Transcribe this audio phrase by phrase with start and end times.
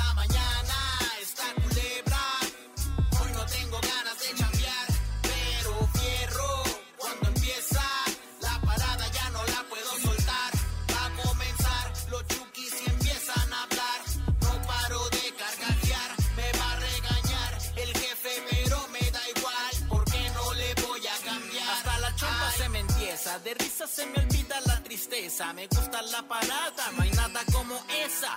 [0.00, 0.78] La mañana
[1.20, 2.24] está culebra.
[3.20, 4.86] Hoy no tengo ganas de cambiar,
[5.22, 6.52] pero fierro.
[6.96, 7.82] Cuando empieza
[8.40, 10.50] la parada ya no la puedo soltar.
[10.94, 14.00] Va a comenzar los chukis y empiezan a hablar.
[14.44, 20.20] No paro de carcajear, me va a regañar el jefe, pero me da igual porque
[20.36, 21.68] no le voy a cambiar.
[21.76, 25.52] Hasta la chompa se me empieza, de risa se me olvida la tristeza.
[25.52, 27.74] Me gusta la parada, no hay nada como
[28.06, 28.32] esa.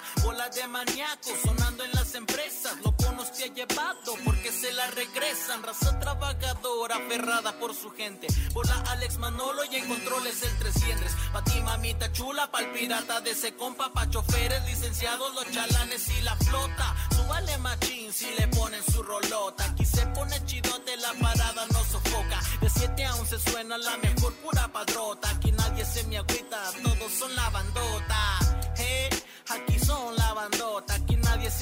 [0.56, 2.73] De maníacos sonando en las empresas.
[2.84, 5.64] Loco nos te ha llevado porque se la regresan.
[5.64, 8.27] Raza trabajadora, aferrada por su gente.
[8.54, 11.12] Bola Alex Manolo y en controles el 300.
[11.32, 13.91] Pa' ti mamita chula, pa'l pirata de ese compa.
[13.94, 16.96] Pa' choferes, licenciados, los chalanes y la flota.
[17.16, 19.66] Súbale machín si le ponen su rolota.
[19.66, 22.40] Aquí se pone chidote, la parada no sofoca.
[22.62, 25.32] De 7 a 11 suena la mejor pura padrota.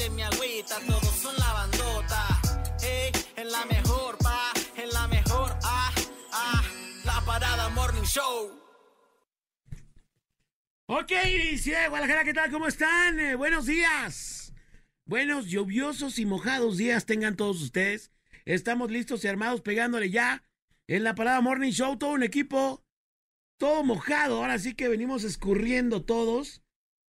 [0.10, 2.42] Me agüita, todos son la bandota.
[3.36, 5.94] En la mejor, pa, en la mejor, ah,
[6.32, 6.64] ah.
[7.06, 8.50] La parada Morning Show.
[10.88, 12.52] Ok, de Guadalajara, ¿qué tal?
[12.52, 13.20] ¿Cómo están?
[13.20, 14.54] Eh, buenos días.
[15.06, 18.12] Buenos, lluviosos y mojados días tengan todos ustedes.
[18.46, 20.44] Estamos listos y armados pegándole ya
[20.88, 21.98] en la parada Morning Show.
[21.98, 22.84] Todo un equipo,
[23.58, 24.38] todo mojado.
[24.38, 26.61] Ahora sí que venimos escurriendo todos,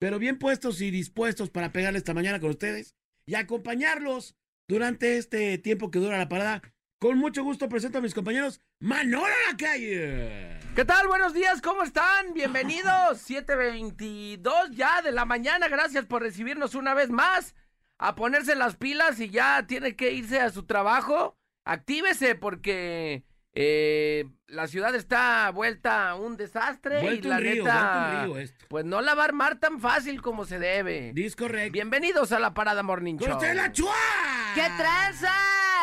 [0.00, 4.34] pero bien puestos y dispuestos para pegarle esta mañana con ustedes y acompañarlos
[4.66, 6.62] durante este tiempo que dura la parada.
[6.98, 10.58] Con mucho gusto presento a mis compañeros Manolo la calle.
[10.74, 11.06] ¿Qué tal?
[11.06, 12.32] Buenos días, ¿cómo están?
[12.32, 12.82] Bienvenidos.
[13.28, 15.68] 7.22 ya de la mañana.
[15.68, 17.54] Gracias por recibirnos una vez más.
[17.98, 21.36] A ponerse las pilas y ya tiene que irse a su trabajo.
[21.66, 28.20] Actívese porque eh, la ciudad está vuelta a un desastre y la un río, neta,
[28.20, 28.64] vuelto un río esto.
[28.68, 31.12] pues no la va a armar tan fácil como se debe.
[31.14, 31.72] Dis correcto.
[31.72, 33.36] Bienvenidos a la Parada Morning ¡Con Show.
[33.36, 33.92] usted la chua!
[34.54, 35.32] ¡Qué tranza,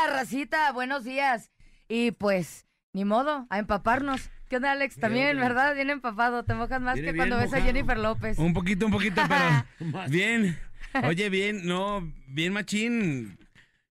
[0.10, 0.72] racita!
[0.72, 1.52] Buenos días.
[1.90, 4.30] Y pues, ni modo, a empaparnos.
[4.50, 4.96] ¿Qué onda, Alex?
[4.98, 5.76] También, Bien, ¿verdad?
[5.76, 6.46] Bien empapado.
[6.46, 7.62] Te mojas más que cuando ves a.
[7.62, 8.38] Jennifer López.
[8.38, 10.58] Un poquito, un poquito, pero bien.
[11.04, 13.38] Oye, bien, no, bien machín.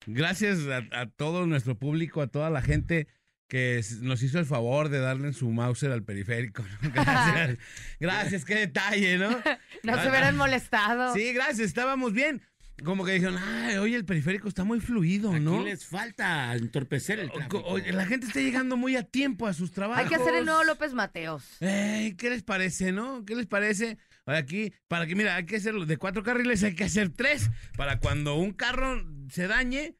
[0.06, 3.06] Gracias a, a todo nuestro público, a toda la gente
[3.48, 6.64] que nos hizo el favor de darle en su Mauser al periférico.
[6.82, 6.90] ¿no?
[6.94, 7.58] Gracias.
[8.00, 9.30] Gracias, qué detalle, ¿no?
[9.82, 11.14] No se hubieran molestado.
[11.14, 12.42] Sí, gracias, estábamos bien.
[12.84, 15.54] Como que dijeron, ay, oye, el periférico está muy fluido, ¿no?
[15.60, 17.78] Aquí les falta entorpecer el O- tráfico.
[17.92, 20.02] la gente está llegando muy a tiempo a sus trabajos.
[20.04, 21.44] Hay que hacer el nuevo López Mateos.
[21.60, 23.24] Ey, ¿qué les parece, no?
[23.24, 23.96] ¿Qué les parece?
[24.26, 27.48] Aquí, para que, mira, hay que hacerlo de cuatro carriles, hay que hacer tres.
[27.76, 29.94] Para cuando un carro se dañe,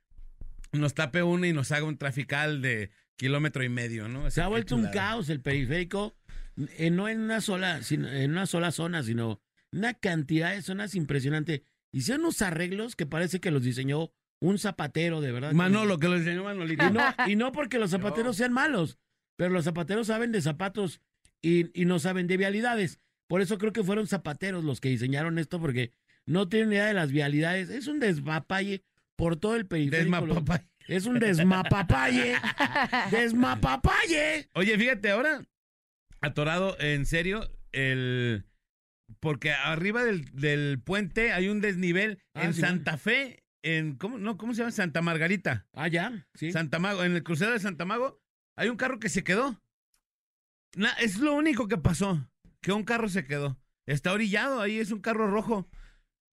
[0.73, 4.31] nos tape uno y nos haga un trafical de kilómetro y medio, ¿no?
[4.31, 6.17] Se ha vuelto un caos el periférico,
[6.79, 9.41] eh, no en una sola, sino, en una sola zona, sino
[9.73, 11.65] una cantidad de zonas impresionante.
[11.93, 15.53] Hicieron unos arreglos que parece que los diseñó un zapatero, de verdad.
[15.53, 16.85] Manolo, que lo enseñó Manolito.
[16.87, 18.99] Y no, y no porque los zapateros sean malos,
[19.37, 21.01] pero los zapateros saben de zapatos
[21.43, 23.01] y, y no saben de vialidades.
[23.29, 25.91] Por eso creo que fueron zapateros los que diseñaron esto, porque
[26.27, 27.71] no tienen idea de las vialidades.
[27.71, 28.85] Es un desmapalle
[29.17, 30.45] por todo el periférico.
[30.89, 32.37] Es un desmapapalle.
[33.11, 34.49] desmapapalle.
[34.55, 35.45] Oye, fíjate, ahora,
[36.21, 38.47] atorado, en serio, el...
[39.21, 43.97] Porque arriba del, del puente hay un desnivel Ah, en sí, Santa Fe, en...
[43.97, 44.73] ¿cómo, no, ¿Cómo se llama?
[44.73, 45.67] Santa Margarita.
[45.73, 46.51] Ah, ya, sí.
[46.53, 48.21] Santa Mago, en el crucero de Santa Mago,
[48.57, 49.63] hay un carro que se quedó.
[50.75, 52.29] Na- es lo único que pasó,
[52.61, 53.59] que un carro se quedó.
[53.87, 55.69] Está orillado, ahí es un carro rojo.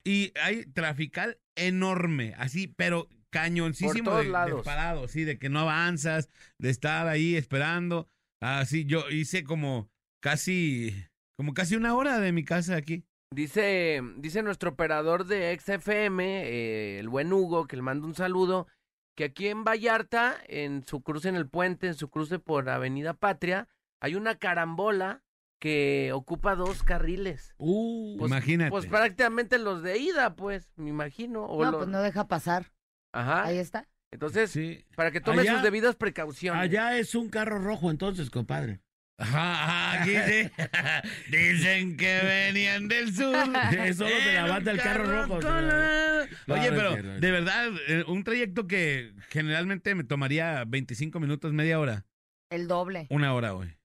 [0.03, 6.30] Y hay trafical enorme, así, pero cañoncísimo de, de parado, sí, de que no avanzas,
[6.58, 8.08] de estar ahí esperando.
[8.42, 9.90] Así, yo hice como
[10.22, 10.96] casi,
[11.38, 13.06] como casi una hora de mi casa aquí.
[13.34, 18.68] Dice, dice nuestro operador de XFM, eh, el buen Hugo, que le mando un saludo,
[19.16, 23.14] que aquí en Vallarta, en su cruce en el puente, en su cruce por Avenida
[23.16, 23.68] Patria,
[24.02, 25.24] hay una carambola
[25.60, 27.56] que ocupa dos carriles.
[27.58, 28.70] Uh, Pues- Imagínate.
[28.70, 31.46] Pues prácticamente los de ida, pues, me imagino.
[31.46, 32.72] o No, pues no deja pasar.
[33.13, 33.45] Ajá.
[33.45, 33.88] Ahí está.
[34.12, 34.86] Entonces, sí.
[34.95, 36.62] para que tome Allá- sus debidas precauciones.
[36.62, 38.80] allá es un carro rojo entonces, compadre.
[39.19, 40.50] Ajá, aquí sí.
[41.31, 43.36] Dicen que venían del sur.
[43.86, 47.31] Eso lo de la banda del un carro rojo, la- No, Oye, pero no de
[47.31, 52.06] verdad, eh, un trayecto que generalmente me tomaría 25 minutos, media hora,
[52.50, 53.07] El doble.
[53.09, 53.75] una hora hoy.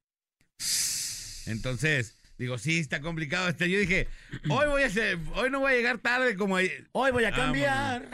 [1.47, 3.49] Entonces, digo, sí, está complicado.
[3.49, 4.09] Este, yo dije,
[4.49, 6.57] hoy voy a hacer, hoy no voy a llegar tarde como.
[6.57, 8.09] Hoy voy a cambiar.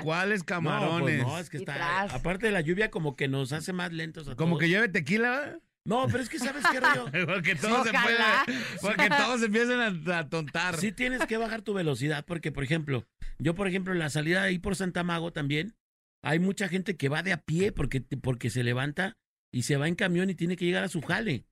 [0.00, 1.22] ¿Y cuáles No, camarones?
[1.22, 1.74] pues no, es que está.
[1.74, 2.14] tras.
[2.14, 4.60] Aparte de la lluvia, como que nos hace más lentos a Como todos.
[4.60, 5.30] que lleve tequila.
[5.30, 5.58] ¿verdad?
[5.84, 7.04] No, pero es que ¿sabes qué rollo?
[7.26, 8.18] Porque todo se puede.
[8.80, 10.76] Porque todos empiezan a, a tontar.
[10.78, 13.06] Sí tienes que bajar tu velocidad, porque, por ejemplo,
[13.38, 15.76] yo, por ejemplo, en la salida ahí por Santa Mago también,
[16.24, 19.12] hay mucha gente que va de a pie porque, porque se levanta
[19.52, 21.44] y se va en camión y tiene que llegar a su jale.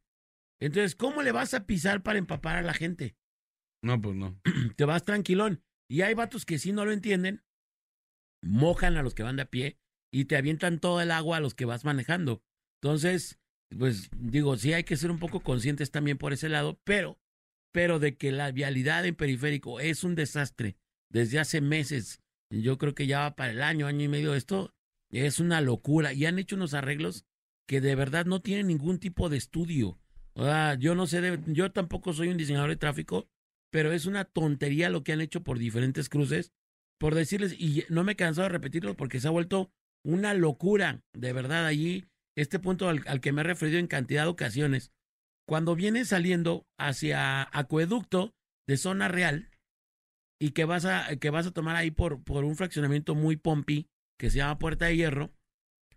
[0.61, 3.17] Entonces, ¿cómo le vas a pisar para empapar a la gente?
[3.83, 4.41] No, pues no.
[4.77, 5.62] Te vas tranquilón.
[5.89, 7.45] Y hay vatos que sí no lo entienden,
[8.43, 9.79] mojan a los que van de a pie
[10.11, 12.43] y te avientan todo el agua a los que vas manejando.
[12.81, 13.39] Entonces,
[13.77, 17.19] pues digo, sí hay que ser un poco conscientes también por ese lado, pero,
[17.73, 20.79] pero de que la vialidad en periférico es un desastre
[21.11, 22.21] desde hace meses,
[22.51, 24.75] yo creo que ya va para el año, año y medio, esto
[25.11, 27.25] es una locura y han hecho unos arreglos
[27.69, 29.99] que de verdad no tienen ningún tipo de estudio.
[30.78, 33.28] Yo no sé, de- yo tampoco soy un diseñador de tráfico,
[33.70, 36.52] pero es una tontería lo que han hecho por diferentes cruces,
[36.98, 39.70] por decirles, y no me he cansado de repetirlo porque se ha vuelto
[40.04, 42.04] una locura, de verdad, allí,
[42.36, 44.92] este punto al, al que me he referido en cantidad de ocasiones.
[45.46, 48.34] Cuando vienes saliendo hacia acueducto
[48.66, 49.50] de zona real
[50.40, 53.88] y que vas a, que vas a tomar ahí por, por un fraccionamiento muy pompi,
[54.19, 55.31] que se llama Puerta de Hierro,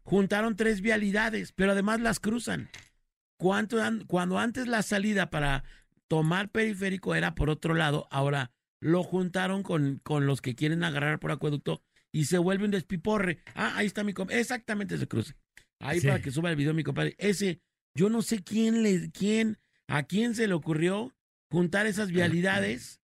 [0.03, 2.69] juntaron tres vialidades, pero además las cruzan.
[3.37, 5.63] ¿Cuánto an- cuando antes la salida para
[6.07, 11.19] tomar periférico era por otro lado, ahora lo juntaron con, con los que quieren agarrar
[11.19, 13.39] por acueducto y se vuelve un despiporre.
[13.55, 14.39] Ah, ahí está mi compadre.
[14.41, 15.35] Exactamente ese cruce.
[15.79, 16.07] Ahí Sí.
[16.07, 17.15] para que suba el video mi compadre.
[17.19, 17.61] Ese,
[17.95, 19.57] yo no sé quién le, quién,
[19.87, 21.13] a quién se le ocurrió
[21.51, 23.01] juntar esas vialidades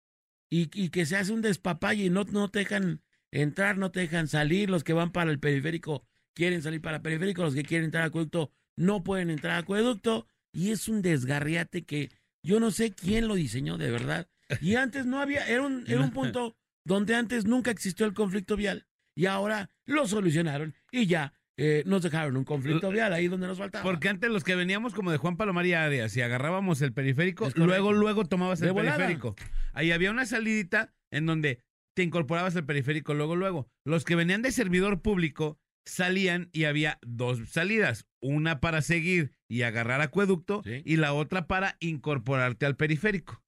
[0.50, 4.00] y, y que se hace un despapalle y no, no te dejan entrar, no te
[4.00, 4.70] dejan salir.
[4.70, 8.05] Los que van para el periférico quieren salir para el periférico, los que quieren entrar
[8.05, 10.27] a acueducto no pueden entrar a acueducto.
[10.53, 12.11] Y es un desgarriate que
[12.43, 14.29] yo no sé quién lo diseñó de verdad.
[14.61, 18.57] Y antes no había, era un, era un punto donde antes nunca existió el conflicto
[18.57, 18.87] vial.
[19.15, 23.59] Y ahora lo solucionaron y ya eh, nos dejaron un conflicto vial ahí donde nos
[23.59, 23.83] faltaba.
[23.83, 27.49] Porque antes los que veníamos como de Juan Palomar y Arias y agarrábamos el periférico,
[27.55, 29.37] luego, luego tomabas el periférico.
[29.73, 31.61] Ahí había una salidita en donde
[31.95, 33.69] te incorporabas al periférico luego, luego.
[33.85, 38.06] Los que venían de servidor público salían y había dos salidas.
[38.20, 40.82] Una para seguir y agarrar acueducto Sí.
[40.84, 43.43] y la otra para incorporarte al periférico.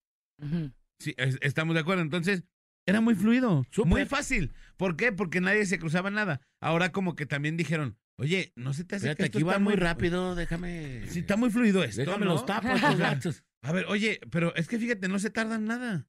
[0.99, 2.03] Sí, es- estamos de acuerdo.
[2.03, 2.45] Entonces,
[2.87, 3.91] era muy fluido, Súper.
[3.91, 4.53] muy fácil.
[4.77, 5.13] ¿Por qué?
[5.13, 6.41] Porque nadie se cruzaba nada.
[6.61, 9.53] Ahora como que también dijeron, oye, no se te hace Fíjate, que esto aquí está
[9.55, 11.07] va muy rápido, déjame.
[11.09, 12.33] Sí, está muy fluido esto, Déjame ¿no?
[12.33, 13.45] los tapos, gatos.
[13.63, 16.07] A ver, oye, pero es que fíjate, no se tardan nada.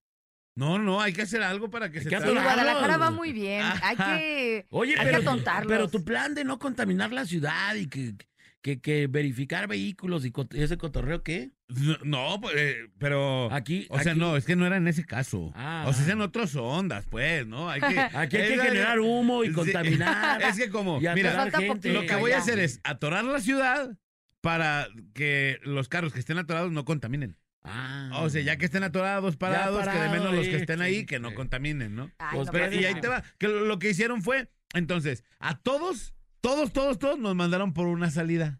[0.55, 2.43] No, no, hay que hacer algo para que Hay se que atorarlos.
[2.43, 3.61] Guadalajara va muy bien.
[3.83, 4.65] Hay que.
[4.69, 5.67] Oye, Hay pero, que atontarlos.
[5.71, 8.15] pero tu plan de no contaminar la ciudad y que,
[8.61, 11.51] que, que verificar vehículos y ese cotorreo, ¿qué?
[12.03, 13.51] No, pues, eh, pero...
[13.51, 15.51] Aquí, o sea, no, es que no era en ese caso.
[15.55, 15.83] Ah.
[15.87, 17.69] o sea, es en otras ondas, pues, ¿no?
[17.69, 19.53] Hay que, Aquí hay que es- generar humo y Sí.
[19.53, 20.41] contaminar.
[20.41, 21.91] Es que como, y mira, gente.
[21.91, 23.97] lo que voy a hacer es atorar la ciudad
[24.41, 27.35] para que los carros que estén atorados no contaminen.
[27.67, 28.11] Ah.
[28.21, 30.83] O sea, ya que estén atorados, parados, que de menos los que ahí, estén sí,
[30.83, 32.11] ahí, que no contaminen, ¿no?
[32.19, 33.23] Ay, Pues, no, pero- y ahí te va.
[33.37, 37.87] Que lo, lo que hicieron fue, entonces, a todos, todos, todos, todos nos mandaron por
[37.87, 38.59] una salida.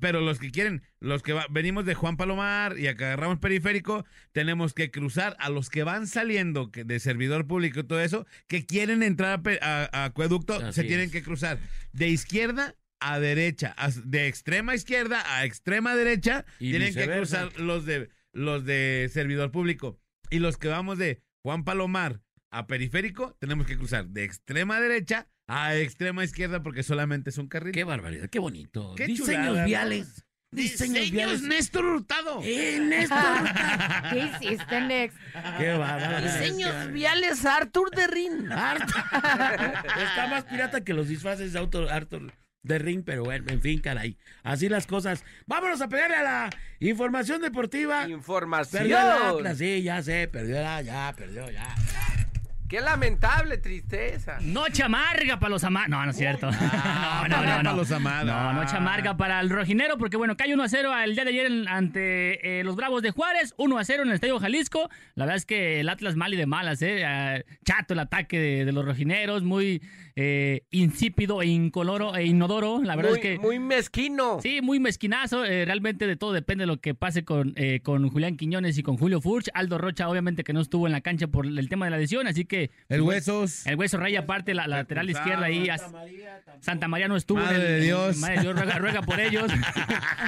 [0.00, 4.04] Pero los que quieren, los que va- venimos de Juan Palomar y acá agarramos periférico,
[4.32, 8.26] tenemos que cruzar a los que van saliendo que de servidor público y todo eso,
[8.48, 11.12] que quieren entrar a, a- a acueducto, Así se tienen es.
[11.12, 11.58] que cruzar
[11.92, 12.74] de izquierda
[13.12, 13.74] a derecha,
[14.04, 17.42] de extrema izquierda a extrema derecha, Y tienen que viceversa.
[17.48, 19.98] cruzar los de los de servidor público.
[20.30, 22.20] Y los que vamos de Juan Palomar
[22.50, 27.48] a periférico, tenemos que cruzar de extrema derecha a extrema izquierda porque solamente es un
[27.48, 27.72] carril.
[27.72, 28.94] Qué barbaridad, qué bonito.
[28.96, 29.66] Qué Diseños chulada, ¿no?
[29.66, 30.24] viales.
[30.50, 31.42] Diseños, viales.
[31.42, 32.40] Néstor Hurtado.
[32.44, 33.18] ¡Eh, Néstor!
[34.10, 35.14] ¿Qué hiciste, Nex?
[35.58, 36.24] ¡Qué bárbaro!
[36.24, 38.52] Diseños viales Arthur de Rin.
[38.52, 39.02] Arthur.
[40.00, 42.32] Está más pirata que los disfraces de Arthur
[42.64, 44.16] de Ring, pero bueno, en fin, caray.
[44.42, 45.24] Así las cosas.
[45.46, 48.08] Vámonos a pegarle a la información deportiva.
[48.08, 48.82] Información.
[48.82, 51.74] Perdió el Atlas, sí, ya sé, perdió la, ya, perdió, ya.
[52.68, 54.38] Qué lamentable tristeza.
[54.40, 55.90] Noche amarga para los amados.
[55.90, 56.50] No, no es cierto.
[56.50, 57.74] no, no, no, para no.
[57.74, 58.26] los amados.
[58.26, 61.30] No, noche amarga para el rojinero, porque bueno, cae 1 a 0 el día de
[61.30, 64.88] ayer ante eh, los Bravos de Juárez, 1 a 0 en el Estadio Jalisco.
[65.14, 67.04] La verdad es que el Atlas mal y de malas, ¿eh?
[67.04, 69.82] Ah, chato el ataque de, de los rojineros, muy
[70.16, 72.80] eh, insípido e incoloro e inodoro.
[72.82, 73.38] La verdad muy, es que.
[73.38, 74.40] muy mezquino.
[74.40, 75.44] Sí, muy mezquinazo.
[75.44, 78.82] eh, realmente de todo depende de lo que pase con, eh, con Julián Quiñones y
[78.82, 79.48] con Julio Furch.
[79.54, 82.26] Aldo Rocha, obviamente, que no estuvo en la cancha por el tema de la lesión,
[82.26, 82.70] así que.
[82.88, 83.66] El Huesos.
[83.66, 85.68] El hueso raya aparte, la, la lateral izquierda ahí.
[85.68, 85.84] as-
[86.60, 87.40] Santa María no estuvo.
[87.40, 88.16] Madre en el- de en- Dios.
[88.18, 89.50] Madre de Dios ruega, ruega por ellos.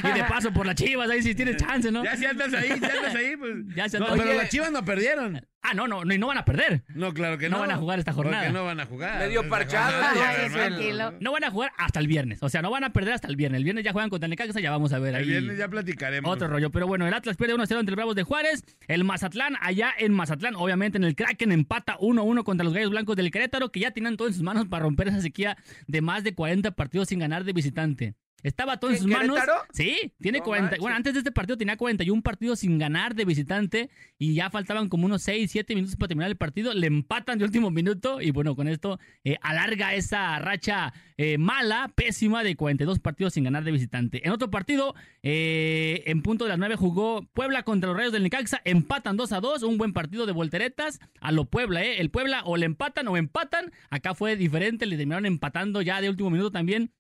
[0.03, 2.05] y de paso por las chivas, ahí si tienes chance, ¿no?
[2.05, 3.55] Ya si andas ahí, ya andas ahí, pues.
[3.77, 5.47] Ya se No, andas- pero las chivas no perdieron.
[5.69, 6.85] Ah, no, no, no, y no van a perder.
[6.95, 7.57] No, claro que no.
[7.57, 8.45] No van a jugar esta jornada.
[8.45, 9.19] Porque no van a jugar.
[9.19, 10.67] Medio parchado, jornada, ya, Ay, hermano.
[10.67, 11.13] tranquilo.
[11.21, 12.43] No van a jugar hasta el viernes.
[12.43, 13.59] O sea, no van a perder hasta el viernes.
[13.59, 15.23] El viernes ya juegan contra el Necaxa, ya vamos a ver ahí.
[15.23, 16.31] El viernes ya platicaremos.
[16.31, 18.63] Otro rollo, pero bueno, el Atlas pierde 1-0 entre los Bravos de Juárez.
[18.87, 23.17] El Mazatlán, allá en Mazatlán, obviamente en el Kraken, empata 1-1 contra los Gallos Blancos
[23.17, 25.57] del Querétaro, que ya tenían todo en sus manos para romper esa sequía
[25.87, 28.15] de más de 40 partidos sin ganar de visitante.
[28.43, 29.35] Estaba todo en ¿En sus manos.
[29.37, 29.61] Querétaro?
[29.73, 30.63] Sí, tiene No 40.
[30.65, 30.81] manches.
[30.81, 34.89] Bueno, antes de este partido tenía 41 partidos sin ganar de visitante y ya faltaban
[34.89, 36.73] como unos 6, 7 minutos para terminar el partido.
[36.73, 41.91] Le empatan de último minuto y bueno, con esto eh, alarga esa racha eh, mala,
[41.95, 44.25] pésima de 42 partidos sin ganar de visitante.
[44.25, 48.23] En otro partido, eh, en punto de las 9 jugó Puebla contra los Rayos del
[48.23, 52.01] Necaxa, empatan 2 a 2, un buen partido de volteretas a lo Puebla, ¿eh?
[52.01, 56.11] El Puebla o le empatan o empatan, acá fue diferente, le terminaron empatando ya de
[56.11, 56.93] último minuto también.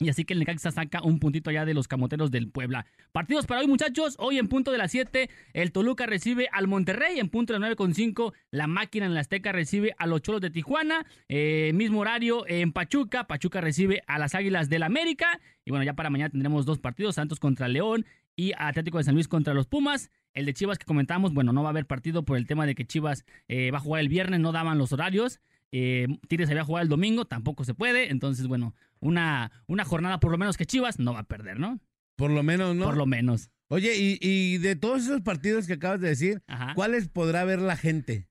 [0.00, 2.86] Y así que el Necaxa saca un puntito ya de los camoteros del Puebla.
[3.10, 4.14] Partidos para hoy, muchachos.
[4.18, 7.18] Hoy en punto de las 7, el Toluca recibe al Monterrey.
[7.18, 10.50] En punto de las 9.5, la máquina en la Azteca recibe a los Cholos de
[10.50, 11.04] Tijuana.
[11.28, 13.24] Eh, mismo horario en Pachuca.
[13.24, 15.40] Pachuca recibe a las Águilas del América.
[15.64, 19.14] Y bueno, ya para mañana tendremos dos partidos: Santos contra León y Atlético de San
[19.14, 20.12] Luis contra los Pumas.
[20.32, 22.76] El de Chivas que comentamos, bueno, no va a haber partido por el tema de
[22.76, 25.40] que Chivas eh, va a jugar el viernes, no daban los horarios.
[25.72, 28.10] Eh, Tigres había jugado el domingo, tampoco se puede.
[28.10, 31.80] Entonces, bueno, una, una jornada por lo menos que Chivas no va a perder, ¿no?
[32.16, 32.84] Por lo menos, ¿no?
[32.86, 33.50] Por lo menos.
[33.70, 36.74] Oye, y, y de todos esos partidos que acabas de decir, Ajá.
[36.74, 38.28] ¿cuáles podrá ver la gente?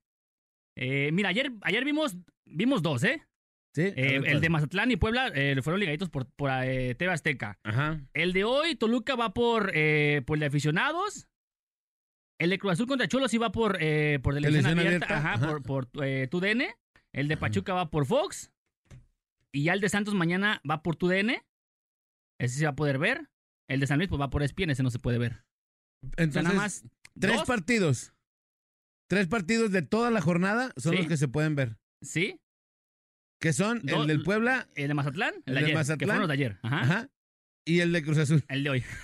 [0.76, 3.22] Eh, mira, ayer, ayer vimos, vimos dos, ¿eh?
[3.74, 3.82] ¿Sí?
[3.82, 7.58] Eh, ver, el de Mazatlán y Puebla eh, fueron ligaditos por, por eh, TV Azteca.
[7.62, 8.00] Ajá.
[8.14, 11.28] El de hoy, Toluca va por, por el de aficionados.
[12.40, 13.78] El de Cruz Azul contra Cholos sí va por,
[14.22, 15.46] por televisión abierta, abierta, ajá, ajá.
[15.48, 16.62] por, por TUDN.
[17.14, 18.52] El de Pachuca va por Fox.
[19.52, 21.30] Y ya el de Santos mañana va por TUDN.
[22.40, 23.28] Ese se va a poder ver.
[23.68, 25.44] El de San Luis pues va por ESPN, ese no se puede ver.
[26.04, 26.84] O sea, Entonces, nada más
[27.18, 28.12] tres dos, partidos.
[29.08, 30.98] Tres partidos de toda la jornada son Sí.
[30.98, 31.76] los que se pueden ver.
[32.02, 32.40] Sí,
[33.40, 36.06] Que son Do- el del Puebla, el de Mazatlán, el, El de ayer, que Mazatlán.
[36.08, 36.58] fueron los de ayer.
[36.62, 36.80] Ajá.
[36.80, 37.08] ajá,
[37.68, 38.42] y el de Cruz Azul.
[38.48, 38.84] El de hoy.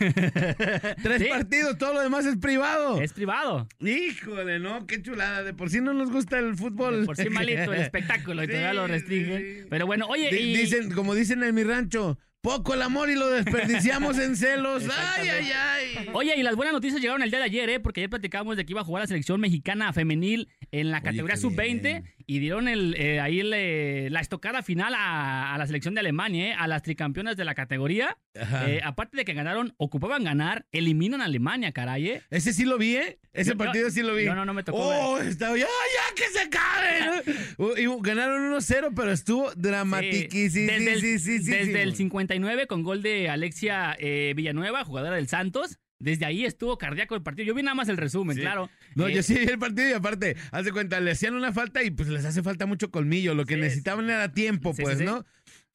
[1.03, 3.01] Tres Sí, partidos, todo lo demás es privado.
[3.01, 3.69] Es privado.
[3.81, 5.43] Híjole, no, qué chulada.
[5.43, 7.05] De por sí no nos gusta el fútbol.
[7.07, 9.39] Por sí malito el espectáculo y todavía lo restringen.
[9.63, 9.67] sí.
[9.71, 13.29] Pero bueno, oye, y- Dicen, como dicen en mi rancho, poco el amor y lo
[13.31, 14.85] desperdiciamos en celos.
[15.17, 16.09] ay, ay, ay.
[16.13, 17.81] Oye, y las buenas noticias llegaron el día de ayer, ¿eh?
[17.81, 20.49] Porque ayer platicábamos de que iba a jugar la selección mexicana femenil
[20.81, 22.05] en la categoría qué sub-20 bien.
[22.27, 26.49] y dieron el, eh, ahí el, la estocada final a, a la selección de Alemania,
[26.51, 26.55] ¿eh?
[26.59, 28.17] A las tricampeonas de la categoría.
[28.35, 32.23] Eh, aparte de que ganaron, ocupaban ganar, eliminan a Alemania, caray, ¿eh?
[32.31, 33.19] Ese sí lo vi, ¿eh?
[33.33, 34.25] Ese Yo- partido sí lo vi.
[34.25, 37.23] yo no, no me tocó Oh, estaba ya, ya, que se acabe.
[37.59, 37.77] ¿no?
[37.97, 40.67] y ganaron 1-0, pero estuvo dramatiquísimo.
[40.73, 41.79] desde el, sí, sí, sí, desde sí.
[41.79, 45.79] el 59 con gol de Alexia eh, Villanueva, jugadora del Santos.
[45.99, 47.47] Desde ahí estuvo cardíaco el partido.
[47.47, 48.43] Yo vi nada más el resumen, Sí.
[48.43, 48.69] claro.
[48.95, 51.53] No, Eh, yo sí vi el partido y aparte, haz de cuenta, le hacían una
[51.53, 53.35] falta y pues les hace falta mucho colmillo.
[53.35, 55.01] Lo que Sí, necesitaban era tiempo, Sí, pues.
[55.01, 55.25] ¿no?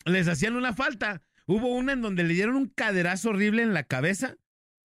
[0.05, 1.23] Les hacían una falta.
[1.45, 4.35] Hubo una en donde le dieron un caderazo horrible en la cabeza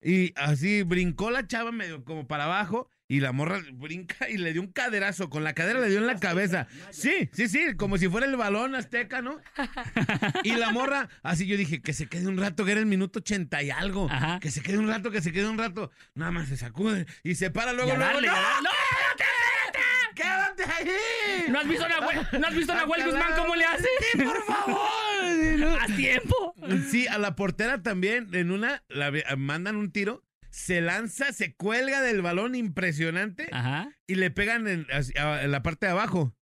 [0.01, 4.54] y así brincó la chava medio como para abajo y la morra brinca y le
[4.54, 5.28] dio un caderazo.
[5.28, 6.66] Con la cadera le dio en la cabeza.
[6.92, 9.38] Sí, sí, sí, como si fuera el balón azteca, ¿no?
[10.45, 13.19] Y la morra, así yo dije, que se quede un rato, que era el minuto
[13.19, 14.09] ochenta y algo.
[14.11, 14.40] Ajá.
[14.40, 15.90] Que se quede un rato, que se quede un rato.
[16.14, 18.02] Nada más se sacude y se para luego, luego.
[18.02, 18.33] darle, ¡No!
[18.33, 18.69] a darle.
[20.14, 21.50] ¡Quédate ahí!
[21.50, 23.04] ¿No has visto a Nahuel, ¿no has visto a Nahuel.
[23.04, 23.88] Guzmán cómo le hace?
[24.25, 25.78] ¡Por favor!
[25.83, 26.54] ¡A tiempo!
[26.90, 32.02] Sí, a la portera también, en una, la mandan un tiro, se lanza, se cuelga
[32.02, 33.90] del balón impresionante Ajá.
[34.06, 36.37] y le pegan en, en la parte de abajo.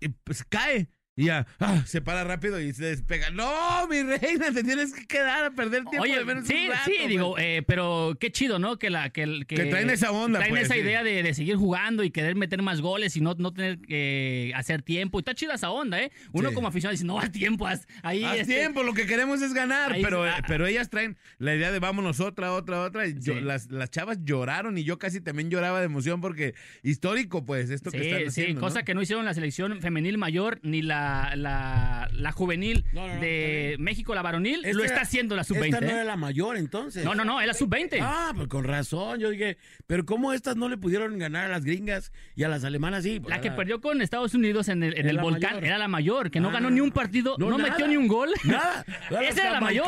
[0.00, 0.90] Y pues cae.
[1.20, 3.30] Y ya, ah, se para rápido y se despega.
[3.30, 6.70] No, mi reina, te tienes que quedar a perder tiempo Oye, de menos sí, un
[6.70, 7.08] rato, sí, pues.
[7.08, 8.78] digo, eh, pero qué chido, ¿no?
[8.78, 10.80] Que la que, que, Que traen esa onda, traen pues, esa sí.
[10.80, 14.52] idea de, de seguir jugando y querer meter más goles y no, no tener que
[14.54, 15.18] hacer tiempo.
[15.18, 16.12] Y está chida esa onda, ¿eh?
[16.30, 16.54] Uno Sí.
[16.54, 18.22] como aficionado dice, no, haz tiempo, haz ahí.
[18.22, 21.52] Haz este, tiempo, lo que queremos es ganar, ahí- pero, ah, pero ellas traen la
[21.52, 23.08] idea de vámonos otra, otra, otra.
[23.08, 23.40] Y yo- Sí.
[23.40, 27.90] las, las chavas lloraron y yo casi también lloraba de emoción porque histórico, pues, esto
[27.90, 28.60] que están Sí, sí, haciendo.
[28.60, 28.84] cosa ¿no?
[28.84, 33.20] que no hicieron la selección femenil mayor ni la, la, la juvenil No, no, no,
[33.20, 35.80] de México, la varonil, Esta lo está haciendo la Esta sub-20.
[35.80, 35.90] no ¿eh?
[35.92, 37.04] era la mayor entonces.
[37.04, 37.98] No, no, no, es la sub-20.
[38.00, 39.20] Ah, pues con razón.
[39.20, 42.64] Yo dije, pero ¿cómo estas no le pudieron ganar a las gringas y a las
[42.64, 43.20] alemanas sí?
[43.20, 45.64] Pues La que perdió con Estados Unidos en el, en el volcán mayor.
[45.64, 46.52] era la mayor, que no Ah.
[46.52, 47.70] ganó ni un partido, no, nada.
[47.70, 48.30] metió ni un gol.
[48.44, 48.84] Nada.
[49.10, 49.86] Las Esa era la mayor.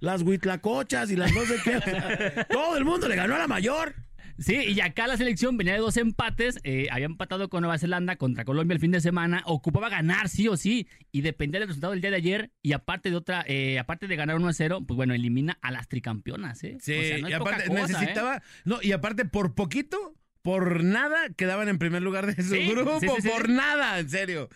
[0.00, 2.44] las huitlacochas y las no sé qué.
[2.50, 3.94] todo el mundo le ganó a la mayor.
[4.40, 8.16] Sí, y acá la selección venía de dos empates, eh, había empatado con Nueva Zelanda
[8.16, 11.92] contra Colombia el fin de semana, ocupaba ganar sí o sí, y dependía del resultado
[11.92, 14.84] del día de ayer, y aparte de otra, eh, aparte de ganar 1 a 0,
[14.86, 16.78] pues bueno, elimina a las tricampeonas, ¿eh?
[16.80, 17.86] Sí, O sea, no y aparte cosa, ¿eh?
[17.86, 22.66] necesitaba, no, y aparte por poquito, por nada quedaban en primer lugar de su Sí,
[22.70, 24.48] grupo, sí, sí, sí, por nada, en serio.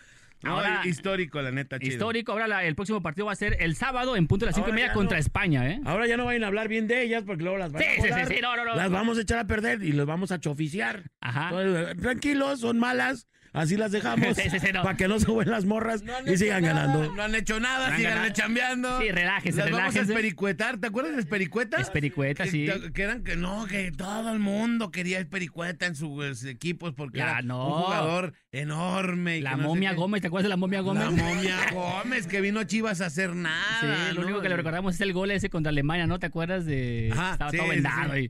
[0.43, 1.93] No, Ahora- histórico, la neta, chido.
[1.93, 4.55] Histórico, ahora la- el próximo partido va a ser el sábado en punto de las
[4.55, 5.19] cinco y media contra no.
[5.21, 5.79] España, ¿eh?
[5.85, 7.95] Ahora ya no vayan a hablar bien de ellas porque luego las van Sí, a
[7.95, 8.75] sí, sí, volar, sí, no, no, no.
[8.75, 11.03] Las vamos a echar a perder y los vamos a choficiar.
[11.21, 11.49] Ajá.
[11.49, 13.27] Entonces, tranquilos, son malas.
[13.55, 14.83] Así las dejamos Sí, sí, sí, no.
[14.83, 17.11] para que no se vuelvan las morras No y sigan nada, ganando.
[17.13, 18.99] No han hecho nada, No sigan chambeando.
[19.01, 20.77] Sí, relájense, Las vamos a espericuetar.
[20.77, 21.77] ¿Te acuerdas de Espericueta?
[21.77, 22.67] Espericueta, sí.
[22.93, 27.31] Que eran que no, que todo el mundo quería Espericueta en sus equipos porque Ya,
[27.31, 27.67] era no.
[27.67, 29.37] un jugador enorme.
[29.37, 29.93] y La sé momia.
[29.93, 31.05] Gómez, ¿te acuerdas de la momia Gómez?
[31.05, 34.09] La momia Gómez, que vino a Chivas a hacer nada.
[34.09, 34.27] Sí, lo ¿no?
[34.27, 36.19] único que le recordamos es el gol ese contra Alemania, ¿no?
[36.19, 37.09] ¿Te acuerdas de...?
[37.13, 38.29] Ajá, Estaba sí, todo sí, vendado sí.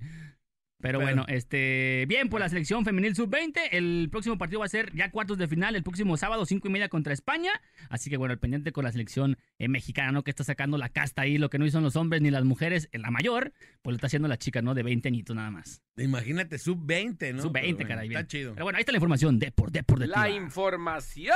[0.85, 3.59] Pero, Pero- bueno, este, bien por la selección femenil sub-20.
[3.71, 6.71] El próximo partido va a ser ya cuartos de final el próximo sábado, cinco y
[6.71, 7.51] media contra España.
[7.89, 10.23] Así que bueno, el pendiente con la selección eh, mexicana, ¿no?
[10.23, 12.87] Que está sacando la casta ahí, lo que no hizo los hombres ni las mujeres
[12.91, 13.51] en la mayor,
[13.81, 14.75] pues lo está haciendo la chica, ¿no?
[14.75, 15.81] De 20 añitos nada más.
[15.97, 17.41] Imagínate, sub-20, ¿no?
[17.41, 18.07] Sub-20, Pero bueno, caray.
[18.09, 18.19] bien.
[18.21, 18.53] Está chido.
[18.53, 21.35] Pero bueno, ahí está la información de por, de por de La información.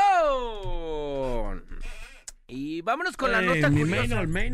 [2.47, 4.23] Y vámonos con la Eh, nota curiosa.
[4.25, 4.53] main,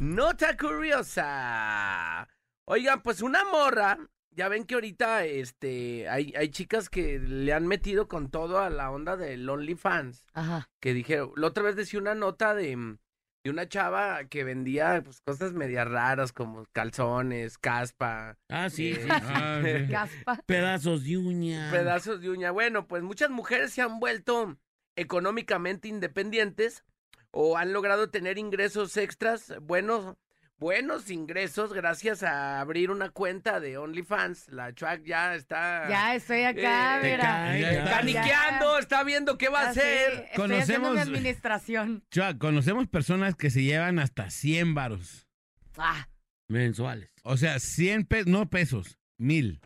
[0.00, 2.28] Nota curiosa.
[2.64, 3.98] Oigan, pues una morra,
[4.38, 8.70] ya ven que ahorita este hay, hay chicas que le han metido con todo a
[8.70, 10.24] la onda del OnlyFans.
[10.32, 10.70] Ajá.
[10.80, 12.96] Que dijeron, la otra vez decía una nota de,
[13.44, 19.00] de una chava que vendía pues, cosas medias raras como calzones, caspa, Ah, sí, Eh,
[19.02, 19.08] sí.
[19.10, 19.86] Ah, sí.
[19.92, 20.40] Gaspa.
[20.46, 21.70] Pedazos de uña.
[21.72, 22.50] pedazos de uña.
[22.52, 24.56] Bueno, pues muchas mujeres se han vuelto
[24.96, 26.84] económicamente independientes
[27.30, 30.16] o han logrado tener ingresos extras, buenos,
[30.58, 34.48] buenos ingresos gracias a abrir una cuenta de OnlyFans.
[34.48, 37.58] La Chuac ya está Ya estoy acá, Eh, mira.
[37.58, 37.84] ya.
[37.90, 40.28] caniqueando, está viendo qué va a sí, hacer.
[40.36, 42.04] Conocemos- mi administración.
[42.10, 45.26] Chua, conocemos personas que se llevan hasta 100 varos.
[45.76, 46.08] Ah,
[46.48, 47.10] Mensuales.
[47.24, 49.60] O sea, 100 pesos, no pesos, mil.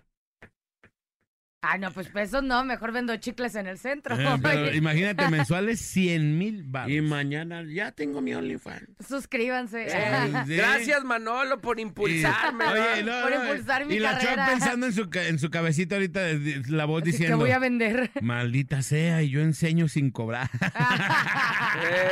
[1.64, 4.19] Ah, no, pues pesos no, mejor vendo chicles en el centro.
[4.21, 6.66] Eh, pero imagínate, mensuales 100 mil.
[6.88, 8.88] Y mañana ya tengo mi OnlyFans.
[9.09, 9.87] Suscríbanse.
[9.88, 10.57] Eh, sí.
[10.57, 12.64] Gracias, Manolo, por impulsarme.
[12.66, 13.04] Oye, ¿verdad?
[13.04, 14.47] no, Por no, impulsar mi y la Chuck carrera.
[14.49, 17.52] pensando en su, en su cabecita ahorita, de- de- la voz Así que diciendo, voy
[17.52, 18.11] a vender.
[18.23, 20.50] maldita sea, y yo enseño sin cobrar.
[20.52, 22.11] Eh,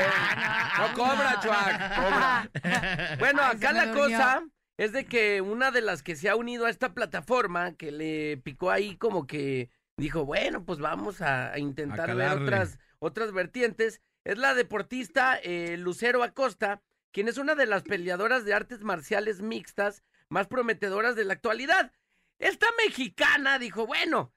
[0.79, 2.51] no cobra, Chuac, cobra.
[3.19, 4.43] Bueno, Ay, acá la cosa
[4.81, 8.39] es de que una de las que se ha unido a esta plataforma, que le
[8.39, 13.31] picó ahí como que dijo, bueno, pues vamos a, a intentar A ver otras, otras
[13.31, 16.81] vertientes, es la deportista eh, Lucero Acosta,
[17.13, 21.93] quien es una de las peleadoras de artes marciales mixtas más prometedoras de la actualidad.
[22.39, 24.33] Esta mexicana dijo, bueno,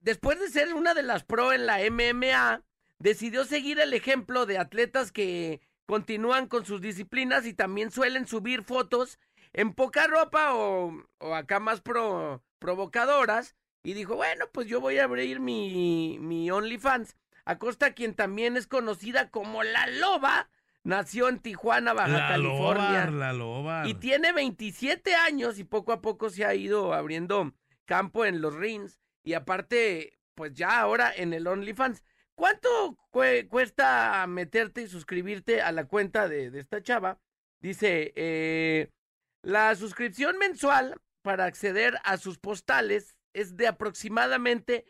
[0.00, 2.64] después de ser una de las pro en la MMA,
[2.98, 8.62] decidió seguir el ejemplo de atletas que continúan con sus disciplinas y también suelen subir
[8.62, 9.18] fotos
[9.52, 13.56] en poca ropa o, o acá más pro, provocadoras.
[13.84, 17.16] Y dijo, bueno, pues yo voy a abrir mi, mi OnlyFans.
[17.44, 20.48] Acosta, quien también es conocida como La Loba,
[20.84, 23.06] nació en Tijuana, Baja la California.
[23.06, 23.88] loba, la loba.
[23.88, 27.52] Y tiene 27 años y poco a poco se ha ido abriendo
[27.84, 29.00] campo en los rings.
[29.24, 32.04] Y aparte, pues ya ahora en el OnlyFans.
[32.36, 37.18] ¿Cuánto cue- cuesta meterte y suscribirte a la cuenta de, de esta chava?
[37.60, 38.90] Dice, eh,
[39.42, 44.84] la suscripción mensual para acceder a sus postales es de aproximadamente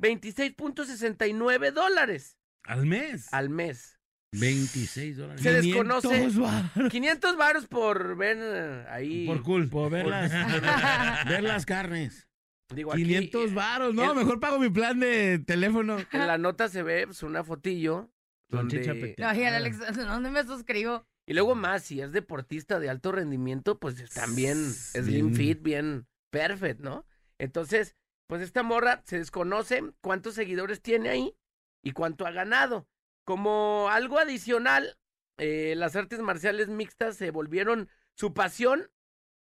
[0.00, 3.32] 26.69 dólares Al mes.
[3.32, 3.98] al mes.
[4.32, 5.42] 26 dólares.
[5.42, 6.08] Se desconoce.
[6.08, 6.90] 500 varos.
[6.90, 9.26] 500 varos por ver eh, ahí.
[9.26, 9.68] Por cool.
[9.68, 10.32] Por ver las,
[11.28, 12.28] ver las carnes.
[12.74, 13.94] Digo, aquí, 500 eh, varos.
[13.94, 15.98] No, el- mejor pago mi plan de teléfono.
[16.10, 18.10] En la nota se ve pues, una fotillo.
[18.50, 19.14] Con donde-.
[19.18, 21.06] Ay, el Alex, ¿dónde me suscribo?
[21.26, 25.34] Y luego más, si es deportista de alto rendimiento, pues están bien slim Bien.
[25.34, 27.06] fit, bien perfect, ¿no?
[27.38, 31.36] Entonces, pues esta morra se desconoce cuántos seguidores tiene ahí
[31.82, 32.86] y cuánto ha ganado.
[33.24, 34.98] Como algo adicional,
[35.38, 38.90] eh, las artes marciales mixtas se volvieron su pasión,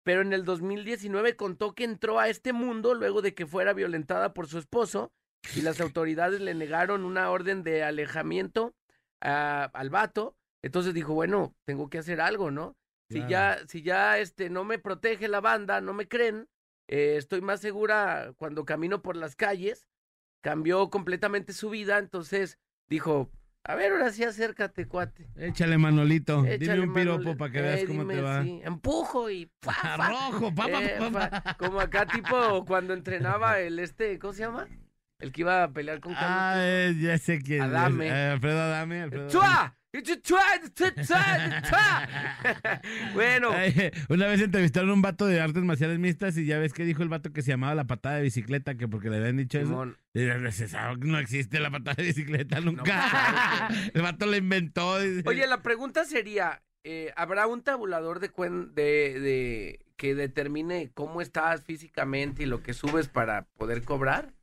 [0.03, 4.33] pero en el 2019 contó que entró a este mundo luego de que fuera violentada
[4.33, 5.11] por su esposo
[5.55, 8.75] y las autoridades le negaron una orden de alejamiento
[9.21, 10.37] a- al vato.
[10.63, 12.75] Entonces dijo, bueno, tengo que hacer algo, ¿no?
[13.09, 13.29] Si Claro.
[13.29, 16.47] ya, si ya este, no me protege la banda, no me creen,
[16.87, 19.85] eh, estoy más segura cuando camino por las calles.
[20.41, 23.29] Cambió completamente su vida, entonces dijo,
[23.63, 25.29] a ver, ahora sí acércate, cuate.
[25.37, 26.45] Échale, Manolito.
[26.45, 28.43] Échale, Dime un piropo para que Eh, veas cómo dime, te va.
[28.43, 29.49] sí, Empujo y...
[29.61, 30.09] fa, fa.
[30.09, 31.29] Rojo, papá, Eh, papá.
[31.41, 34.67] fa- Como acá tipo cuando entrenaba el este, ¿cómo se llama?
[35.19, 36.29] El que iba a pelear con Carlos.
[36.31, 37.61] Ah, eh, ya sé quién.
[37.61, 38.07] Adame.
[38.09, 39.01] Eh, Alfredo Adame.
[39.03, 39.31] Alfredo Adame.
[39.31, 39.77] ¡Chua!
[43.13, 43.49] Bueno,
[44.09, 47.03] Una vez entrevistaron a un vato de artes marciales mixtas y ya ves que dijo
[47.03, 49.67] el vato que se llamaba la patada de bicicleta, que porque le habían dicho eso.
[49.67, 49.97] Simón.
[50.13, 53.69] Y dice, "Se sabe que no existe la patada de bicicleta nunca.
[53.93, 54.93] el vato la inventó.
[55.25, 61.21] Oye, la pregunta sería, eh, ¿habrá un tabulador de, cuen- de, de que determine cómo
[61.21, 64.33] estás físicamente y lo que subes para poder cobrar?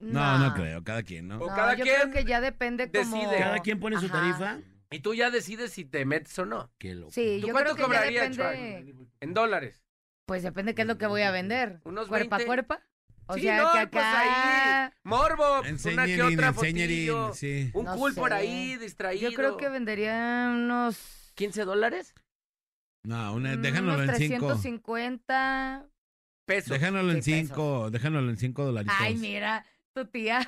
[0.00, 1.36] no, no creo, cada quien, ¿no?
[1.38, 3.16] O No, cada yo quien creo que ya depende como...
[3.16, 3.38] decide.
[3.38, 4.14] Cada quien pone su Ajá.
[4.20, 4.58] tarifa.
[4.90, 6.70] Y tú ya decides si te metes o no.
[6.78, 7.12] Qué loco.
[7.12, 8.94] Sí, ¿Tú yo cuánto creo que ya cobrarías, depende...
[9.20, 9.84] En dólares.
[10.26, 11.80] Pues depende qué es lo que voy a vender.
[11.84, 12.42] Unos ¿Cuerpa 20.
[12.42, 12.82] a cuerpa?
[13.26, 14.86] O Sí, sea, no, que pues acá...
[14.86, 17.70] ahí, morbo, una que Enseñerín, otra enseñerín, fotillo, sí.
[17.74, 18.34] un No cool por sé.
[18.36, 19.30] ahí, distraído.
[19.30, 21.32] Yo creo que vendería unos...
[21.36, 22.12] ¿15 dólares?
[23.04, 24.46] No, una, mm, déjanoslo unos en cinco.
[24.48, 25.86] 350...
[26.44, 26.70] Pesos.
[26.70, 27.46] Déjanoslo en Sí, pesos.
[27.48, 28.96] cinco, déjanoslo en cinco dolaritos.
[28.98, 30.40] Ay, mira, tu tía.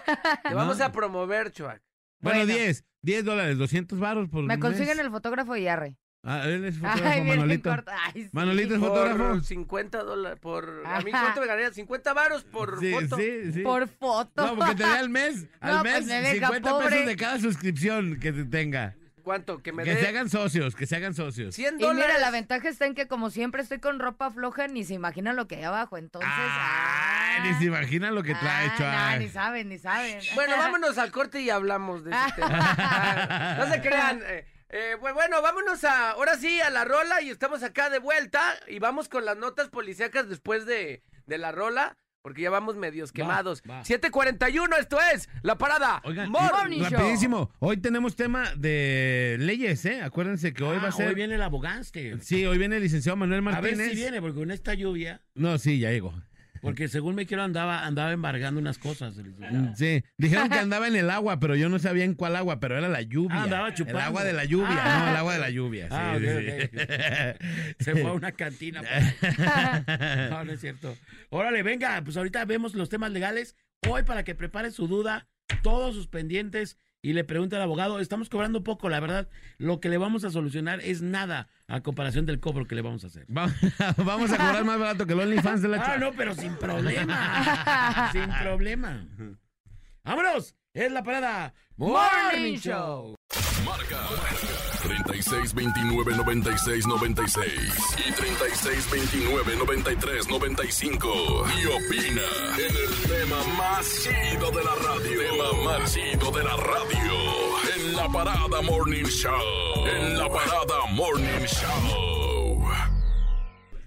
[0.42, 0.84] Te vamos No.
[0.84, 1.80] a promover, Chuac.
[2.22, 2.54] Bueno, Bueno.
[2.54, 4.58] 10, 10 dólares, 200 baros por Me mes.
[4.58, 5.96] consiguen el fotógrafo y arre.
[6.24, 7.68] Ah, él es fotógrafo, Ay, miren, Manolito.
[7.70, 7.96] corta.
[8.06, 8.28] Ay, sí.
[8.32, 9.40] Manolito es Por fotógrafo.
[9.40, 10.82] 50 dólares, por...
[10.86, 11.10] A mí.
[11.10, 11.72] ¿cuánto me ganaría?
[11.72, 13.16] 50 varos por Sí, foto.
[13.16, 13.60] sí, sí.
[13.62, 14.46] Por foto.
[14.46, 16.88] No, porque te dé al mes, al No, mes pues me deja 50 pobre.
[16.90, 18.94] pesos de cada suscripción que te tenga.
[19.22, 19.62] ¿Cuánto?
[19.62, 21.54] Que me Que se hagan socios, que se hagan socios.
[21.54, 22.06] 100 Y dólares.
[22.08, 25.36] mira, la ventaja está en que como siempre estoy con ropa floja, ni se imaginan
[25.36, 25.96] lo que hay abajo.
[25.98, 29.12] Entonces, Ay, ah, ni se imaginan lo que trae, ah, Chuac.
[29.12, 30.18] no, ni saben, ni saben.
[30.34, 32.58] Bueno, vámonos al corte y hablamos de ese tema.
[32.78, 34.20] Ah, No se crean.
[34.24, 37.98] eh, eh, bu- bueno, vámonos a, ahora sí, a la rola y estamos acá de
[37.98, 42.76] vuelta y vamos con las notas policíacas después de, de la rola, porque ya vamos
[42.76, 43.62] medios quemados.
[43.68, 43.82] va.
[43.82, 46.00] 7.41, esto es La Parada.
[46.04, 46.90] Oigan, Morning Show.
[46.90, 50.00] rapidísimo, hoy tenemos tema de leyes, ¿eh?
[50.02, 51.08] Acuérdense que hoy Ah, va a ser...
[51.08, 52.16] Hoy viene el abogante.
[52.20, 53.90] Sí, hoy viene el licenciado Manuel A ver Martínez.
[53.90, 56.14] si viene, porque con esta lluvia, No, sí, ya llegó.
[56.62, 59.18] Porque según me quiero andaba, andaba embargando unas cosas.
[59.18, 59.54] el licenciado.
[59.72, 62.60] Mm, Sí, dijeron que andaba en el agua, pero yo no sabía en cuál agua,
[62.60, 63.36] pero era la lluvia.
[63.40, 63.98] Ah, andaba El chupando.
[64.00, 65.02] agua de la lluvia, Ah.
[65.04, 65.84] no, el agua de la lluvia.
[65.88, 66.70] sí, Ah, sí, ok,
[67.78, 67.84] sí.
[67.84, 68.80] Se fue a una cantina.
[68.82, 69.32] pues.
[70.30, 70.96] No, no es cierto.
[71.30, 73.56] Órale, venga, pues ahorita vemos los temas legales.
[73.88, 75.26] Hoy para que prepare su duda,
[75.62, 79.88] todos sus pendientes y le pregunte al abogado, estamos cobrando poco, la verdad, lo que
[79.88, 83.26] le vamos a solucionar es nada a comparación del cobro que le vamos a hacer.
[83.26, 83.52] Va-
[83.96, 85.98] Vamos a cobrar más barato que el OnlyFans de la Ah, chava.
[85.98, 88.08] no, pero sin problema.
[88.12, 89.04] sin problema.
[90.04, 90.54] ¡Vámonos!
[90.72, 93.16] Es la parada Morning Show.
[93.64, 93.98] Marca
[94.82, 97.48] 36 29 96 96
[98.08, 102.22] y 36 29 93 95 y opina
[102.58, 105.20] en el tema más chido de la radio.
[105.20, 107.32] Tema más chido de la radio
[107.76, 109.86] en la parada Morning Show.
[109.86, 112.64] En la parada Morning Show.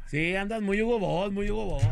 [0.08, 1.84] Sí, andas muy Hugo Boss, muy Hugo Boss.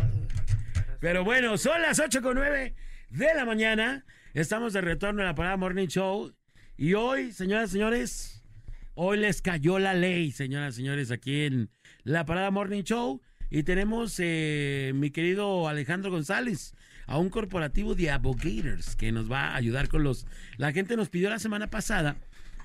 [1.01, 2.73] Pero bueno, son las 8 con 9
[3.09, 4.05] de la mañana.
[4.33, 6.33] Estamos de retorno en la parada Morning Show.
[6.77, 8.32] Y hoy, señoras señores,
[8.95, 11.69] hoy les cayó la ley, señoras y señores, aquí en
[12.03, 13.21] la parada Morning Show.
[13.49, 16.73] Y tenemos, eh, mi querido Alejandro González,
[17.05, 20.25] a un corporativo de abogators que nos va a ayudar con los...
[20.57, 22.15] La gente nos pidió la semana pasada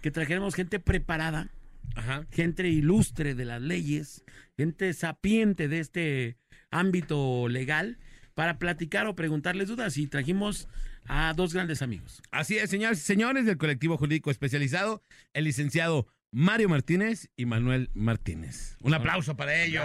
[0.01, 1.51] que trajéramos gente preparada
[1.95, 2.27] Ajá.
[2.31, 4.25] gente ilustre de las leyes,
[4.57, 6.37] gente sapiente de este
[6.71, 7.99] ámbito legal,
[8.35, 9.97] para platicar o preguntarles dudas.
[9.97, 10.69] Y trajimos
[11.07, 12.23] a dos grandes amigos.
[12.31, 17.91] Así es, señores y señores del colectivo jurídico especializado, el licenciado Mario Martínez y Manuel
[17.95, 18.77] Martínez.
[18.83, 19.85] Un aplauso para ellos.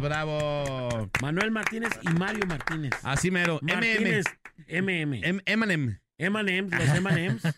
[0.00, 1.10] Bravo.
[1.20, 2.92] Manuel Martínez y Mario Martínez.
[3.02, 3.58] Así mero.
[3.62, 4.24] Martínez,
[4.68, 5.20] MM.
[5.20, 5.42] MM.
[5.46, 5.98] Emanem.
[6.18, 7.42] M&M's, los M&M's.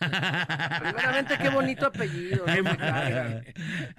[0.81, 2.45] Primeramente, qué bonito apellido.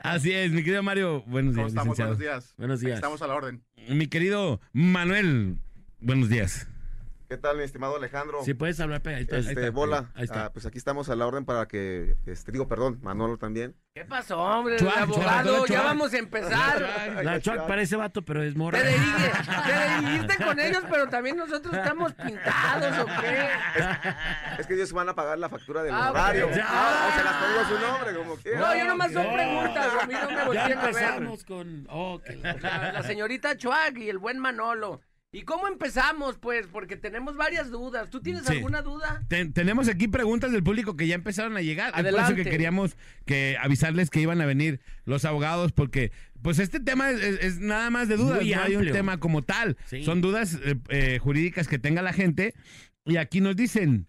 [0.02, 1.22] Así es, mi querido Mario.
[1.22, 1.98] Buenos ¿Cómo días, estamos?
[1.98, 2.08] licenciado.
[2.10, 2.54] Buenos días.
[2.58, 2.94] Buenos días.
[2.96, 3.64] Estamos a la orden.
[3.88, 5.56] Mi querido Manuel.
[6.00, 6.68] Buenos días.
[7.30, 8.42] ¿Qué tal, mi estimado Alejandro?
[8.42, 9.36] Si puedes hablar pegadito.
[9.36, 9.70] Ahí este, está.
[9.70, 10.10] bola.
[10.16, 10.46] Ahí está.
[10.46, 13.76] Ah, pues aquí estamos a la orden para que, este, digo, perdón, Manolo también.
[13.94, 14.78] ¿Qué pasó, hombre?
[14.78, 15.84] Chuac, El abogado, chuac, ya chuac.
[15.84, 17.22] vamos a empezar.
[17.22, 18.80] La Chuac parece vato, pero es morra.
[18.80, 19.30] Te dirige,
[19.64, 23.48] te dirigiste con ellos, pero también nosotros estamos pintados, ¿o qué?
[24.58, 26.48] Es que ellos van a pagar la factura del Ah, horario.
[26.64, 28.58] Ah, o se las pongo su nombre, como quiera.
[28.58, 29.32] No, yo nomás son No.
[29.34, 30.88] preguntas, a mí no me volteen a ver.
[30.88, 31.86] empezamos con...
[31.90, 35.00] Oh, qué la- La, la señorita Chuac y el buen Manolo.
[35.32, 36.66] ¿Y cómo empezamos, pues?
[36.66, 38.10] Porque tenemos varias dudas.
[38.10, 38.54] ¿Tú tienes Sí.
[38.54, 39.22] alguna duda?
[39.28, 41.88] Ten- tenemos aquí preguntas del público que ya empezaron a llegar.
[41.90, 42.42] Es por eso Adelante.
[42.44, 46.10] que queríamos que avisarles que iban a venir los abogados porque
[46.42, 49.20] pues este tema es, es- es nada más de dudas, Muy no hay un tema
[49.20, 49.76] como tal.
[49.86, 50.02] Sí.
[50.02, 52.52] Son dudas eh, eh, jurídicas que tenga la gente
[53.04, 54.08] y aquí nos dicen,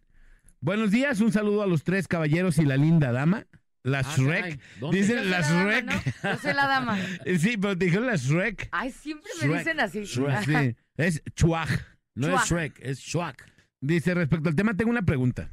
[0.60, 3.46] buenos días, un saludo a los tres caballeros y la linda dama.
[3.84, 4.60] La Ah, Shrek.
[4.92, 5.86] Dicen la dama, Shrek.
[5.86, 6.32] ¿no?
[6.34, 6.98] Yo soy la dama.
[7.40, 8.70] Sí, pero te dijeron la Shrek.
[8.72, 9.58] Ay, siempre me Shrek.
[9.60, 10.04] dicen así.
[10.04, 10.44] Shrek.
[10.46, 11.70] Sí, es Chuaj.
[12.16, 13.50] No es Shrek, es Shuac.
[13.80, 15.50] Dice, respecto al tema, tengo una pregunta.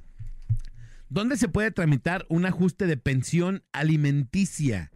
[1.09, 4.91] ¿Dónde se puede tramitar un ajuste de pensión alimenticia?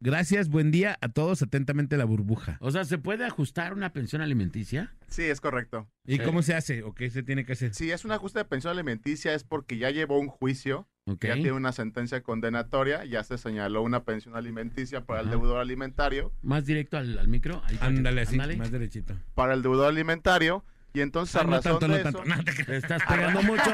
[0.00, 1.42] Gracias, buen día a todos.
[1.42, 2.58] Atentamente la burbuja.
[2.60, 4.94] O sea, ¿se puede ajustar una pensión alimenticia?
[5.08, 5.90] Sí, es correcto.
[6.06, 6.22] ¿Y Sí.
[6.22, 7.74] cómo se hace o qué se tiene que hacer?
[7.74, 11.52] Si es un ajuste de pensión alimenticia es porque ya llevó un juicio, Ya tiene
[11.52, 16.96] una sentencia condenatoria, ya se señaló una pensión alimenticia para el deudor alimentario, Más directo
[16.98, 17.62] al, al micro.
[17.66, 19.14] ahí Ándale así, más derechito.
[19.34, 22.34] para el deudor alimentario, y entonces Ah, a no razón tanto, de no eso, tanto.
[22.36, 23.62] No, te estás pegando mucho.
[23.62, 23.66] O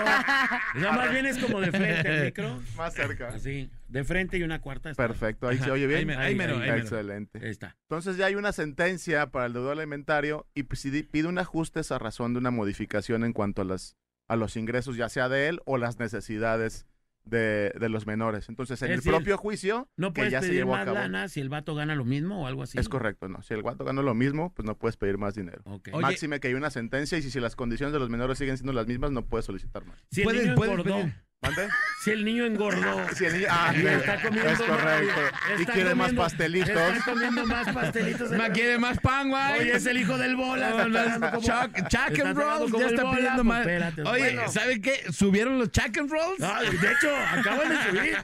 [0.81, 2.61] sea, más bien es como de frente al micro.
[2.77, 3.29] más cerca.
[3.29, 4.91] Así, de frente y una cuarta.
[4.91, 5.07] está.
[5.07, 6.19] Perfecto, ahí Ajá, se oye ahí bien.
[6.19, 6.77] ahí mero, ahí mero.
[6.83, 7.39] Excelente.
[7.43, 7.77] Ahí está.
[7.89, 11.81] Entonces ya hay una sentencia para el deudor alimentario y pues, si pide un ajuste
[11.89, 13.97] a razón de una modificación en cuanto a, las,
[14.29, 16.87] a los ingresos, ya sea de él o las necesidades
[17.25, 18.49] de, de los menores.
[18.49, 20.99] Entonces, en Es el decir, propio juicio No que ya se llevó a más cabo.
[20.99, 22.79] lana si el vato gana lo mismo o algo así.
[22.79, 23.43] Es correcto, no.
[23.43, 25.63] Si el guato ganó lo mismo, pues no puedes pedir más dinero.
[25.65, 25.89] Ok.
[25.93, 28.57] Oye- Máxime que hay una sentencia y si, si las condiciones de los menores siguen
[28.57, 29.99] siendo las mismas, no puedes solicitar más.
[30.11, 30.97] Si el Puedes- niño puedes engordó.
[30.97, 31.15] pedir.
[31.43, 31.69] ¿Mande?
[32.03, 33.05] Si el niño engordó.
[33.17, 35.21] Si el niño- ah, y está comiendo es correcto.
[35.21, 36.71] más- Y quiere más comiendo- pastelitos.
[36.71, 38.31] Está comiendo más pastelitos.
[38.33, 39.61] Ma, ¿Quiere más pan, güey?
[39.61, 40.71] Oye, es el hijo del bola.
[40.71, 43.61] No, no, como- Chuck, Chuck and Rolls ya está bola, pidiendo pues, más.
[43.61, 44.03] espérate.
[44.03, 44.49] Oye, Bueno.
[44.53, 45.13] ¿saben qué?
[45.13, 46.43] ¿Subieron los Chuck and Rolls?
[46.43, 48.17] Ah, de hecho, acaban de subir.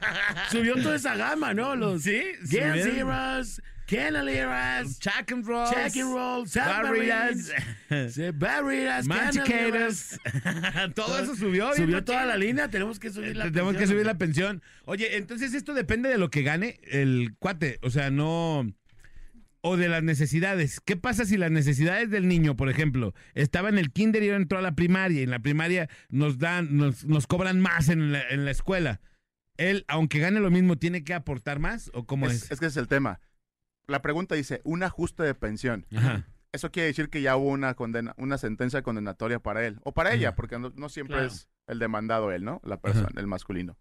[0.49, 1.75] Subió toda esa gama, ¿no?
[1.75, 3.45] Los Sí, Game subieron.
[3.45, 5.71] Zeros, Canaleras, Chuck and Rolls.
[5.71, 7.51] Check and Roll, Barriers,
[7.89, 10.19] Submarines, Barriers, Manchicators.
[10.95, 11.73] Todo eso subió.
[11.73, 13.95] Subió toda la línea, tenemos que subir la Tenemos que pensión.
[13.97, 14.61] subir la pensión.
[14.85, 17.79] Oye, entonces esto depende de lo que gane el cuate.
[17.81, 18.71] O sea, no.
[19.61, 20.79] O de las necesidades.
[20.79, 24.37] ¿Qué pasa si las necesidades del niño, por ejemplo, estaba en el kinder y ahora
[24.41, 28.13] entró a la primaria y en la primaria nos dan, nos, nos cobran más en
[28.13, 29.01] la, en la escuela?
[29.57, 32.51] Él, aunque gane lo mismo, tiene que aportar más o cómo Es, es?
[32.51, 33.19] es que es el tema.
[33.89, 35.85] La pregunta dice, un ajuste de pensión.
[35.95, 36.25] Ajá.
[36.51, 39.79] Eso quiere decir que ya hubo una condena, una sentencia condenatoria para él.
[39.83, 41.27] O para ella, porque no, no siempre Claro.
[41.27, 42.59] es el demandado él, ¿no?
[42.63, 43.77] La persona, el masculino.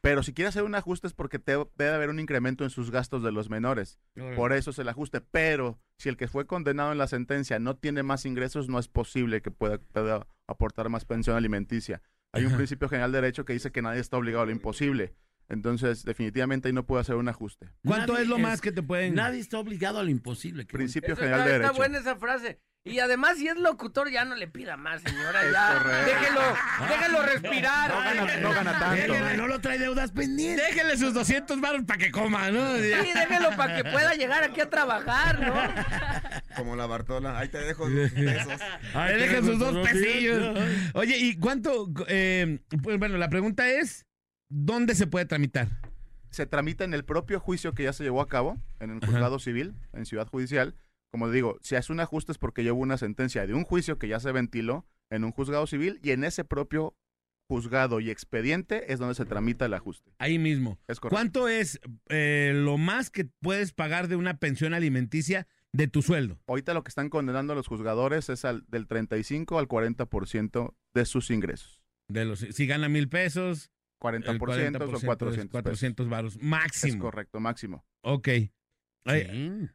[0.00, 2.90] Pero si quiere hacer un ajuste es porque te- debe haber un incremento en sus
[2.90, 3.98] gastos de los menores.
[4.36, 5.20] Por eso es el ajuste.
[5.20, 8.88] Pero si el que fue condenado en la sentencia no tiene más ingresos, no es
[8.88, 12.02] posible que pueda, pueda aportar más pensión alimenticia.
[12.32, 12.56] Hay un Ajá.
[12.58, 15.14] principio general de derecho que dice que nadie está obligado a lo imposible.
[15.48, 17.68] Entonces, definitivamente ahí no puede hacer un ajuste.
[17.84, 19.14] ¿Cuánto Nadie es lo es- más que te pueden...?
[19.14, 20.64] Nadie está obligado a lo imposible.
[20.66, 21.76] Principio general está, de está derecho.
[21.78, 22.60] buena esa frase.
[22.84, 25.40] Y además, si es locutor, ya no le pida más, señora.
[25.52, 26.04] Ya.
[26.04, 26.40] Déjelo,
[26.88, 27.90] déjelo respirar.
[27.90, 28.84] No gana, no gana bonito.
[28.86, 29.14] tanto.
[29.16, 30.64] El Manolo trae deudas pendientes.
[30.68, 32.76] Déjenle sus 200 baros para que coma, ¿no?
[32.76, 36.54] Sí, déjelo para que pueda llegar aquí a trabajar, ¿no?
[36.54, 37.36] Como la Bartola.
[37.38, 38.52] Ahí te dejo dos pesos.
[38.92, 39.82] Qué dejan sus dos ¿no?
[39.82, 40.54] Pesillos.
[40.54, 40.60] no.
[40.94, 41.88] Oye, ¿y cuánto?
[42.06, 44.05] eh, pues bueno, la pregunta es,
[44.48, 45.68] ¿dónde se puede tramitar?
[46.36, 49.38] se tramita en el propio juicio que ya se llevó a cabo en el juzgado
[49.38, 50.74] civil, en Ciudad Judicial.
[51.10, 54.08] Como digo, si hace un ajuste es porque llevo una sentencia de un juicio que
[54.08, 56.94] ya se ventiló en un juzgado civil y en ese propio
[57.48, 60.12] juzgado y expediente es donde se tramita el ajuste.
[60.18, 60.78] Ahí mismo.
[60.88, 61.16] Es correcto.
[61.16, 61.80] ¿Cuánto es
[62.10, 66.38] eh, lo más que puedes pagar de una pensión alimenticia de tu sueldo?
[66.48, 71.04] Ahorita lo que están condenando a los juzgadores es al, del 35 al 40% de
[71.06, 71.80] sus ingresos.
[72.08, 76.38] De los, si gana mil pesos, 40%, el 40% son es 400, 400 varos.
[76.40, 76.94] Máximo.
[76.94, 77.84] Es correcto, máximo.
[78.02, 78.28] Ok.
[79.04, 79.68] Ay, Sí.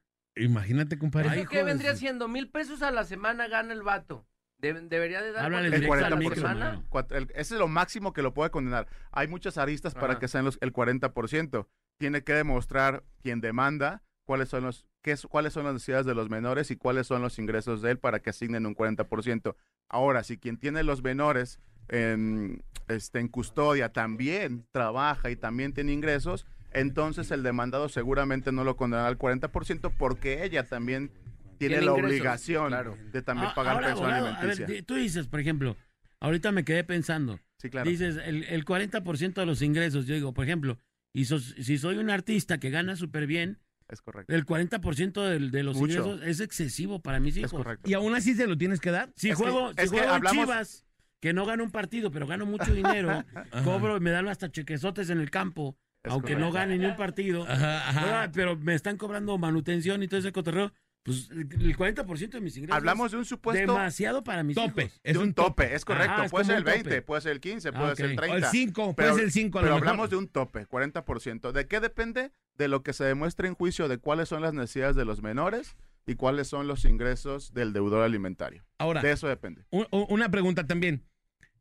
[0.44, 1.30] Imagínate, compadre.
[1.30, 2.28] Ay, ¿Eso qué vendría siendo?
[2.28, 4.26] Mil pesos a la semana gana el vato.
[4.60, 6.66] De- debería de dar Háblale El directo al a la micro, semana.
[6.66, 6.88] Manolo.
[6.90, 8.88] Cuat- el- ese es lo máximo que lo puede condenar.
[9.12, 11.68] Hay muchas aristas para que sean los, el 40%.
[11.98, 16.14] Tiene que demostrar quien demanda cuáles son los qué es- cuáles son las necesidades de
[16.14, 19.56] los menores y cuáles son los ingresos de él para que asignen un 40%.
[19.90, 25.94] Ahora, si quien tiene los menores en, este, en custodia también trabaja y también tiene
[25.94, 31.10] ingresos, entonces el demandado seguramente no lo condenará al 40% porque ella también
[31.58, 32.98] tiene, Tiene la ingresos, obligación claro.
[33.12, 34.84] de también Ah, pagar ahora, pensión abogado, a ver, alimenticia.
[34.86, 35.78] tú dices, por ejemplo,
[36.20, 37.40] ahorita me quedé pensando.
[37.58, 37.90] sí, claro.
[37.90, 40.08] Dices, el, el 40% de los ingresos.
[40.08, 40.80] Yo digo, por ejemplo,
[41.14, 44.34] y si soy un artista que gana súper bien, es correcto.
[44.34, 46.00] el 40% del- de los Mucho.
[46.00, 47.52] ingresos es excesivo para mis hijos.
[47.52, 47.88] Es correcto.
[47.90, 49.12] ¿Y aún así se lo tienes que dar?
[49.16, 50.86] Si Es que- juego, si que juego hablamos- Chivas,
[51.22, 53.24] que no gano un partido, pero gano mucho dinero,
[53.64, 56.96] cobro y me dan hasta chequezotes en el campo, Es aunque no gane ni un
[56.98, 57.44] partido.
[57.48, 58.02] Ajá, ajá.
[58.06, 58.32] ¿verdad?
[58.34, 60.74] Pero me están cobrando manutención y todo ese cotorreo.
[61.04, 64.56] Pues el el 40% de mis ingresos Hablamos es de un supuesto demasiado para mis
[64.56, 64.84] Tope.
[64.84, 65.00] hijos.
[65.04, 66.14] Es de un, tope, es correcto.
[66.16, 66.76] Ah, es puede ser el un tope.
[66.84, 68.18] 20, puede ser el 15, Ah, puede ser el ok.
[68.20, 68.38] O 30.
[68.38, 69.88] el 5, Pero- puede ser el 5 a lo Pero mejor.
[69.88, 71.52] hablamos de un tope, 40%.
[71.54, 72.32] ¿De qué depende?
[72.56, 75.76] De lo que se demuestre en juicio de cuáles son las necesidades de los menores
[76.06, 78.64] y cuáles son los ingresos del deudor alimentario.
[78.78, 79.66] Ahora, De eso depende.
[79.72, 81.04] un- un- una pregunta también.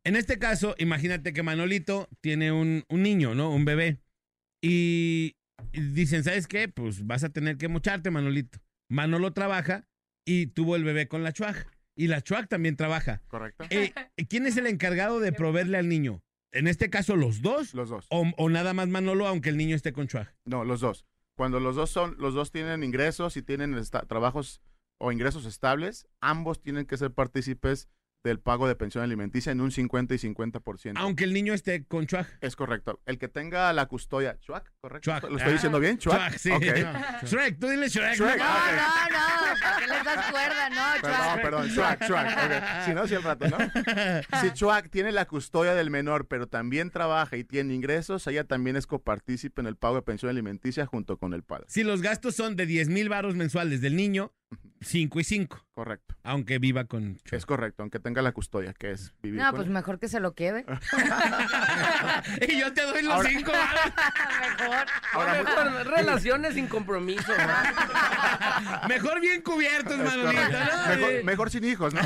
[0.05, 3.51] En este caso, imagínate que Manolito tiene un, un niño, ¿no?
[3.51, 4.01] Un bebé.
[4.63, 5.37] Y,
[5.73, 6.69] y dicen, ¿sabes qué?
[6.69, 8.59] Pues vas a tener que mocharte, Manolito.
[8.89, 9.87] Manolo trabaja
[10.25, 11.67] y tuvo el bebé con la chuaj.
[11.97, 13.23] Y la chuaj también trabaja.
[13.29, 13.65] ¿Correcto?
[13.71, 13.93] Eh,
[14.29, 16.23] ¿Quién es el encargado de proveerle al niño?
[16.53, 17.75] En este caso, los dos.
[17.75, 18.07] Los dos.
[18.11, 20.35] O, o nada más Manolo, aunque el niño esté con Chuag.
[20.45, 21.05] No, los dos.
[21.37, 23.77] Cuando los dos son, los dos tienen ingresos y tienen
[24.09, 24.61] trabajos
[24.99, 27.89] o ingresos estables, ambos tienen que ser partícipes
[28.23, 30.93] del pago de pensión alimenticia en un 50 y 50%.
[30.97, 32.27] Aunque el niño esté con Chuag.
[32.43, 33.01] Es correcto.
[33.07, 35.11] El que tenga la custodia, Chuac, ¿correcto?
[35.11, 35.31] Chuac.
[35.31, 35.97] ¿Lo estoy diciendo bien?
[35.99, 36.37] Chuac.
[36.37, 36.51] Sí.
[36.51, 36.63] Ok.
[37.25, 38.15] Shrek, tú dile Shrek.
[38.17, 38.39] Shrek.
[38.39, 39.17] No, Ah, no,
[39.55, 39.61] no.
[39.61, 40.71] ¿Para qué les das cuerda?
[40.71, 41.43] No, Perdón, Chuac.
[41.43, 42.27] perdón, Chuac, Chuac.
[42.29, 42.85] ok.
[42.87, 43.59] Si no, si el rato, ¿no?
[44.43, 48.77] Si Chuac tiene la custodia del menor, pero también trabaja y tiene ingresos, ella también
[48.77, 51.65] es copartícipe en el pago de pensión alimenticia junto con el padre.
[51.69, 54.33] Si los gastos son de 10 mil varos mensuales del niño,
[54.83, 55.67] 5 y 5.
[55.75, 56.15] Correcto.
[56.23, 57.19] Aunque viva con.
[57.31, 59.73] Es correcto, aunque tenga la custodia, que es vivir No, con pues él.
[59.75, 60.65] mejor que se lo quede.
[62.49, 64.87] y yo te doy los Ahora- 5 Mejor.
[65.13, 67.33] Ahora, Mejor relaciones sin compromiso.
[67.37, 68.89] ¿no?
[68.89, 69.97] Mejor bien cubiertos.
[69.99, 70.05] ¿no?
[70.33, 72.01] mejor, mejor sin hijos, ¿no?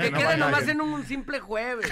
[0.00, 1.90] Que No quede nomás en un simple jueves.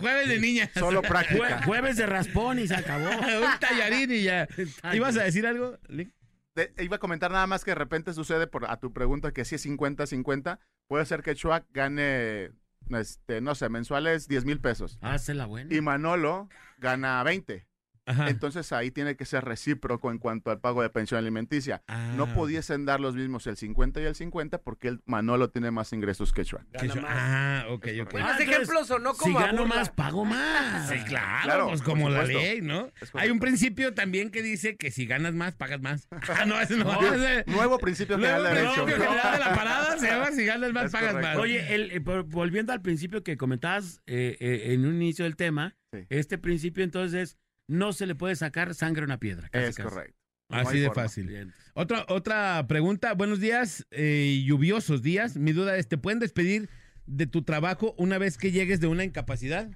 [0.00, 0.70] Jueves de niñas.
[0.74, 1.62] Solo Jue- práctica.
[1.64, 3.08] jueves de raspón y se acabó.
[3.10, 4.46] Un tallarín y ya.
[4.92, 5.78] ¿Ibas a decir algo?
[5.88, 6.12] Link?
[6.54, 9.44] De- iba a comentar nada más que de repente sucede por a tu pregunta que
[9.44, 12.52] si es 50-50, puede ser que Chuac gane,
[12.90, 15.74] este, no sé, mensuales 10 mil pesos Hace la buena.
[15.74, 17.66] y Manolo gana 20.
[18.06, 18.28] Ajá.
[18.28, 21.82] Entonces ahí tiene que ser recíproco en cuanto al pago de pensión alimenticia.
[22.16, 22.34] No Ah.
[22.34, 26.32] pudiesen dar los mismos el 50 y el 50 porque el Manolo tiene más ingresos
[26.32, 26.58] que yo-
[27.06, 28.12] Ah, ok, ok.
[28.12, 29.76] Bueno, Ah, ese entonces, ejemplo sonó Si como a gano burla.
[29.76, 30.88] más, pago más.
[30.88, 32.90] Sí, claro, Claro, pues como la ley, ¿no?
[33.14, 36.08] Hay un principio también que dice que si ganas más, pagas más.
[36.28, 36.84] Ah, no, ese no.
[36.84, 38.84] No, ese- Nuevo principio Luego, general de derecho.
[38.84, 41.28] principio general de la parada se llama si ganas más, Es pagas correcto.
[41.28, 41.38] más.
[41.38, 45.76] Oye, el- eh, volviendo al principio que comentabas eh, eh, en un inicio del tema,
[45.92, 46.00] Sí.
[46.10, 49.48] este principio entonces no se le puede sacar sangre a una piedra.
[49.48, 49.88] casi, Es casi.
[49.88, 50.16] correcto.
[50.50, 51.02] Así de forma.
[51.02, 51.26] fácil.
[51.28, 51.52] Bien.
[51.74, 53.14] Otra, otra pregunta.
[53.14, 55.36] Buenos días, eh, lluviosos días.
[55.36, 56.68] Mi duda es, ¿te pueden despedir
[57.06, 59.70] de tu trabajo una vez que llegues de una incapacidad?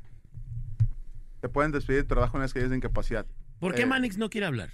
[1.40, 3.26] Te pueden despedir de trabajo una vez que eres de incapacidad.
[3.58, 4.70] ¿Por qué Eh, Manix no quiere hablar?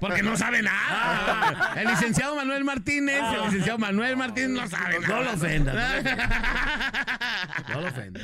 [0.00, 1.72] Porque no sabe nada.
[1.76, 5.22] El licenciado Manuel Martínez, el licenciado Manuel Martínez no sabe No nada.
[5.22, 6.04] lo ofendas.
[7.68, 8.22] No lo ofendas.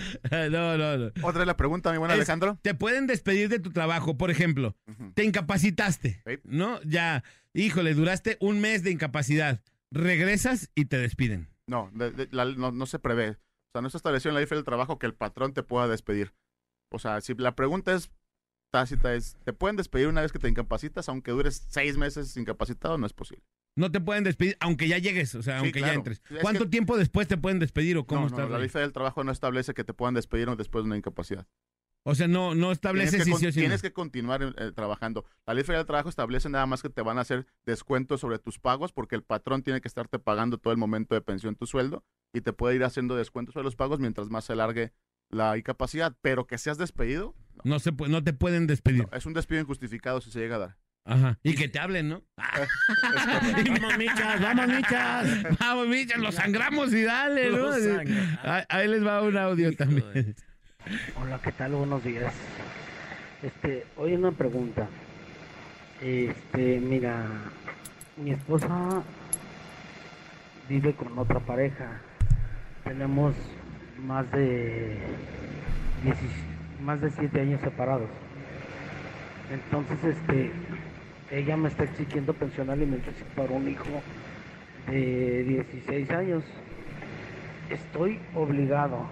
[0.51, 1.11] No, no, no.
[1.23, 2.59] Otra es la pregunta, mi buen Alejandro.
[2.63, 4.77] Te pueden despedir de tu trabajo, por ejemplo,
[5.15, 6.23] te incapacitaste.
[6.45, 6.81] ¿no?
[6.83, 9.61] Ya, híjole, duraste un mes de incapacidad.
[9.91, 11.49] Regresas y te despiden.
[11.67, 13.31] No, de- de- la- no, no se prevé.
[13.31, 15.89] O sea, no está establecido en la ley del trabajo que el patrón te pueda
[15.89, 16.33] despedir.
[16.93, 18.11] O sea, si la pregunta es
[18.71, 22.99] tácita, es, ¿te pueden despedir una vez que te incapacitas, aunque dures seis meses incapacitado?
[22.99, 23.45] No es posible.
[23.77, 26.23] No te pueden despedir, aunque ya llegues, o sea, Sí, aunque ya entres.
[26.31, 28.43] Es ¿Cuánto que- tiempo después te pueden despedir o cómo no, está?
[28.43, 31.47] no, la ley del trabajo no establece que te puedan despedir después de una incapacidad.
[32.03, 33.53] O sea, no, no establece Tienes, si que, sí o no.
[33.67, 35.27] tienes que continuar eh, trabajando.
[35.47, 38.39] La ley federal del trabajo establece nada más que te van a hacer descuentos sobre
[38.39, 41.67] tus pagos porque el patrón tiene que estarte pagando todo el momento de pensión tu
[41.67, 42.03] sueldo
[42.33, 44.95] y te puede ir haciendo descuentos sobre los pagos mientras más se alargue
[45.31, 46.15] la incapacidad.
[46.23, 49.07] Pero que seas despedido, No, se, pu- no te pueden despedir.
[49.11, 50.77] no, es un despido injustificado si se llega a dar.
[51.07, 51.39] Ajá.
[51.43, 52.23] Y que te hablen, ¿no?
[52.37, 55.59] Vamos, michas, vamos, michas.
[55.59, 57.71] Vamos, Micha, lo sangramos y dale, ¿no?
[58.43, 60.13] Ahí, ahí les va un audio Hijo también.
[60.13, 60.35] de-
[61.17, 61.73] Hola, ¿qué tal?
[61.73, 62.33] Buenos días.
[63.43, 64.89] Este, hoy una pregunta.
[66.03, 67.27] Este, mira,
[68.17, 69.03] mi esposa
[70.69, 72.01] vive con otra pareja.
[72.85, 73.35] Tenemos
[74.07, 74.97] más de
[76.05, 76.17] 10
[76.83, 78.09] más de 7 años separados.
[79.53, 80.51] Entonces, este,
[81.31, 84.01] ella me está exigiendo pensión alimenticia para un hijo
[84.89, 86.45] de 16 años.
[87.69, 89.07] Estoy obligado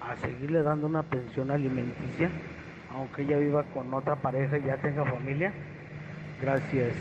[0.00, 2.30] a seguirle dando una pensión alimenticia,
[2.94, 5.52] aunque ella viva con otra pareja y ya tenga familia.
[6.42, 6.92] Gracias.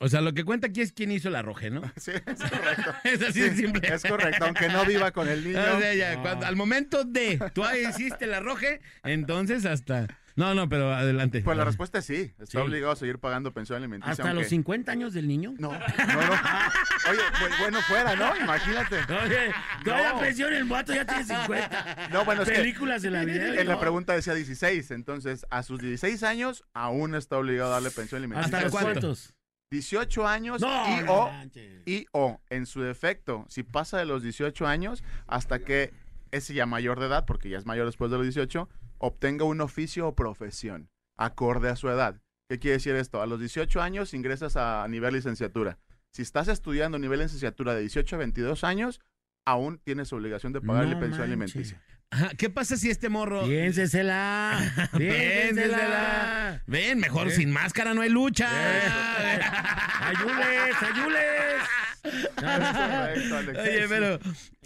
[0.00, 1.82] O sea, lo que cuenta aquí es quién hizo la roje, ¿no?
[1.96, 2.94] Sí, es correcto.
[3.04, 3.92] Es así de Sí, simple.
[3.92, 5.58] Es correcto, aunque no viva con el niño.
[5.60, 6.22] O sea, ya, No.
[6.22, 10.06] cuando- al momento de tú ahí hiciste la roje, entonces hasta.
[10.36, 11.40] No, no, pero adelante.
[11.40, 12.32] Pues la respuesta es sí.
[12.38, 12.56] Está Sí.
[12.58, 14.12] obligado a seguir pagando pensión alimenticia.
[14.12, 15.54] ¿Hasta aunque- los 50 años del niño?
[15.58, 16.32] No, no, no.
[17.10, 18.36] Oye, pues, bueno fuera, ¿no?
[18.36, 18.98] Imagínate.
[19.24, 19.52] Oye,
[19.84, 20.20] todavía No.
[20.20, 22.08] pensión el vato ya tiene 50.
[22.12, 23.60] No, bueno, es que Películas de la vida.
[23.60, 27.90] en la pregunta decía 16, entonces a sus 16 años aún está obligado a darle
[27.90, 28.58] pensión alimenticia.
[28.58, 29.34] ¿Hasta cuántos?
[29.70, 31.30] 18 años No, y o
[31.86, 35.92] y o en su defecto, si pasa de los 18 años hasta que
[36.30, 39.60] ese ya mayor de edad, porque ya es mayor después de los 18, obtenga un
[39.60, 42.20] oficio o profesión acorde a su edad.
[42.50, 43.20] ¿Qué quiere decir esto?
[43.20, 45.78] A los 18 años ingresas a nivel licenciatura.
[46.12, 49.00] Si estás estudiando a nivel licenciatura de 18 a 22 años,
[49.46, 51.54] aún tienes obligación de pagarle No pensión manches.
[51.54, 51.82] alimenticia.
[52.10, 53.44] Ajá, ¿Qué pasa si este morro.
[53.46, 54.88] Piénsesela.
[54.96, 56.62] Piénsesela.
[56.66, 58.48] Ven, mejor sin máscara no hay lucha.
[60.08, 61.24] Ayules, ayules.
[62.34, 63.58] Correcto, Alex.
[63.58, 64.18] Oye, pero,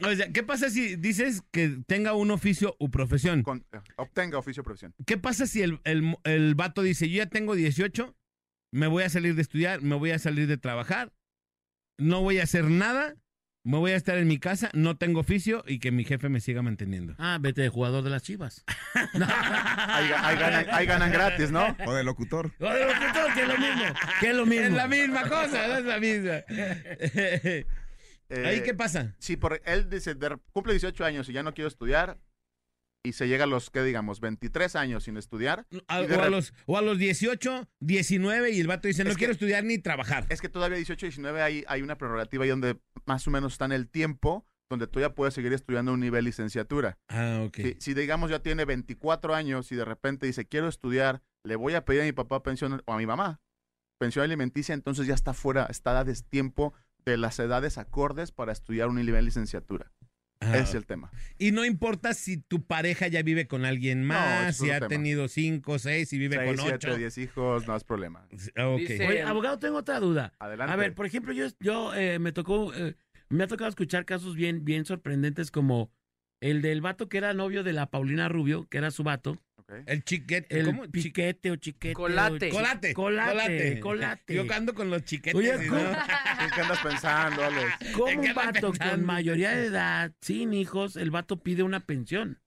[0.08, 3.42] o sea, ¿qué pasa si dices que tenga un oficio u profesión?
[3.42, 4.94] Con- eh, obtenga oficio o profesión.
[5.06, 8.14] ¿Qué pasa si el, el, el vato dice, yo ya tengo 18,
[8.72, 11.12] me voy a salir de estudiar, me voy a salir de trabajar,
[11.98, 13.16] no voy a hacer nada,
[13.64, 16.40] me voy a estar en mi casa, no tengo oficio y que mi jefe me
[16.40, 17.14] siga manteniendo?
[17.18, 18.64] Ah, vete de jugador de las chivas.
[18.94, 21.76] Ahí, ga- ahí ganan, ahí ganan gratis, ¿no?
[21.86, 22.50] O de locutor.
[22.60, 23.84] O de locutor, que es lo mismo.
[24.20, 24.66] Que es lo mismo.
[24.66, 26.32] Es la misma cosa, no es la misma.
[28.34, 29.14] Eh, ¿Ahí qué pasa?
[29.18, 32.16] Sí, por, él dice, de- cumple 18 años y ya no quiero estudiar.
[33.04, 34.20] Y se llega a los, ¿qué digamos?
[34.20, 35.66] 23 años sin estudiar.
[35.88, 39.02] A- y de o, a los, o a los 18, 19 y el vato dice,
[39.02, 40.26] no Es que- quiero estudiar ni trabajar.
[40.28, 43.54] Es que todavía 18 y 19 hay, hay una prerrogativa ahí donde más o menos
[43.54, 46.96] está en el tiempo donde tú ya puedes seguir estudiando a un nivel licenciatura.
[47.08, 47.56] Ah, ok.
[47.56, 51.74] Si, si, digamos ya tiene 24 años y de repente dice quiero estudiar, le voy
[51.74, 53.40] a pedir a mi papá pensión o a mi mamá
[53.98, 56.72] pensión alimenticia, entonces ya está fuera, está a destiempo
[57.04, 59.92] de las edades acordes para estudiar un nivel licenciatura.
[60.44, 61.10] Ah, Ese es el tema.
[61.38, 64.88] Y no importa si tu pareja ya vive con alguien más, si ha tema.
[64.88, 66.96] tenido 5, 6, y vive Seis, con siete, 8.
[66.98, 68.26] 10 hijos, no es problema.
[68.30, 68.78] Ok.
[68.78, 70.32] Dice- Oye, abogado, tengo otra duda.
[70.38, 70.72] Adelante.
[70.72, 72.96] A ver, por ejemplo, yo, yo eh, me tocó, eh,
[73.28, 75.90] me ha tocado escuchar casos bien, bien sorprendentes como
[76.40, 79.40] el del vato que era novio de la Paulina Rubio, que era su vato.
[79.86, 80.82] El chiquete, el ¿cómo?
[80.90, 81.94] Piquete o chiquete.
[81.94, 82.48] Colate.
[82.50, 84.34] o- Colate, Colate, colate.
[84.34, 85.34] Yo ando con los chiquetes.
[85.34, 87.72] Oye, y ¿cómo- no- ¿En qué andas pensando, Alex?
[87.94, 92.40] ¿Cómo ¿En un vato con mayoría de edad, sin hijos, el vato pide una pensión?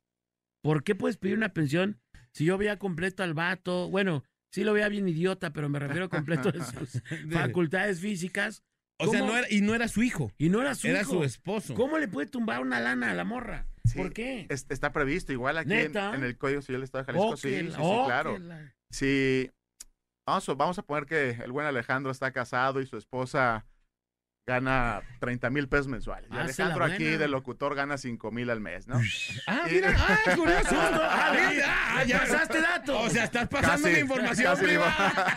[0.61, 1.99] ¿Por qué puedes pedir una pensión
[2.31, 3.89] si yo veía completo al vato?
[3.89, 7.01] Bueno, sí lo veía bien idiota, pero me refiero completo de sus
[7.31, 8.63] facultades físicas.
[8.97, 11.11] O sea, era, y no era su hijo, Y no era su era hijo.
[11.15, 11.73] su esposo.
[11.75, 13.67] ¿Cómo le puede tumbar una lana a la morra?
[13.85, 14.47] Sí, ¿Por qué?
[14.49, 17.29] es- está previsto, igual aquí en, el Código Civil del Estado de Jalisco.
[17.33, 18.37] Oh, sí, sí, sí, claro.
[18.39, 19.49] la- Si
[20.27, 23.65] vamos a, vamos a poner que el buen Alejandro está casado y su esposa
[24.47, 26.29] gana 30 mil pesos mensuales.
[26.29, 28.99] Y la Alejandro aquí de locutor gana 5 mil al mes, ¿no?
[29.47, 30.75] Ah, Y- mira, ah, curioso.
[30.79, 31.65] Ah, Ah, mira,
[31.97, 32.99] ah, ya pasaste dato.
[33.01, 35.35] O sea, estás pasando Casi, la información casi privada.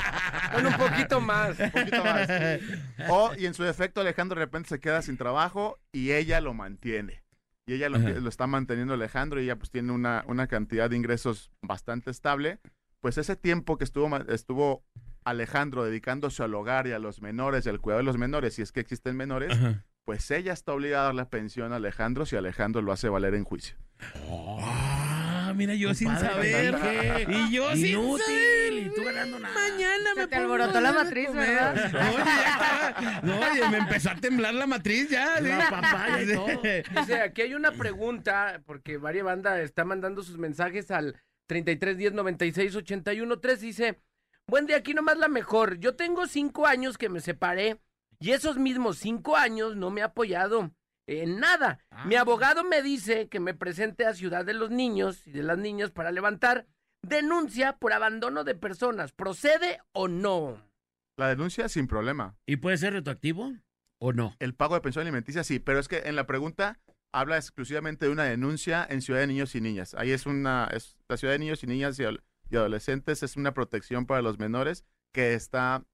[0.52, 1.56] Bueno, un poquito más.
[1.60, 2.28] Un poquito más.
[3.08, 6.52] O, y en su defecto, Alejandro de repente se queda sin trabajo y ella lo
[6.54, 7.22] mantiene.
[7.66, 10.96] Y ella lo, lo está manteniendo Alejandro y ella pues tiene una, una cantidad de
[10.96, 12.58] ingresos bastante estable.
[13.00, 14.84] Pues ese tiempo que estuvo, ma- estuvo
[15.24, 18.62] Alejandro dedicándose al hogar y a los menores, y al cuidado de los menores, si
[18.62, 19.84] es que existen menores, Ajá.
[20.04, 23.34] pues ella está obligada a dar la pensión a Alejandro si Alejandro lo hace valer
[23.34, 23.76] en juicio.
[24.62, 26.74] Ah, mira, yo sin saber.
[26.76, 27.26] ¿qué?
[27.28, 28.49] Y yo sin Inútil, saber.
[29.00, 29.54] Tú ganando nada.
[29.54, 31.48] Mañana Se me te pongo alborotó la matriz, comer.
[31.48, 31.74] ¿verdad?
[31.74, 35.40] Oye, ya estaba- no, oye, me empezó a temblar la matriz ya.
[35.40, 35.70] La ¿sí?
[35.70, 36.46] papaya y todo.
[37.00, 42.12] Dice, aquí hay una pregunta, porque Varia Banda está mandando sus mensajes al 33 10
[42.12, 43.60] 96 81 3.
[43.60, 43.98] Dice,
[44.46, 45.78] buen día, aquí nomás la mejor.
[45.78, 47.80] Yo tengo cinco años que me separé
[48.18, 50.70] y esos mismos cinco años no me ha apoyado
[51.06, 51.80] en nada.
[52.04, 52.20] Mi Ah.
[52.20, 55.90] abogado me dice que me presente a Ciudad de los Niños y de las Niñas
[55.90, 56.66] para levantar
[57.02, 59.12] denuncia por abandono de personas.
[59.12, 60.62] ¿Procede o no?
[61.16, 62.36] La denuncia sin problema.
[62.46, 63.52] ¿Y puede ser retroactivo
[63.98, 64.34] o no?
[64.38, 66.80] El pago de pensión alimenticia sí, pero es que en la pregunta
[67.12, 69.94] habla exclusivamente de una denuncia en Ciudad de Niños y Niñas.
[69.94, 72.04] Ahí es una, es, la Ciudad de Niños y Niñas y,
[72.56, 75.84] Adolescentes es una protección para los menores que está,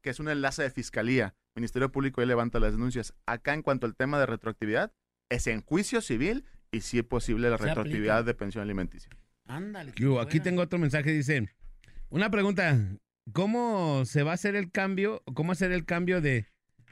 [0.00, 1.34] que es un enlace de fiscalía.
[1.56, 3.14] Ministerio Público ahí levanta las denuncias.
[3.26, 4.92] Acá en cuanto al tema de retroactividad,
[5.28, 8.26] es en juicio civil y si es posible la retroactividad aplica.
[8.26, 9.10] de pensión alimenticia.
[9.46, 9.92] Ándale.
[10.20, 11.48] Aquí tengo otro mensaje, dice,
[12.08, 12.78] una pregunta,
[13.32, 16.46] ¿cómo se va a hacer el cambio, cómo hacer el cambio de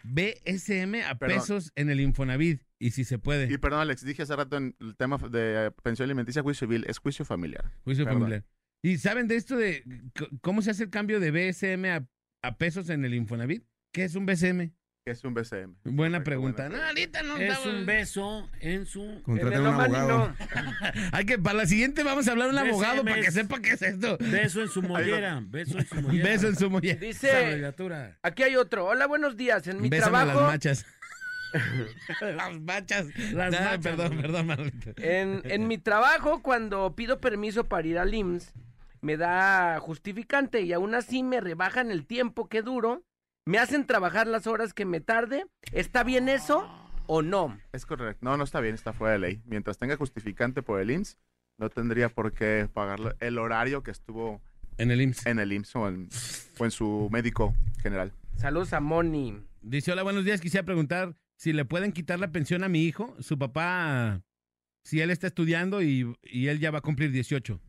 [0.05, 1.39] BSM a Perdón.
[1.39, 2.63] pesos en el Infonavit?
[2.79, 6.07] Y si se puede, Y perdón, Alex, dije hace rato en el tema de pensión
[6.07, 7.71] alimenticia, juicio civil, es juicio familiar.
[7.85, 8.23] juicio perdón.
[8.23, 8.45] familiar.
[8.83, 9.85] ¿Y saben de esto de
[10.41, 12.09] cómo se hace el cambio de BSM a,
[12.43, 13.65] a pesos en el Infonavit?
[13.93, 14.73] ¿Qué es un BSM?
[15.05, 15.75] Que es un BCM.
[15.85, 16.69] Buena pregunta.
[16.69, 19.21] No, ahorita no Es un beso en su...
[19.25, 20.33] Contraten un abogado.
[21.13, 23.61] Hay que, para la siguiente vamos a hablar a un abogado para que es- sepa
[23.61, 24.17] qué es esto.
[24.21, 25.43] Beso en su mollera.
[25.45, 26.25] Beso en su mollera.
[26.29, 26.91] Beso en su mujer.
[27.03, 28.17] Esa Dice, abreviatura.
[28.23, 28.87] aquí hay otro.
[28.87, 29.67] Hola, buenos días.
[29.67, 30.41] En mi Bésame trabajo...
[30.41, 30.87] las machas.
[32.21, 33.07] las machas.
[33.33, 34.93] Las Ah, machas, Perdón, perdón, Manolito.
[34.99, 38.53] En, en mi trabajo, cuando pido permiso para ir al IMSS,
[39.01, 43.03] me da justificante y aún así me rebajan el tiempo que duro,
[43.47, 45.47] me hacen trabajar las horas que me tarde.
[45.73, 46.69] ¿Está bien eso
[47.07, 47.59] o no?
[47.73, 48.19] Es correcto.
[48.25, 49.43] No, no está bien, está fuera de ley.
[49.47, 51.19] Mientras tenga justificante por el IMSS,
[51.59, 54.41] no tendría por qué pagar el horario que estuvo
[54.79, 55.27] En el IMSS.
[55.27, 56.09] en el IMSS o en,
[56.59, 58.13] o en su médico general.
[58.37, 59.43] Saludos a Moni.
[59.61, 60.41] Dice, hola, buenos días.
[60.41, 63.15] Quisiera preguntar si le pueden quitar la pensión a mi hijo.
[63.21, 64.23] Su papá,
[64.85, 67.61] si él está estudiando y, y él ya va a cumplir 18.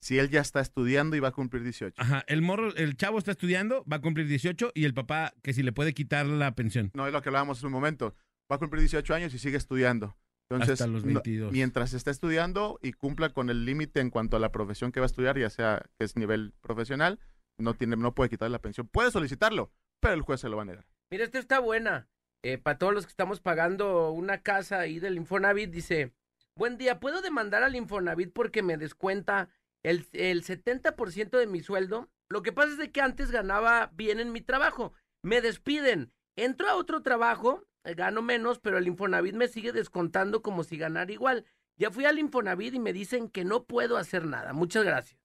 [0.00, 2.00] Si él ya está estudiando y va a cumplir 18.
[2.00, 5.52] Ajá, el morro, el chavo está estudiando, va a cumplir 18 y el papá que
[5.52, 6.90] si le puede quitar la pensión.
[6.94, 8.14] No es lo que hablábamos hace un momento.
[8.50, 10.16] Va a cumplir 18 años y sigue estudiando.
[10.50, 11.52] Entonces, Hasta los no- 22.
[11.52, 15.04] mientras esté estudiando y cumpla con el límite en cuanto a la profesión que va
[15.04, 17.18] a estudiar, ya sea que es nivel profesional,
[17.58, 18.88] no tiene, no puede quitar la pensión.
[18.88, 20.86] Puede solicitarlo, pero el juez se lo va a negar.
[21.10, 22.08] Mira, esta está buena.
[22.44, 26.12] Eh, para todos los que estamos pagando una casa ahí del Infonavit, dice,
[26.56, 29.50] buen día, ¿puedo demandar al Infonavit porque me descuenta
[29.82, 32.08] el, el 70% de mi sueldo?
[32.30, 34.92] Lo que pasa es de que antes ganaba bien en mi trabajo.
[35.22, 36.12] Me despiden.
[36.36, 40.76] Entro a otro trabajo, eh, gano menos, pero el Infonavit me sigue descontando como si
[40.76, 41.46] ganara igual.
[41.76, 44.52] Ya fui al Infonavit y me dicen que no puedo hacer nada.
[44.52, 45.20] Muchas gracias.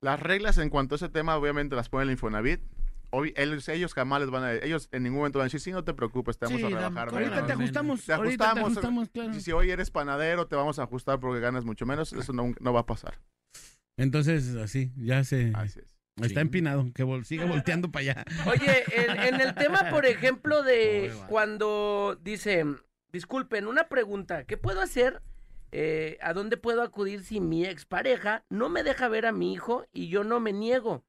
[0.00, 2.60] Las reglas en cuanto a ese tema, obviamente las pone el Infonavit.
[3.36, 5.84] Ellos, ellos jamás les van a ellos en ningún momento van a decir, sí, no
[5.84, 7.08] te preocupes, te vamos Sí, a rebajar.
[7.10, 7.46] ahorita menos".
[7.46, 9.08] te ajustamos, Te ahorita te ajustamos.
[9.10, 9.34] claro.
[9.34, 12.12] Si, si hoy eres panadero, te vamos a ajustar porque ganas mucho menos.
[12.12, 13.18] Eso no, no va a pasar.
[13.96, 15.52] Entonces, así, ya se...
[15.54, 15.92] Así es.
[16.20, 18.24] Está empinado, que vol- siga volteando para allá.
[18.46, 22.66] Oye, en, en el tema, por ejemplo, de cuando dice,
[23.12, 25.22] disculpen, una pregunta, ¿qué puedo hacer?
[25.70, 29.86] Eh, ¿A dónde puedo acudir si mi expareja no me deja ver a mi hijo
[29.90, 31.02] y yo no me niego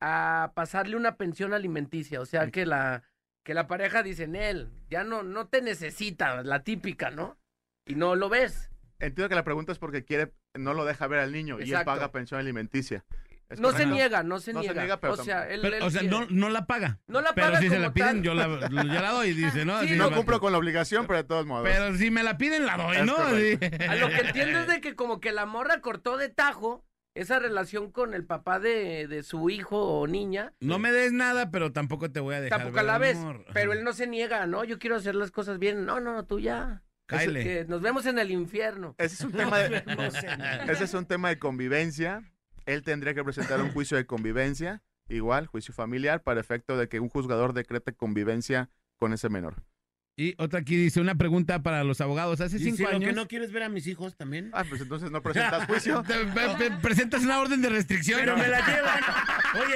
[0.00, 2.20] a pasarle una pensión alimenticia?
[2.20, 3.02] O sea, que la,
[3.44, 7.38] que la pareja dice, en él, ya no, no te necesita, la típica, ¿no?
[7.86, 8.70] Y no lo ves.
[8.98, 11.84] Entiendo que la pregunta es porque quiere, no lo deja ver al niño y él
[11.84, 13.04] paga pensión alimenticia.
[13.48, 14.82] Es No se niega, no se No se niega.
[14.82, 17.00] niega, pero o sea, él, Pero, él o sea, no, no la paga.
[17.08, 18.22] No la Pero paga si se la piden, tal.
[18.22, 19.76] yo la, yo la doy, dice, ¿no?
[19.80, 21.66] Sí, Así No cumplo con la obligación, pero de todos modos.
[21.68, 23.16] Pero si me la piden, la doy, Es ¿no?
[23.16, 26.84] A lo que entiendo es de que como que la morra cortó de tajo
[27.14, 30.52] esa relación con el papá de, de su hijo o niña.
[30.60, 33.16] No me des nada, pero tampoco te voy a dejar Tampoco ver a la vez.
[33.16, 33.44] amor.
[33.52, 34.64] Pero él no se niega, ¿no?
[34.64, 35.84] Yo quiero hacer las cosas bien.
[35.84, 36.82] No, no, tú ya.
[37.06, 37.42] Cáele.
[37.42, 38.94] Que nos vemos en el infierno.
[38.98, 40.72] Ese es un tema de, No sé, no.
[40.72, 42.22] ese es un tema de convivencia.
[42.66, 47.00] Él tendría que presentar un juicio de convivencia, igual, juicio familiar, para efecto de que
[47.00, 49.56] un juzgador decrete convivencia con ese menor.
[50.16, 52.40] Y otra aquí dice, una pregunta para los abogados.
[52.42, 53.04] Hace Y cinco si lo años...
[53.08, 54.50] que no quieres ver a mis hijos también.
[54.52, 56.04] Ah, pues entonces no presentas juicio.
[56.82, 58.20] Presentas una orden de restricción.
[58.20, 59.00] Pero me la llevan.
[59.54, 59.74] Oye,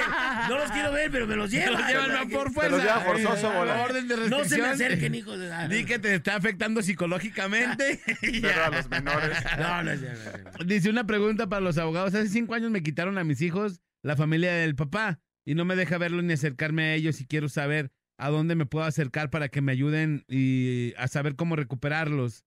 [0.49, 1.73] no los quiero ver, pero me los llevan.
[1.73, 2.71] los llevan por Te fuerza.
[2.75, 3.81] los lleva forzoso, bola.
[3.83, 4.69] Orden de No se me restricción.
[4.69, 5.67] acerquen, hijos de la...
[5.67, 7.99] Di que te está afectando psicológicamente.
[8.21, 9.37] Pero a los menores.
[9.57, 10.63] No, no es cierto, no es cierto.
[10.65, 12.13] Dice una pregunta para los abogados.
[12.13, 15.75] Hace cinco años me quitaron a mis hijos la familia del papá y no me
[15.75, 19.49] deja verlos ni acercarme a ellos y quiero saber a dónde me puedo acercar para
[19.49, 22.45] que me ayuden y a saber cómo recuperarlos.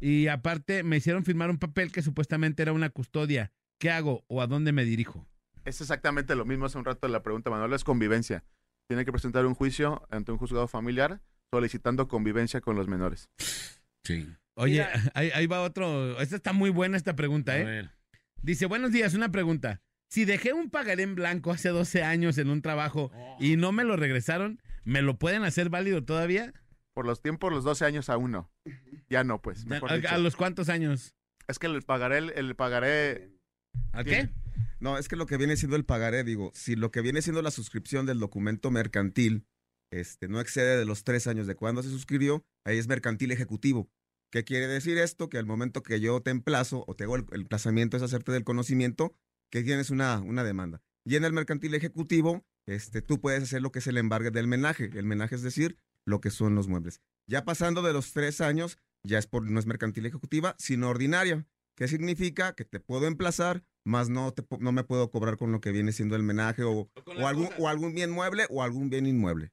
[0.00, 3.52] Y aparte me hicieron firmar un papel que supuestamente era una custodia.
[3.78, 5.26] ¿Qué hago o a dónde me dirijo?
[5.64, 8.44] Es exactamente lo mismo hace un rato la pregunta, Manuel, es convivencia.
[8.88, 11.20] Tiene que presentar un juicio ante un juzgado familiar
[11.52, 13.28] solicitando convivencia con los menores.
[14.04, 14.28] Sí.
[14.54, 14.84] Oye,
[15.14, 16.20] ahí, ahí va otro.
[16.20, 17.64] Esta está muy buena esta pregunta, A ¿eh?
[17.64, 17.90] ver.
[18.42, 19.80] Dice, buenos días, una pregunta.
[20.08, 23.84] Si dejé un pagaré en blanco hace 12 años en un trabajo y no me
[23.84, 26.52] lo regresaron, ¿me lo pueden hacer válido todavía?
[26.94, 28.50] Por los tiempos, los 12 años aún no.
[29.08, 29.64] Ya no, pues.
[29.66, 30.08] Mejor ¿A, dicho.
[30.10, 31.14] a los cuántos años?
[31.48, 33.32] Es que el pagaré, el pagaré
[33.92, 34.42] ¿A Tiene- qué?
[34.80, 37.40] No, es que lo que viene siendo el pagaré, digo, si lo que viene siendo
[37.40, 39.46] la suscripción del documento mercantil
[39.92, 43.88] este, no excede de los tres años de cuando se suscribió, ahí es mercantil ejecutivo.
[44.32, 45.28] ¿Qué quiere decir esto?
[45.28, 48.32] Que al momento que yo te emplazo o te hago el, el emplazamiento es hacerte
[48.32, 49.14] del conocimiento,
[49.52, 50.80] que tienes una, una demanda.
[51.06, 54.46] Y en el mercantil ejecutivo, este, tú puedes hacer lo que es el embargue del
[54.46, 54.90] menaje.
[54.94, 57.00] El menaje es decir, lo que son los muebles.
[57.26, 61.46] Ya pasando de los tres años, ya es por, no es mercantil ejecutiva, sino ordinaria.
[61.76, 62.54] ¿Qué significa?
[62.54, 65.92] Que te puedo emplazar, más no, te, no me puedo cobrar con lo que viene
[65.92, 69.52] siendo el menaje o, o algún, o algún bien mueble o algún bien inmueble.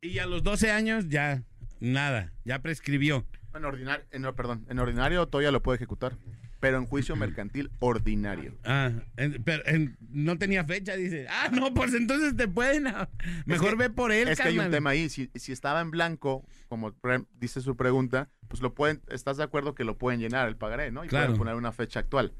[0.00, 1.44] Y a los 12 años ya,
[1.80, 3.26] nada, ya prescribió.
[3.54, 6.16] En ordinario, en, perdón, en ordinario todavía lo puede ejecutar,
[6.62, 8.54] pero en juicio mercantil ordinario.
[8.62, 11.26] Ah, en- pero en- no tenía fecha, dice.
[11.28, 12.86] Ah, no, pues entonces te pueden.
[12.86, 13.08] ah,
[13.46, 15.90] Mejor que- ve por él, Es que hay un tema ahí, si, si estaba en
[15.90, 20.20] blanco, como pre- dice su pregunta, pues lo pueden, estás de acuerdo que lo pueden
[20.20, 21.04] llenar el pagaré, ¿no?
[21.04, 21.26] Y Claro.
[21.26, 22.32] pueden poner una fecha actual.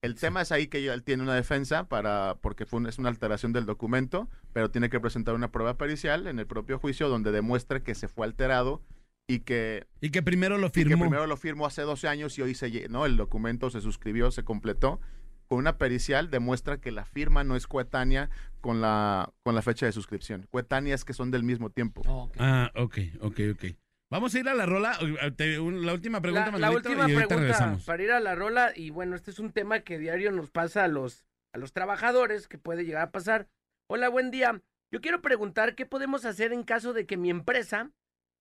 [0.00, 3.08] El tema es ahí que él tiene una defensa para, porque fue un- es una
[3.08, 7.32] alteración del documento, pero tiene que presentar una prueba pericial en el propio juicio donde
[7.32, 8.80] demuestre que se fue alterado
[9.28, 11.04] y que Y que primero lo y que firmó.
[11.04, 14.44] primero lo firmó hace 12 años y hoy se llenó, el documento se suscribió, se
[14.44, 15.00] completó.
[15.48, 19.86] Con una pericial demuestra que la firma no es coetánea con la, con la fecha
[19.86, 20.46] de suscripción.
[20.50, 22.02] Coetánea es que son del mismo tiempo.
[22.06, 22.34] Ok.
[22.40, 23.64] Ah, ok, ok, ok.
[24.10, 24.98] Vamos a ir a la rola.
[25.00, 27.84] eh, La última pregunta, La, la última y pregunta regresamos.
[27.84, 30.82] para ir a la rola, y bueno, este es un tema que diario nos pasa
[30.84, 33.48] a los, a los trabajadores, que puede llegar a pasar.
[33.88, 34.60] Hola, buen día.
[34.92, 37.90] Yo quiero preguntar qué podemos hacer en caso de que mi empresa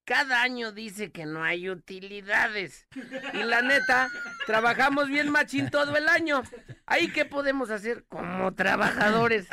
[0.06, 2.88] cada año dice que no hay utilidades.
[3.34, 4.10] Y la neta,
[4.46, 6.44] trabajamos bien machín todo el año.
[6.86, 9.48] ¿Ahí qué podemos hacer como trabajadores?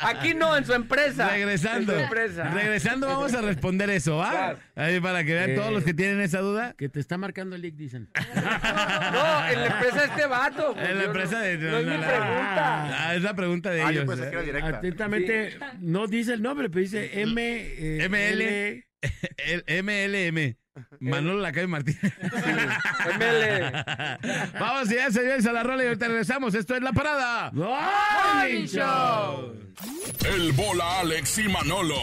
[0.00, 1.28] Aquí no, en su empresa.
[1.28, 1.92] Regresando.
[1.92, 2.44] En su empresa.
[2.50, 4.30] Regresando vamos a responder eso, ¿va?
[4.30, 4.58] Claro.
[4.74, 6.74] Ahí para que vean Eh, todos los que tienen esa duda.
[6.78, 8.08] Que te está marcando el leak, dicen.
[8.14, 10.72] No, en la empresa de este vato.
[10.74, 11.58] pues, En la yo empresa no- de...
[11.58, 13.06] No es mi la- pregunta.
[13.06, 14.14] Ah, es la pregunta de Ah, yo ellos.
[14.14, 14.46] pensé que era ¿eh?
[14.46, 14.78] directa.
[14.78, 17.73] Atentamente, no dice el nombre, pero dice M.
[17.76, 18.84] eh, ML.
[19.36, 20.56] El MLM.
[21.00, 22.12] Manolo Lacayo Martínez.
[23.20, 23.72] ML.
[24.58, 26.54] Vamos ya, señores, a la rola y ahorita regresamos.
[26.54, 27.52] Esto es La Parada.
[27.52, 29.54] ¡Morning Show!
[30.26, 32.00] El bola Alex y Manolo.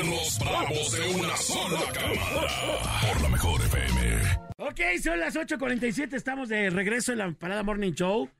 [0.00, 3.10] En los bravos de una sola cámara.
[3.12, 4.44] Por la mejor FM.
[4.58, 8.30] Ok, son las 8.47, estamos de regreso en la Parada Morning Show.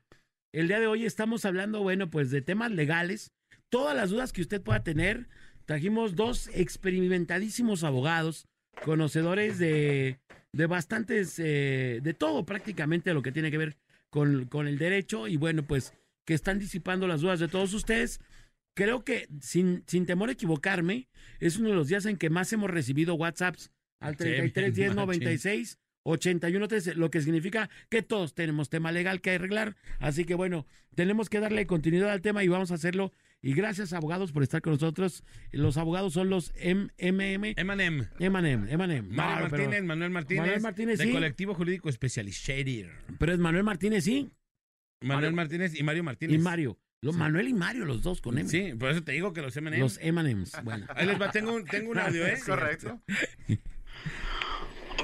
[0.53, 3.33] El día de hoy estamos hablando, bueno, pues de temas legales.
[3.69, 5.27] Todas las dudas que usted pueda tener.
[5.65, 8.47] Trajimos dos experimentadísimos abogados,
[8.83, 10.19] conocedores de,
[10.51, 13.77] de bastantes, eh, de todo prácticamente lo que tiene que ver
[14.09, 15.93] con, con el derecho y bueno, pues
[16.25, 18.19] que están disipando las dudas de todos ustedes.
[18.75, 21.07] Creo que, sin, sin temor a equivocarme,
[21.39, 24.89] es uno de los días en que más hemos recibido WhatsApps al Sí, 33 10
[24.89, 25.05] machín.
[25.05, 29.75] 96 81 13, lo que significa que todos tenemos tema legal que arreglar.
[29.99, 33.11] Así que bueno, tenemos que darle continuidad al tema y vamos a hacerlo.
[33.45, 35.23] Y gracias, abogados, por estar con nosotros.
[35.51, 37.53] Los abogados son los MMM.
[37.55, 38.07] Emanem.
[38.17, 39.07] Emanem, Emanem.
[39.07, 40.41] Mario No, pero- Martínez, Manuel Martínez.
[40.41, 41.11] Manuel Martínez, de sí.
[41.11, 42.87] Colectivo Jurídico Especializated.
[43.19, 44.31] Pero es Manuel Martínez, sí.
[45.03, 46.35] Manuel Martínez y Mario Martínez.
[46.35, 46.79] Y Mario.
[47.01, 47.19] Los Sí.
[47.19, 48.49] Manuel y Mario, los dos con M.
[48.49, 49.77] Sí, por eso te digo que los M&M.
[49.77, 50.53] Los Emanems.
[50.63, 50.87] Bueno.
[50.95, 52.33] Ahí les va, tengo un, tengo un audio, ¿eh?
[52.33, 52.99] Es correcto.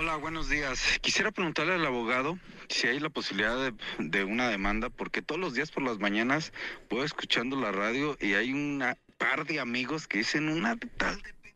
[0.01, 0.83] Hola, buenos días.
[1.01, 2.39] Quisiera preguntarle al abogado
[2.69, 6.53] si hay la posibilidad de, una demanda, porque todos los días por las mañanas
[6.89, 11.55] voy escuchando la radio y hay una par de amigos que dicen una tal de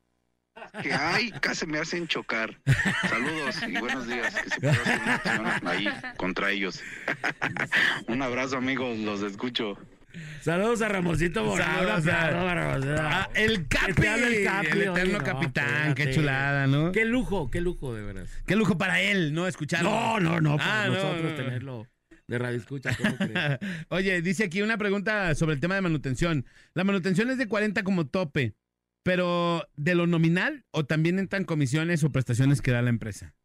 [0.83, 2.55] que ay, casi me hacen chocar.
[3.09, 4.35] Saludos y buenos días.
[4.35, 6.83] Que se pueda hacer una ahí contra ellos.
[8.07, 9.75] Un abrazo, amigos, los escucho.
[10.41, 12.01] Saludos a Ramosito Morado.
[12.01, 16.91] Saludos a- el Capi, el Capi, el oye, eterno no, capitán, qué chulada, ¿no?
[16.91, 18.29] Qué lujo, qué lujo, de veras.
[18.45, 19.47] Qué lujo para él, ¿no?
[19.47, 19.89] Escucharlo.
[19.89, 21.35] No, no, no, para Ah, no, nosotros no.
[21.35, 21.87] tenerlo
[22.27, 23.33] de radio escucha, ¿cómo crees?
[23.89, 26.45] Oye, dice aquí una pregunta sobre el tema de manutención.
[26.73, 28.55] La manutención es de 40 como tope,
[29.03, 33.35] pero ¿de lo nominal o también entran comisiones o prestaciones que da la empresa?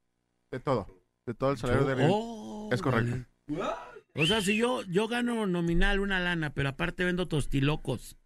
[0.51, 0.87] De todo.
[1.27, 3.17] De todo el salario de Oh, Es correcto.
[3.49, 3.75] vale.
[4.15, 8.17] O sea, si yo, yo gano nominal una lana, pero aparte vendo tostilocos,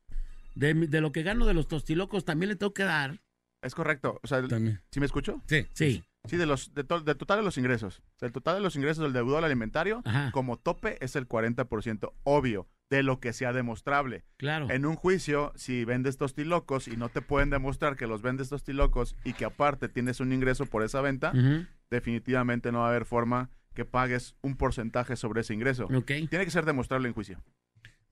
[0.54, 3.20] de, mi- de lo que gano de los tostilocos también le tengo que dar.
[3.62, 4.20] Es correcto.
[4.22, 4.80] O sea, También.
[4.90, 5.42] ¿sí me escucho?
[5.46, 5.66] Sí.
[5.72, 6.04] Sí.
[6.26, 8.02] Sí, de los, de to- del total de los ingresos.
[8.20, 10.30] Del total de los ingresos del deudor alimentario, Ajá.
[10.32, 14.24] como tope es el 40%, obvio, de lo que sea demostrable.
[14.38, 14.70] Claro.
[14.70, 19.16] En un juicio, si vendes tostilocos y no te pueden demostrar que los vendes tostilocos
[19.24, 21.66] y que aparte tienes un ingreso por esa venta, Ujú.
[21.90, 25.84] definitivamente no va a haber forma que pagues un porcentaje sobre ese ingreso.
[25.86, 26.06] Ok.
[26.30, 27.42] Tiene que ser demostrable en juicio.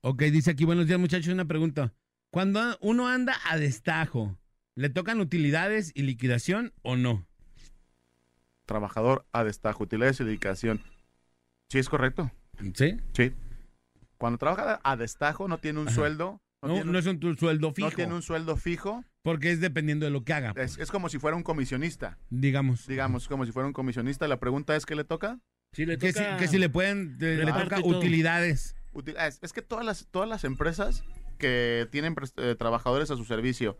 [0.01, 1.93] Ok, dice aquí, buenos días muchachos, una pregunta.
[2.31, 4.37] Cuando uno anda a destajo,
[4.75, 7.25] ¿le tocan utilidades y liquidación o no?
[8.65, 10.81] Trabajador a destajo, utilidades y dedicación.
[11.69, 12.31] Sí, es correcto.
[12.75, 12.97] ¿Sí?
[13.13, 13.33] Sí.
[14.17, 15.95] Cuando trabaja a destajo, no tiene un Ajá.
[15.95, 16.39] sueldo.
[16.61, 19.03] No, No, tiene, no es un sueldo fijo, no tiene un sueldo fijo.
[19.21, 22.17] porque es dependiendo de lo que haga, Es, es como si fuera un comisionista.
[22.29, 22.87] digamos.
[22.87, 24.27] Digamos, como si fuera un comisionista.
[24.29, 25.39] La pregunta es, ¿qué le toca?
[25.73, 27.97] Si le Que si, toca- que si le pueden, le, le Reparte toca todo.
[27.99, 28.75] utilidades.
[28.93, 31.03] Util- Es, es que todas las, todas las empresas
[31.39, 33.77] que tienen pres- eh, trabajadores a su servicio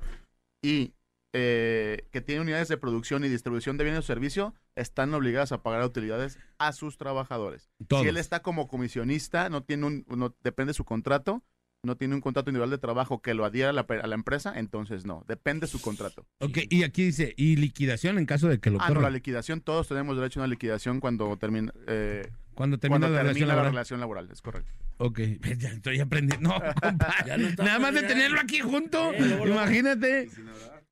[0.61, 0.93] y
[1.33, 5.63] eh, que tienen unidades de producción y distribución de bienes o servicio están obligadas a
[5.63, 7.69] pagar utilidades a sus trabajadores.
[7.87, 8.03] Todos.
[8.03, 11.43] Si él está como comisionista, no tiene un, no, depende de su contrato,
[11.83, 14.53] no tiene un contrato individual de trabajo que lo adhiera a la, a la empresa,
[14.55, 16.25] entonces no, depende de su contrato.
[16.39, 19.59] Ok, y aquí dice, y liquidación en caso de que lo Ah, no, la liquidación,
[19.61, 23.47] todos tenemos derecho a una liquidación cuando termina, eh, Cuando termina cuando la termina relación
[23.49, 23.71] la laboral.
[23.73, 24.71] relación laboral, es correcto.
[24.97, 25.19] Ok,
[25.57, 26.49] ya estoy aprendiendo.
[26.49, 29.11] No, compa, Ya no está Nada más de tenerlo aquí junto.
[29.11, 29.59] Eh, luego, luego.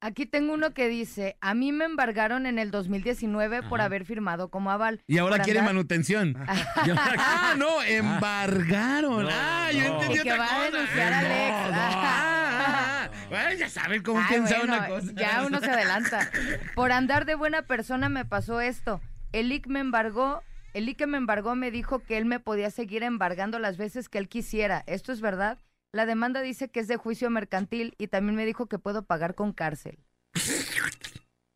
[0.03, 3.85] Aquí tengo uno que dice, a mí me embargaron en el 2019 por Ajá.
[3.85, 5.03] haber firmado como aval.
[5.05, 6.35] Y ahora Por quiere andar- manutención.
[6.47, 9.23] ah, no, embargaron.
[9.25, 11.31] No, ah, yo entendí Y que otra va a denunciar a Alex.
[11.31, 13.27] Ah, ah, ah.
[13.29, 15.11] Bueno, ya saben cómo piensa bueno, una cosa.
[15.15, 16.29] Ya uno se adelanta.
[16.73, 19.01] Por andar de buena persona me pasó esto.
[19.33, 20.41] El IC me embargó,
[20.73, 24.17] el que me embargó me dijo que él me podía seguir embargando las veces que
[24.17, 24.83] él quisiera.
[24.87, 25.59] ¿Esto es verdad?
[25.93, 29.35] La demanda dice que es de juicio mercantil y también me dijo que puedo pagar
[29.35, 29.99] con cárcel.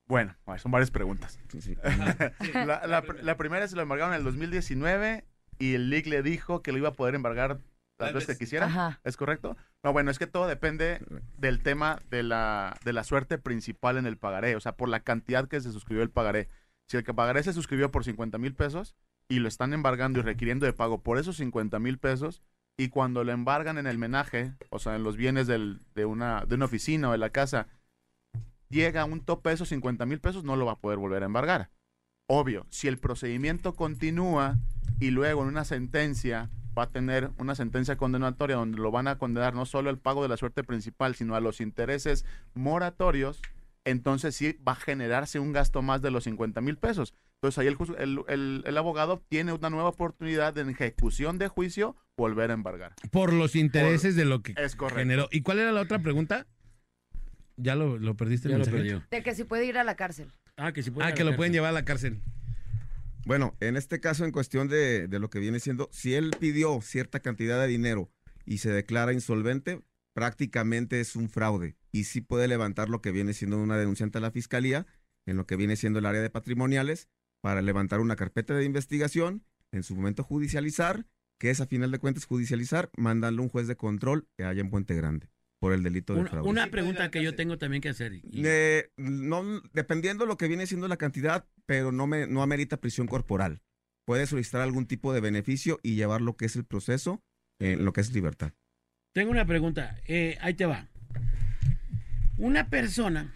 [0.08, 1.40] Bueno, son varias preguntas.
[1.50, 1.78] Sí, sí.
[2.54, 5.26] la, la la primera se lo embargaron en el 2019
[5.58, 7.60] y el LIC le dijo que lo iba a poder embargar
[7.98, 8.66] las veces que quisiera.
[8.66, 9.00] Ajá.
[9.04, 9.56] ¿Es correcto?
[9.84, 11.00] No, bueno, es que todo depende
[11.38, 15.00] del tema de la, de la suerte principal en el pagaré, o sea, por la
[15.02, 16.50] cantidad que se suscribió el pagaré.
[16.88, 18.96] Si el que pagaré se suscribió por 50 mil pesos
[19.28, 22.44] y lo están embargando y requiriendo de pago por esos 50 mil pesos,
[22.78, 26.56] y cuando lo embargan en el menaje, o sea, en los bienes de, una, de
[26.56, 27.68] una oficina o de la casa,
[28.70, 31.24] llega a un tope de esos 50 mil pesos, no lo va a poder volver
[31.24, 31.70] a embargar.
[32.28, 34.58] Obvio, si el procedimiento continúa
[35.00, 39.18] y luego en una sentencia va a tener una sentencia condenatoria donde lo van a
[39.18, 43.42] condenar no solo al pago de la suerte principal, sino a los intereses moratorios,
[43.86, 47.14] entonces sí va a generarse un gasto más de los 50 mil pesos.
[47.42, 51.48] Entonces ahí el, el- el- el abogado tiene una nueva oportunidad de en ejecución de
[51.48, 52.96] juicio volver a embargar.
[53.12, 55.00] Por los intereses de lo que Es correcto.
[55.00, 55.28] generó.
[55.32, 56.48] ¿Y cuál era la otra pregunta?
[57.58, 58.78] Ya lo, lo perdiste el Ya lo mensaje?
[58.78, 59.04] perdió.
[59.12, 60.32] De que si puede ir a la cárcel.
[60.58, 62.20] Ah, que si Ah, que lo pueden llevar a la cárcel.
[63.26, 66.80] Bueno, en este caso, en cuestión de, de lo que viene siendo, si él pidió
[66.82, 68.10] cierta cantidad de dinero
[68.46, 69.82] y se declara insolvente,
[70.14, 74.20] prácticamente es un fraude y sí puede levantar lo que viene siendo una denuncia ante
[74.20, 74.86] la fiscalía
[75.26, 77.10] en lo que viene siendo el área de patrimoniales
[77.46, 81.06] para levantar una carpeta de investigación, en su momento judicializar,
[81.40, 84.62] que es a final de cuentas judicializar, mandarle a un juez de control que haya
[84.62, 85.30] en Puente Grande
[85.60, 86.50] por el delito de Una, fraude.
[86.50, 88.14] una pregunta que yo tengo también que hacer.
[88.16, 92.78] y- Eh, no, dependiendo lo que viene siendo la cantidad, pero no, me, no amerita
[92.78, 93.62] prisión corporal.
[94.08, 97.22] Puede solicitar algún tipo de beneficio y llevar lo que es el proceso
[97.62, 98.54] en lo que es libertad.
[99.14, 100.00] Tengo una pregunta.
[100.08, 100.88] eh, ahí te va.
[102.40, 103.36] Una persona,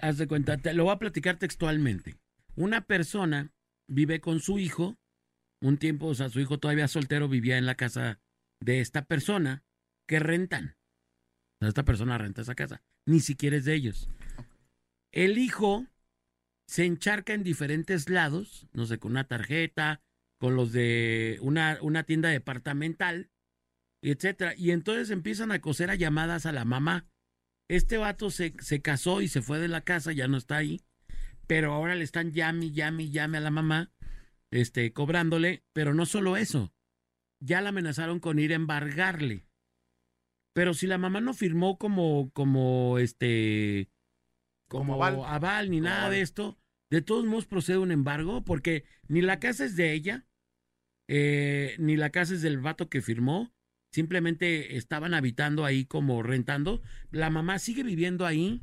[0.00, 2.16] haz de cuenta, te lo voy a platicar textualmente.
[2.54, 3.52] Una persona
[3.88, 4.98] vive con su hijo,
[5.60, 8.20] un tiempo, o sea, su hijo todavía soltero vivía en la casa
[8.60, 9.64] de esta persona
[10.06, 10.76] que rentan.
[11.56, 12.82] O sea, Esta persona renta esa casa.
[13.06, 14.08] Ni siquiera es de ellos.
[15.12, 15.86] El hijo
[16.66, 20.02] se encharca en diferentes lados, no sé, con una tarjeta,
[20.38, 23.30] con los de una, una tienda departamental,
[24.02, 24.54] etcétera.
[24.56, 27.06] Y entonces empiezan a coser a llamadas a la mamá.
[27.68, 30.80] Este vato se, se casó y se fue de la casa, ya no está ahí.
[31.46, 33.92] Pero ahora le están llame, llame, llame a la mamá,
[34.50, 35.64] este, cobrándole.
[35.72, 36.72] Pero no solo eso.
[37.40, 39.46] Ya la amenazaron con ir a embargarle.
[40.54, 43.90] Pero si la mamá no firmó como, como este,
[44.68, 45.24] como, Como aval.
[45.26, 45.70] aval.
[45.70, 46.12] ni Como nada aval.
[46.12, 46.58] de esto,
[46.90, 50.26] de todos modos procede un embargo, porque ni la casa es de ella,
[51.08, 53.52] eh, ni la casa es del vato que firmó,
[53.92, 56.82] simplemente estaban habitando ahí como rentando.
[57.10, 58.62] La mamá sigue viviendo ahí,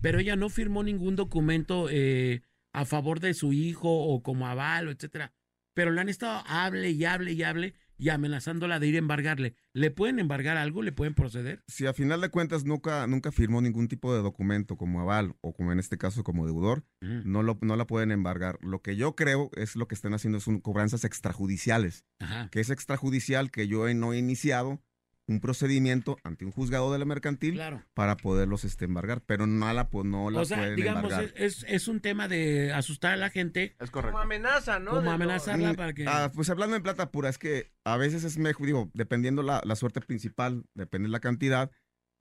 [0.00, 2.42] pero ella no firmó ningún documento eh,
[2.72, 5.32] a favor de su hijo o como aval, o etcétera.
[5.74, 9.54] Pero le han estado hable y hable y hable y amenazándola de ir a embargarle.
[9.74, 10.82] ¿Le pueden embargar algo?
[10.82, 11.62] ¿Le pueden proceder?
[11.68, 15.52] Si a final de cuentas nunca, nunca firmó ningún tipo de documento como aval o
[15.52, 18.58] como en este caso como deudor, no, lo, no la pueden embargar.
[18.62, 22.48] Lo que yo creo es lo que están haciendo son cobranzas extrajudiciales, Ajá.
[22.50, 24.82] que es extrajudicial que yo no he iniciado
[25.30, 27.82] un procedimiento ante un juzgado de la mercantil Claro.
[27.94, 31.32] para poderlos este, embargar, pero no la, pu- no la O sea, pueden digamos, embargar.
[31.36, 33.76] es, es un tema de asustar a la gente.
[33.78, 34.18] Es Como correcto.
[34.18, 34.90] amenaza, ¿no?
[34.90, 36.04] Como De amenazarla Mm, para que...
[36.08, 39.62] ah, pues hablando en plata pura, es que a veces es mejor, digo, dependiendo la,
[39.64, 41.70] la suerte principal, depende la cantidad,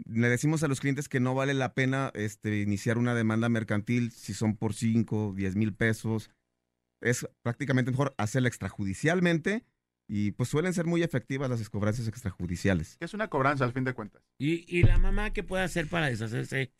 [0.05, 4.11] le decimos a los clientes que no vale la pena este, iniciar una demanda mercantil
[4.11, 6.29] si son por 5, 10 mil pesos.
[7.01, 9.65] Es prácticamente mejor hacerla extrajudicialmente
[10.11, 12.97] y pues suelen ser muy efectivas las cobranzas extrajudiciales.
[12.99, 14.23] Es una cobranza al fin de cuentas.
[14.39, 16.73] ¿Y, y la mamá qué puede hacer para deshacerse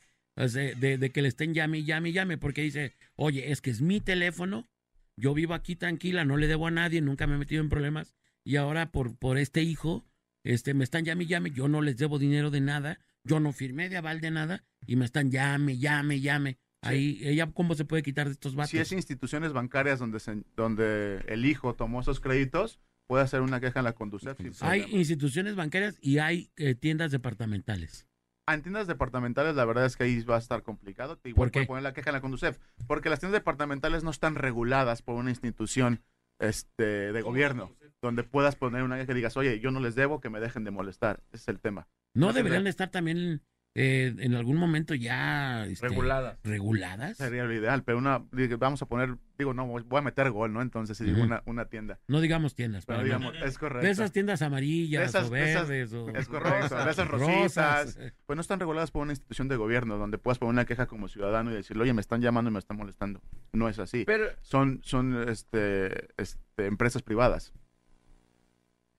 [0.48, 2.38] sea, de, de que le estén llame llame llame?
[2.40, 4.68] Porque dice, oye, es que es mi teléfono,
[5.16, 8.16] yo vivo aquí tranquila, no le debo a nadie, nunca me he metido en problemas,
[8.44, 10.06] y ahora por, por este hijo,
[10.44, 13.90] este, me están llame llame, yo no les debo dinero de nada, yo no firmé
[13.90, 16.58] de aval de nada, y me están llame, llame, llame.
[16.82, 18.72] Ahí, ella, ¿cómo se puede quitar de estos vatos?
[18.72, 23.60] Si es instituciones bancarias donde, se- donde el hijo tomó esos créditos, puede hacer una
[23.60, 24.40] queja en la Conducef.
[24.62, 28.08] Hay instituciones bancarias y hay eh, tiendas departamentales.
[28.48, 31.18] Ah, En tiendas departamentales la verdad es que ahí va a estar complicado.
[31.18, 31.62] ¿Por Igual qué?
[31.62, 32.60] puede poner la queja en la Conducef.
[32.88, 36.04] Porque las tiendas departamentales no están reguladas por una institución
[36.40, 37.76] este, de gobierno.
[38.00, 40.64] Donde puedas poner una queja que digas, oye, yo no les debo que me dejen
[40.64, 41.24] de molestar.
[41.32, 41.88] Ese es el tema.
[42.14, 43.42] ¿No No deberían estar también
[43.82, 46.38] eh, en algún momento ya este, Reguladas.
[46.44, 47.16] reguladas?
[47.16, 47.84] Sería lo ideal.
[47.84, 48.26] Pero una,
[48.58, 50.62] vamos a poner, digo, no, voy a meter gol, ¿no?
[50.62, 51.98] Entonces, si digo una, una tienda.
[52.08, 53.86] No digamos tiendas, Pero digamos, no- es correcto.
[53.86, 57.08] de esas tiendas amarillas De esas- o de esas- verdes o Es correcto, de esas
[57.08, 57.98] rositas.
[58.26, 61.08] Pues no están reguladas por una institución de gobierno donde puedas poner una queja como
[61.08, 63.22] ciudadano y decirle, oye, me están llamando y me están molestando.
[63.54, 64.04] No es así.
[64.06, 67.54] Pero Son, son este, este, empresas privadas.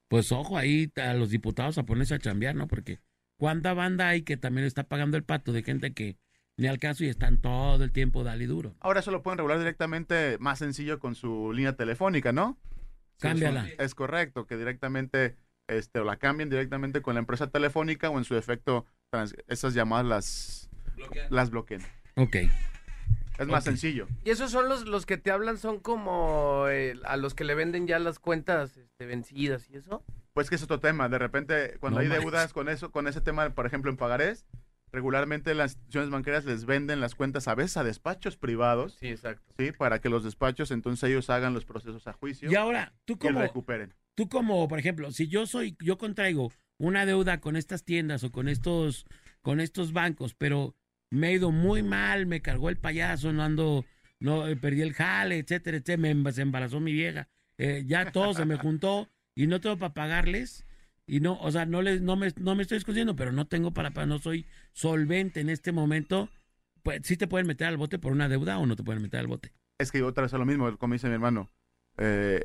[0.08, 2.66] Pues ojo ahí a los diputados a ponerse a chambear, ¿no?
[2.66, 2.98] Porque
[3.40, 6.16] cuánta banda hay que también está pagando el pato de gente que
[6.58, 8.74] ni al caso y están todo el tiempo dale duro.
[8.80, 12.58] Ahora eso lo pueden regular directamente más sencillo con su línea telefónica, ¿no?
[13.18, 13.66] Cámbiala.
[13.66, 15.36] Es, es correcto, que directamente
[15.68, 19.72] este, o la cambien directamente con la empresa telefónica o en su defecto trans- esas
[19.72, 20.70] llamadas las,
[21.30, 21.80] las bloqueen.
[22.16, 22.36] Ok.
[23.38, 24.06] Es más sencillo.
[24.22, 27.54] Y esos son los, los que te hablan, son como eh, a los que le
[27.54, 30.04] venden ya las cuentas este, vencidas y eso.
[30.32, 31.08] Pues que es otro tema.
[31.08, 32.24] De repente, cuando No hay manches.
[32.24, 34.46] deudas con eso, con ese tema, por ejemplo, en pagarés,
[34.92, 39.54] regularmente las instituciones banqueras les venden las cuentas a veces a despachos privados, Sí, exacto.
[39.58, 39.72] ¿sí?
[39.72, 43.16] Para que los despachos entonces ellos hagan los procesos a juicio Y ahora, tú y
[43.18, 43.94] como, recuperen.
[44.16, 48.32] tú como, por ejemplo, si yo soy, yo contraigo una deuda con estas tiendas o
[48.32, 49.06] con estos,
[49.42, 50.74] con estos bancos, pero
[51.10, 53.84] me ha ido muy mal, me cargó el payaso, no ando,
[54.18, 57.28] no, eh, perdí el jale, etcétera, etcétera, me se embarazó mi vieja,
[57.58, 60.64] eh, ya todo se me juntó y no tengo para pagarles.
[61.06, 63.72] Y no, o sea, no les, no me, no me estoy discutiendo, pero no tengo
[63.72, 66.28] para, para, no soy solvente en este momento.
[66.82, 69.20] Pues sí te pueden meter al bote por una deuda o no te pueden meter
[69.20, 69.52] al bote.
[69.78, 71.50] Es que otra vez es lo mismo, como dice mi hermano.
[71.98, 72.44] Eh,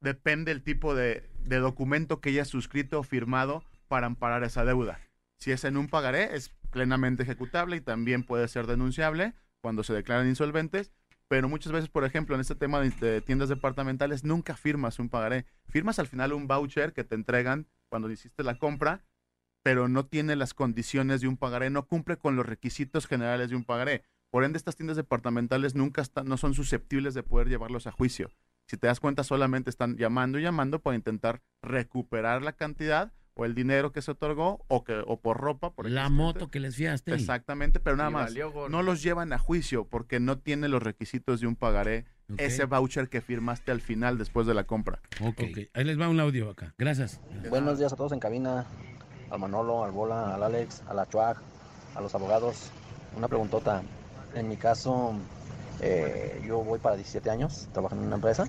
[0.00, 5.00] depende el tipo de, de documento que haya suscrito o firmado para amparar esa deuda.
[5.38, 9.94] Si es en un pagaré, es plenamente ejecutable y también puede ser denunciable cuando se
[9.94, 10.92] declaran insolventes.
[11.34, 15.46] Pero muchas veces, por ejemplo, en este tema de, tiendas departamentales, nunca firmas un pagaré.
[15.66, 19.04] Firmas al final un voucher que te entregan cuando hiciste la compra,
[19.64, 23.56] pero no tiene las condiciones de un pagaré, no cumple con los requisitos generales de
[23.56, 24.04] un pagaré.
[24.30, 28.30] Por ende, estas tiendas departamentales nunca están, no son susceptibles de poder llevarlos a juicio.
[28.68, 33.44] Si te das cuenta, solamente están llamando y llamando para intentar recuperar la cantidad o
[33.44, 36.76] el dinero que se otorgó o que o por ropa, por La moto que les
[36.76, 37.12] fiaste.
[37.14, 38.26] Exactamente, pero nada más.
[38.26, 38.68] valió.
[38.68, 42.06] No los llevan a juicio porque no tiene los requisitos de un pagaré,
[42.38, 45.00] ese voucher que firmaste al final después de la compra.
[45.20, 45.40] Ok.
[45.44, 46.74] Ok, ahí les va un audio acá.
[46.78, 47.20] Gracias.
[47.50, 48.66] Buenos días a todos en cabina,
[49.30, 51.36] al Manolo, al Bola, al Alex, a la Chuag,
[51.94, 52.70] a los abogados.
[53.16, 53.82] Una preguntota.
[54.34, 55.14] En mi caso,
[55.80, 58.48] eh, yo voy para 17 años, trabajo en una empresa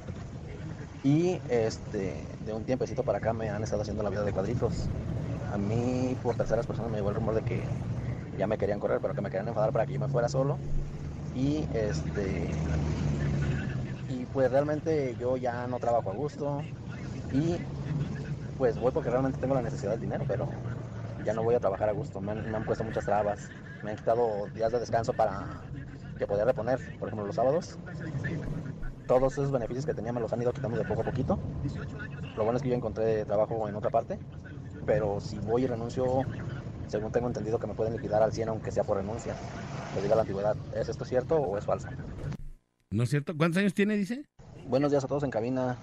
[1.06, 2.16] y este,
[2.48, 4.88] de un tiempecito para acá me han estado haciendo la vida de cuadritos.
[5.54, 7.62] A mí, por terceras personas, me llegó el rumor de que
[8.40, 10.58] ya me querían correr, pero que me querían enfadar para que yo me fuera solo.
[11.36, 12.50] Y este.
[14.10, 16.64] Y pues realmente yo ya no trabajo a gusto.
[17.32, 17.58] Y
[18.58, 20.50] pues voy porque realmente tengo la necesidad del dinero, pero
[21.24, 22.20] ya no voy a trabajar a gusto.
[22.20, 23.52] Me han, me han puesto muchas trabas.
[23.84, 25.46] Me han quitado días de descanso para
[26.18, 27.78] que poder reponer, por ejemplo, los sábados.
[29.08, 31.40] Todos esos beneficios que tenía me los han ido quitando de poco a poquito.
[32.36, 34.20] Lo bueno es que yo encontré trabajo en otra parte,
[34.86, 36.22] pero si voy y renuncio,
[36.88, 39.36] según tengo entendido que me pueden liquidar al 100 aunque sea por renuncia.
[39.94, 41.88] Les diga la antigüedad, ¿es esto cierto o es falso?
[42.92, 43.36] ¿No es cierto?
[43.38, 44.26] ¿Cuántos años tiene, dice?
[44.68, 45.78] Buenos días a todos en cabina,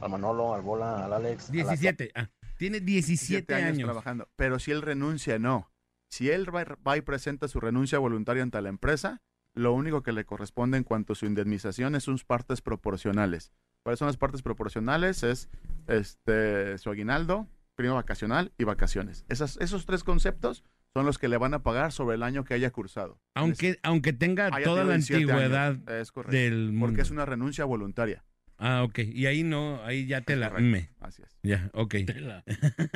[0.00, 1.50] al Manolo, al Bola, al Alex.
[1.50, 2.10] a la- 17.
[2.14, 3.84] Ah, tiene 17 17 años.
[3.84, 4.28] trabajando.
[4.36, 5.70] Pero si él renuncia, no.
[6.10, 9.20] Si él va y presenta su renuncia voluntaria ante la empresa,
[9.54, 13.52] lo único que le corresponde en cuanto a su indemnización es sus partes proporcionales.
[13.82, 15.22] ¿Cuáles son las partes proporcionales?
[15.22, 15.48] Es
[15.86, 17.46] este su aguinaldo,
[17.76, 19.24] prima vacacional y vacaciones.
[19.28, 22.54] Esas, esos tres conceptos son los que le van a pagar sobre el año que
[22.54, 23.18] haya cursado.
[23.34, 25.30] Aunque, aunque tenga toda la 17 años.
[25.32, 26.36] antigüedad Es correcto.
[26.36, 26.86] del mundo.
[26.86, 28.24] Porque es una renuncia voluntaria.
[28.58, 29.00] Ah, ok.
[29.00, 30.50] Y ahí no, ahí ya te la...
[30.50, 30.90] me.
[31.00, 31.36] Así es.
[31.42, 31.94] Ya, ok.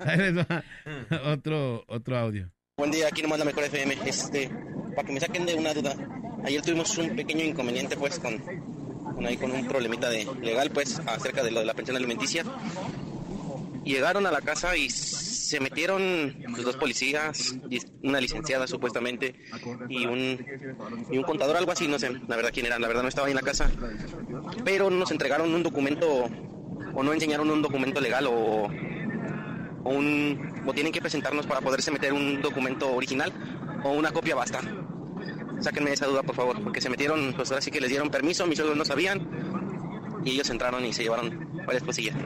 [0.00, 0.64] ahí les va
[1.24, 2.50] otro, otro audio.
[2.78, 3.96] Buen día, aquí nomás la mejor FM.
[4.04, 4.50] Este,
[4.94, 5.96] para que me saquen de una duda.
[6.44, 8.38] Ayer tuvimos un pequeño inconveniente pues con,
[9.26, 12.44] ahí con un problemita de legal pues acerca de lo de la pensión alimenticia.
[13.82, 17.54] Llegaron a la casa y se metieron pues, dos policías,
[18.02, 19.34] una licenciada supuestamente
[19.88, 20.44] y un,
[21.10, 23.26] y un contador, algo así, no sé la verdad quién era, la verdad no estaba
[23.26, 23.70] ahí en la casa.
[24.66, 26.28] Pero nos entregaron un documento
[26.94, 28.68] o no enseñaron un documento legal o,
[29.86, 33.32] o, un, o tienen que presentarnos para poderse meter un documento original
[33.84, 34.60] o una copia basta.
[35.60, 38.46] Sáquenme esa duda, por favor, porque se metieron, pues ahora sí que les dieron permiso,
[38.46, 39.28] mis suegros no sabían
[40.24, 42.16] y ellos entraron y se llevaron varias cosillas.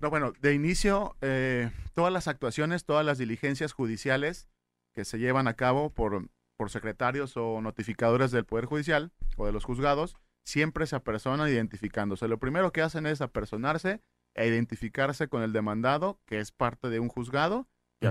[0.00, 4.48] No, bueno, de inicio, eh, todas las actuaciones, todas las diligencias judiciales
[4.94, 9.52] que se llevan a cabo por, por secretarios o notificadores del Poder Judicial o de
[9.52, 12.26] los juzgados, siempre se apersonan identificándose.
[12.28, 14.00] Lo primero que hacen es apersonarse
[14.34, 17.68] e identificarse con el demandado, que es parte de un juzgado,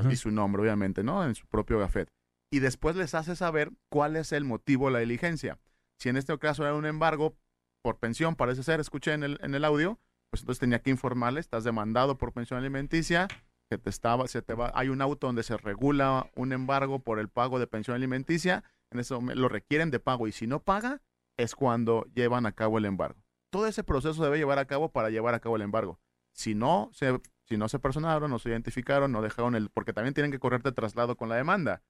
[0.09, 1.25] y, su nombre, obviamente, ¿no?
[1.25, 2.09] En su propio gafet.
[2.49, 5.59] Y después les hace saber cuál es el motivo de la diligencia.
[5.99, 7.35] Si en este caso era un embargo
[7.83, 9.99] por pensión, parece ser, escuché en el, en el audio,
[10.29, 13.27] pues entonces tenía que informarle, estás demandado por pensión alimenticia,
[13.69, 17.19] que te estaba, se te va, hay un auto donde se regula un embargo por
[17.19, 21.01] el pago de pensión alimenticia, en eso lo requieren de pago y si no paga
[21.37, 23.23] es cuando llevan a cabo el embargo.
[23.49, 25.99] Todo ese proceso debe llevar a cabo para llevar a cabo el embargo.
[26.33, 30.13] Si no se, si no se personaron, no se identificaron, no dejaron el, porque también
[30.13, 31.81] tienen que correr de traslado con la demanda.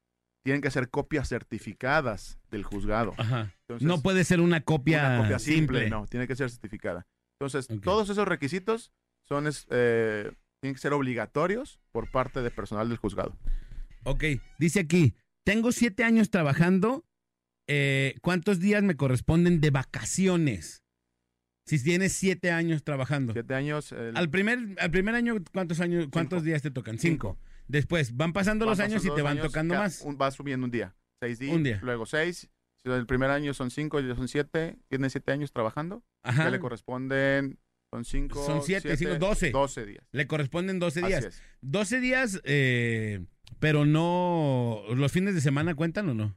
[0.44, 3.14] Tienen que ser copias certificadas del juzgado.
[3.18, 3.54] Ajá.
[3.62, 5.89] Entonces, no puede ser una copia, una copia simple, simple.
[5.89, 7.06] no, tiene que ser certificada.
[7.39, 8.92] Entonces, todos esos requisitos
[9.28, 10.32] son eh,
[10.62, 13.38] tienen que ser obligatorios por parte del personal del juzgado.
[14.04, 14.24] Ok,
[14.60, 17.06] dice aquí, tengo siete años trabajando,
[17.68, 20.81] eh, ¿cuántos días me corresponden de vacaciones?
[21.66, 23.34] Si tienes siete años trabajando.
[23.34, 23.91] Siete años.
[23.91, 26.97] el- Al primer, al primer año, ¿cuántos años, cuántos días te tocan?
[26.97, 27.38] Cinco.
[27.68, 30.01] Después, van pasando van los años y te van años, tocando cada- más.
[30.01, 30.95] un- va subiendo un día.
[31.24, 31.55] Seis días.
[31.55, 31.80] Un día.
[31.84, 32.49] Luego seis.
[32.84, 36.03] Si el primer año son cinco y ya son siete, tiene siete años trabajando.
[36.24, 36.45] Ajá.
[36.45, 37.59] Ya le corresponden,
[37.93, 38.43] son cinco.
[38.43, 39.51] Son siete, cinco, doce.
[39.51, 40.03] Doce días.
[40.12, 41.26] Le corresponden 12 Así días.
[41.26, 41.43] es.
[41.62, 43.24] 12 días, eh,
[43.59, 44.82] pero no.
[44.95, 46.36] ¿Los fines de semana cuentan o no?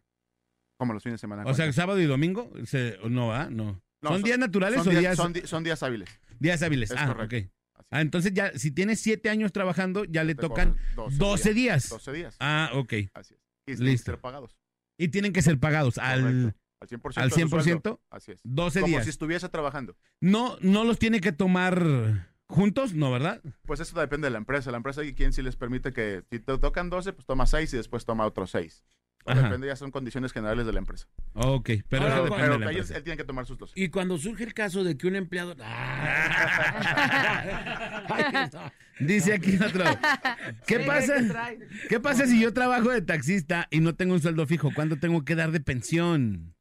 [0.78, 1.42] Como los fines de semana.
[1.42, 1.72] O sea, cuentan.
[1.72, 3.48] sábado y domingo, se- no, ¿ah?
[3.50, 3.80] No.
[4.04, 6.08] No, ¿Son, días naturales son o días, Son, di- son días hábiles.
[6.38, 6.90] días hábiles?
[6.90, 7.36] Es ah, correcto.
[7.36, 7.84] ok.
[7.90, 11.88] Ah, entonces ya, si tienes siete años trabajando, ya le Te tocan corren 12, días.
[11.88, 12.36] 12 días.
[12.38, 12.92] Ah, ok.
[13.14, 13.40] Así es.
[13.66, 14.56] Y tienen que ser pagados.
[14.98, 16.54] Y tienen que ser pagados al.
[16.80, 17.16] Al 100%.
[17.16, 17.62] al de su 100%.
[17.62, 18.02] sueldo.
[18.10, 18.40] Así es.
[18.44, 19.04] 12 Como días.
[19.04, 19.96] si estuviese trabajando.
[20.20, 23.40] No, no los tiene que tomar juntos, ¿no, verdad?
[23.64, 24.70] Pues eso depende de la empresa.
[24.70, 27.72] La empresa hay quien sí les permite que si te tocan 12, pues toma 6
[27.72, 28.84] y después toma otros 6.
[29.26, 29.42] Ajá.
[29.42, 31.06] Depende, ya son condiciones generales de la empresa.
[31.32, 33.72] Ok, pero Ahora, eso pero- él tiene que tomar sus 12.
[33.74, 35.54] Y cuando surge el caso de que un empleado.
[38.08, 38.72] Ay, no.
[39.00, 39.84] Dice aquí otro.
[40.66, 41.14] ¿Qué Sí, pasa?
[41.88, 44.70] ¿qué pasa si yo trabajo de taxista y no tengo un sueldo fijo?
[44.74, 46.54] ¿Cuánto tengo que dar de pensión?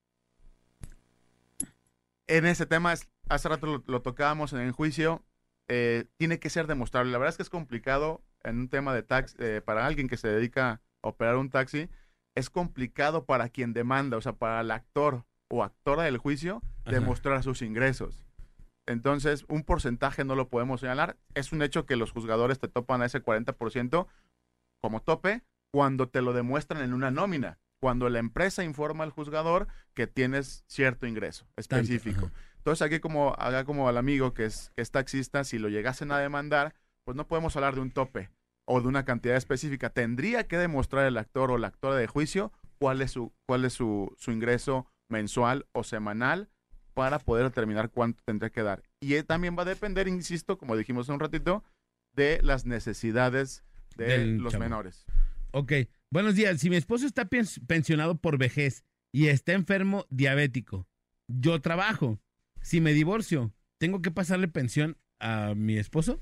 [2.28, 5.24] En ese tema, es- hace rato lo, lo tocábamos en el juicio,
[5.68, 7.12] eh, tiene que ser demostrable.
[7.12, 10.18] La verdad es que es complicado en un tema de taxi, eh, para alguien que
[10.18, 11.90] se dedica a operar un taxi,
[12.36, 16.92] es complicado para quien demanda, o sea, para el actor o actora del juicio, Ajá.
[16.92, 18.26] demostrar sus ingresos.
[18.86, 21.18] Entonces, un porcentaje no lo podemos señalar.
[21.36, 24.08] Es un hecho que los juzgadores te topan a ese 40%
[24.82, 27.60] como tope cuando te lo demuestran en una nómina.
[27.80, 32.32] Cuando la empresa informa al juzgador que tienes cierto ingreso específico.
[32.58, 36.12] Entonces, aquí como haga como al amigo que es, que es taxista, si lo llegasen
[36.12, 36.74] a demandar,
[37.04, 38.30] pues no podemos hablar de un tope
[38.66, 39.90] o de una cantidad específica.
[39.90, 43.74] Tendría que demostrar el actor o la actora de juicio cuál es su, cuál es
[43.74, 46.50] su, su ingreso mensual o semanal
[46.94, 48.84] para poder determinar cuánto tendría que dar.
[49.02, 51.64] Y eh, también va a depender, insisto, como dijimos hace un ratito,
[52.16, 53.64] de las necesidades
[53.98, 54.64] de Del los chavo.
[54.64, 55.06] menores.
[55.52, 55.72] Ok.
[56.12, 56.60] Buenos días.
[56.60, 60.88] Si mi esposo está pens- pensionado por vejez y está enfermo diabético,
[61.28, 62.20] yo trabajo.
[62.62, 66.22] Si me divorcio, ¿tengo que pasarle pensión a mi esposo?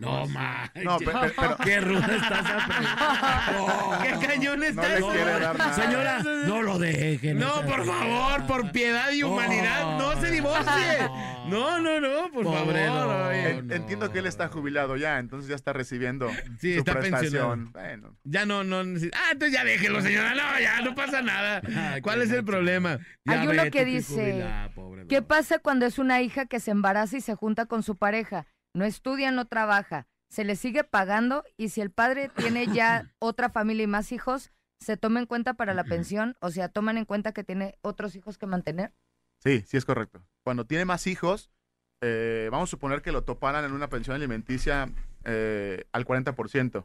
[0.00, 0.84] No, manches.
[0.84, 3.98] No, pe- pe- pero, Qué ruda estás pregunta.
[4.02, 5.08] ¿Qué cañón no está le eso?
[5.10, 5.72] quiere dar nada.
[5.74, 7.38] Señora, no lo dejen.
[7.38, 11.08] No, por favor, por piedad y humanidad, no se divorcie.
[11.48, 13.06] No, no, no, por Pobre, favor.
[13.06, 13.30] no.
[13.32, 17.70] En- Entiendo que él está jubilado ya, entonces ya está recibiendo Sí, su está prestación.
[17.72, 19.18] Bueno, Ya no, no necesita.
[19.20, 20.34] Ah, entonces ya déjelo, señora.
[20.34, 21.60] No, ya no pasa nada.
[22.02, 22.98] ¿Cuál es el problema?
[23.24, 25.26] Ya Hay uno vete, que dice, jubilada, pobre ¿Qué no.
[25.26, 28.46] pasa cuando es una hija que se embaraza y se junta con su pareja?
[28.74, 33.50] No estudia, no trabaja, se le sigue pagando y si el padre tiene ya otra
[33.50, 37.04] familia y más hijos, se toma en cuenta para la pensión, o sea, toman en
[37.04, 38.92] cuenta que tiene otros hijos que mantener.
[39.38, 40.22] sí, sí es correcto.
[40.42, 41.50] Cuando tiene más hijos,
[42.00, 44.90] eh, vamos a suponer que lo toparan en una pensión alimenticia
[45.24, 46.84] eh, al 40%.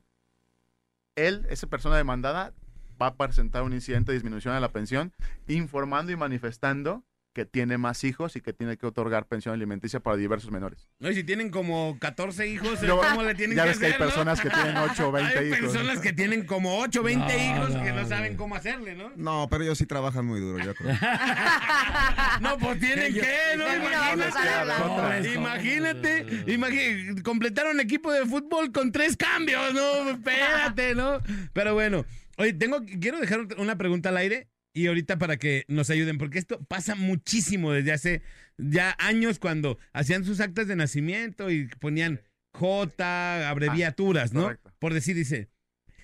[1.16, 2.54] Él, esa persona demandada,
[3.02, 5.14] va a presentar un incidente de disminución de la pensión,
[5.48, 7.04] informando y manifestando
[7.40, 10.90] que tiene más hijos y que tiene que otorgar pensión alimenticia para diversos menores.
[11.00, 13.92] No, y si tienen como 14 hijos, ¿cómo le tienen ya que ves que hay
[13.94, 14.08] hacer, no?
[14.08, 15.60] personas que tienen 8 o 20 Hay hijos.
[15.60, 19.12] personas que tienen como 8 o 20 No, hijos que no, saben cómo hacerle, ¿no?
[19.16, 20.94] No, pero ellos sí trabajan muy duro, yo creo.
[22.42, 23.28] No, pues tienen que,
[23.58, 23.66] ¿no?
[23.76, 25.34] Imagínate.
[25.34, 30.10] Imagínate, imagi- completaron equipo de fútbol con tres cambios, ¿no?
[30.12, 31.20] Espérate, ¿no?
[31.54, 32.06] Pero bueno,
[32.38, 34.48] oye, tengo, quiero dejar una pregunta al aire
[34.80, 38.22] y ahorita para que nos ayuden, porque esto pasa muchísimo desde hace
[38.58, 42.22] ya años cuando hacían sus actas de nacimiento y ponían
[42.54, 44.44] J, abreviaturas, ¿no?
[44.44, 44.74] correcto.
[44.80, 45.50] Por decir, dice,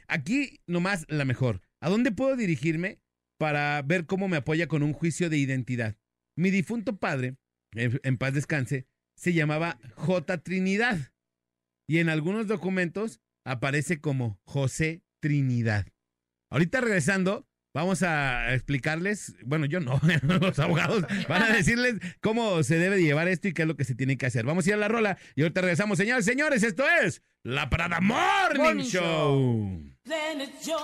[0.08, 1.62] aquí nomás la mejor.
[1.82, 3.00] ¿A dónde puedo dirigirme
[3.38, 5.96] para ver cómo me apoya con un juicio de identidad?
[6.38, 7.38] Mi difunto padre,
[7.76, 10.44] en en paz descanse, se llamaba J.
[10.44, 11.14] Trinidad
[11.88, 15.88] y en algunos documentos aparece como José Trinidad.
[16.52, 20.00] Ahorita regresando, vamos a explicarles, bueno, yo no,
[20.42, 23.76] los abogados van a decirles cómo se debe de llevar esto y qué es lo
[23.76, 24.46] que se tiene que hacer.
[24.46, 25.98] Vamos a ir a la rola y ahorita regresamos.
[25.98, 29.92] Señores, señores, esto es La Parada Morning, Morning Show.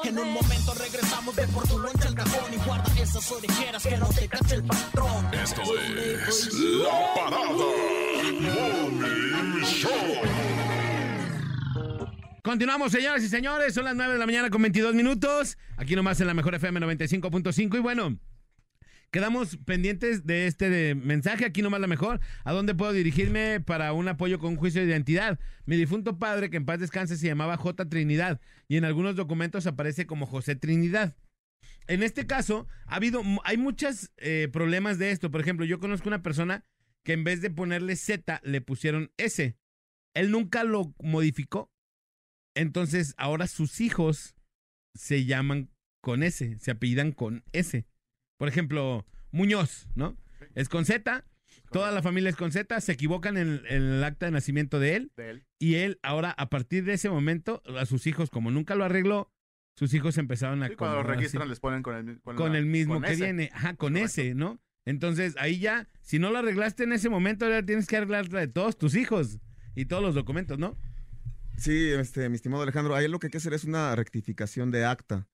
[0.04, 3.98] En un momento regresamos de por tu loncha al cajón y guarda esas orejeras que
[3.98, 5.34] no te cache el patrón.
[5.34, 7.54] Esto es La Parada
[8.34, 10.51] Morning Show.
[12.44, 13.74] Continuamos, señoras y señores.
[13.74, 15.60] Son las 9 de la mañana con 22 minutos.
[15.78, 17.78] Aquí nomás en la mejor FM 95.5.
[17.78, 18.18] Y bueno,
[19.12, 22.22] Quedamos pendientes de este mensaje, aquí nomás la mejor.
[22.46, 25.38] ¿A dónde puedo dirigirme para un apoyo con juicio de identidad?
[25.66, 27.90] Mi difunto padre, que en paz descanse, se llamaba J.
[27.90, 28.40] Trinidad
[28.70, 31.18] y en algunos documentos aparece como José Trinidad.
[31.88, 34.14] En este caso, ha habido, hay muchos
[34.54, 35.30] problemas de esto.
[35.30, 36.64] Por ejemplo, yo conozco una persona
[37.04, 39.58] que en vez de ponerle Z, le pusieron S.
[40.14, 41.70] Él nunca lo modificó.
[42.56, 44.36] Entonces, ahora sus hijos
[44.94, 45.70] se llaman
[46.02, 47.86] con S, se apellidan con S.
[48.38, 50.18] Por ejemplo, Muñoz, ¿no?
[50.56, 51.24] Es con Z,
[51.72, 54.96] toda la familia es con Z, se equivocan en, en el acta de nacimiento de
[54.96, 55.12] él.
[55.16, 55.46] De él.
[55.60, 59.32] Y él, ahora, a partir de ese momento, a sus hijos, como nunca lo arregló,
[59.78, 62.58] sus hijos empezaron a Sí, cuando lo registran les ponen con el, con con la-
[62.60, 63.24] el mismo con que ese.
[63.24, 64.60] viene, ajá, con ese, ¿no?
[64.86, 68.48] Entonces ahí ya, si no lo arreglaste en ese momento, ahora tienes que arreglarla de
[68.48, 69.38] todos tus hijos
[69.76, 70.78] y todos los documentos, ¿no?
[71.58, 74.86] Sí, este, mi estimado Alejandro, ahí lo que hay que hacer es una rectificación de
[74.86, 75.28] acta,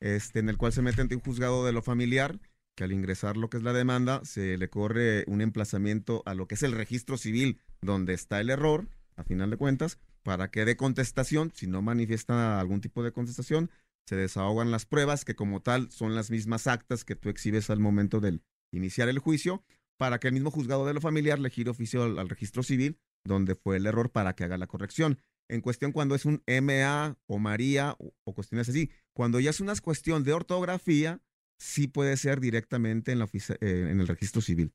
[0.00, 2.40] este, en el cual se mete ante un juzgado de lo familiar,
[2.76, 6.48] que al ingresar lo que es la demanda, se le corre un emplazamiento a lo
[6.48, 10.64] que es el registro civil, donde está el error, a final de cuentas, para que
[10.64, 13.70] dé contestación, si no manifiesta algún tipo de contestación,
[14.06, 17.78] se desahogan las pruebas, que como tal son las mismas actas que tú exhibes al
[17.78, 18.42] momento del
[18.72, 19.64] iniciar el juicio,
[19.96, 22.98] para que el mismo juzgado de lo familiar le gire oficio al, al registro civil,
[23.24, 25.18] donde fue el error, para que haga la corrección
[25.48, 28.90] en cuestión cuando es un MA o María o, o cuestiones así.
[29.12, 31.20] Cuando ya es una cuestión de ortografía,
[31.58, 34.72] sí puede ser directamente en, la ofici- eh, en el registro civil.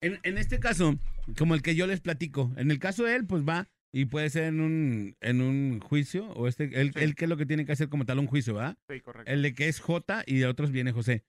[0.00, 0.96] En, en este caso,
[1.36, 4.30] como el que yo les platico, en el caso de él, pues va y puede
[4.30, 7.64] ser en un, en un juicio, o este, él, él qué es lo que tiene
[7.66, 8.76] que hacer como tal un juicio, ¿verdad?
[8.88, 9.30] Sí, correcto.
[9.32, 11.24] El de que es J y de otros viene José.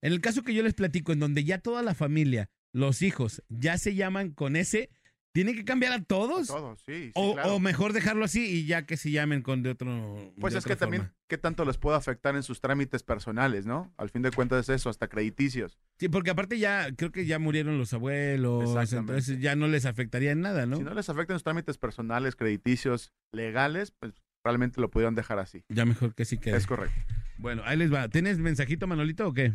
[0.00, 3.42] En el caso que yo les platico, en donde ya toda la familia, los hijos,
[3.48, 4.90] ya se llaman con ese,
[5.32, 6.48] ¿tienen que cambiar a todos?
[6.48, 7.06] Todos, sí.
[7.06, 7.54] sí, o, claro.
[7.54, 10.32] o mejor dejarlo así y ya que se llamen con de otro.
[10.40, 11.10] Pues de es que también?
[11.28, 13.94] ¿qué tanto les puede afectar en sus trámites personales, no?
[13.96, 15.78] Al fin de cuentas es eso, hasta crediticios.
[15.98, 20.32] Sí, porque aparte ya, creo que ya murieron los abuelos, entonces ya no les afectaría
[20.32, 20.76] en nada, ¿no?
[20.76, 24.12] Si no les afectan sus trámites personales, crediticios, legales, pues
[24.44, 25.64] realmente lo pudieran dejar así.
[25.68, 26.56] Ya mejor que sí quede.
[26.56, 26.96] Es correcto.
[27.38, 28.08] Bueno, ahí les va.
[28.08, 29.52] ¿Tienes mensajito, Manolito, o qué?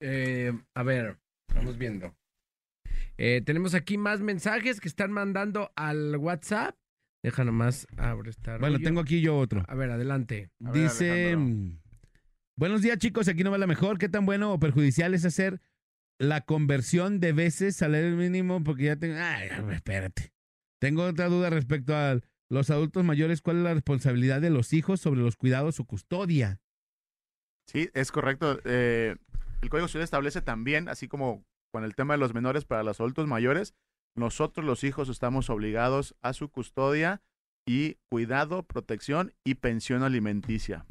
[0.00, 1.18] Eh, a ver,
[1.54, 2.14] vamos viendo.
[3.18, 6.76] Eh, tenemos aquí más mensajes que están mandando al WhatsApp.
[7.22, 8.84] Deja nomás, abre esta Bueno, rollo.
[8.86, 9.64] tengo aquí yo otro.
[9.68, 10.50] A ver, adelante.
[10.58, 11.80] Dice, mm,
[12.56, 13.98] buenos días chicos, aquí no va la mejor.
[13.98, 15.60] ¿Qué tan bueno o perjudicial es hacer
[16.18, 18.62] la conversión de veces salario mínimo?
[18.62, 19.16] Porque ya tengo...
[19.18, 20.32] Ay, espérate.
[20.78, 23.40] Tengo otra duda respecto a los adultos mayores.
[23.40, 26.60] ¿Cuál es la responsabilidad de los hijos sobre los cuidados o custodia?
[27.66, 28.60] Sí, es correcto.
[28.64, 29.16] Eh,
[29.62, 31.44] el Código Civil establece también, así como
[31.76, 33.74] con el tema de los menores para los adultos mayores,
[34.14, 37.20] nosotros los hijos estamos obligados a su custodia
[37.66, 40.86] y cuidado, protección y pensión alimenticia.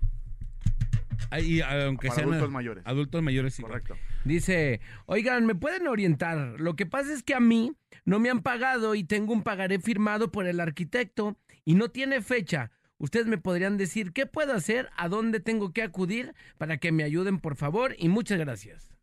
[1.31, 2.83] Ahí, aunque Para sean adultos mayores.
[2.85, 3.63] Adultos mayores, sí.
[3.63, 3.95] Correcto.
[4.25, 6.61] Dice, oigan, ¿me pueden orientar?
[6.61, 7.73] Lo que pasa es que a mí
[8.03, 12.21] no me han pagado y tengo un pagaré firmado por el arquitecto y no tiene
[12.21, 12.69] fecha.
[12.99, 17.03] Ustedes me podrían decir qué puedo hacer, a dónde tengo que acudir para que me
[17.03, 18.94] ayuden, por favor, y muchas gracias.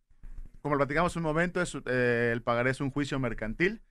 [0.63, 3.83] Como lo platicamos un momento, es, eh, el pagaré es un juicio mercantil.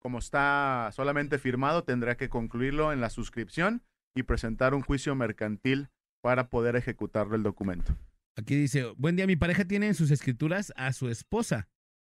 [0.00, 3.82] Como está solamente firmado, tendrá que concluirlo en la suscripción
[4.14, 5.88] y presentar un juicio mercantil
[6.22, 7.96] para poder ejecutarlo el documento.
[8.36, 11.68] Aquí dice, buen día, mi pareja tiene en sus escrituras a su esposa.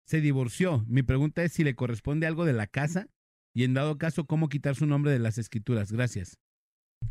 [0.06, 0.84] Se divorció.
[0.88, 3.08] Mi pregunta es si le corresponde algo de la casa
[3.54, 5.92] y en dado caso, ¿cómo quitar su nombre de las escrituras?
[5.92, 6.40] Gracias.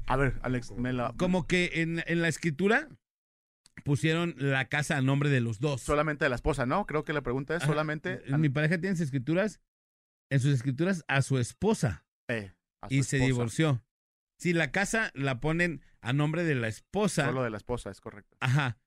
[0.06, 1.14] A ver, Alex, me la...
[1.16, 2.88] Como que en, en la escritura
[3.84, 5.80] pusieron la casa a nombre de los dos.
[5.82, 6.86] Solamente de la esposa, ¿no?
[6.86, 7.72] Creo que la pregunta es Ajá.
[7.72, 8.22] solamente...
[8.38, 9.60] Mi pareja tiene en sus escrituras,
[10.30, 13.82] en sus escrituras a su esposa Eh, a su y se divorció.
[14.38, 18.00] Si la casa la ponen a nombre de la esposa, Solo de la esposa, es
[18.00, 18.36] correcto.
[18.40, 18.78] ajá,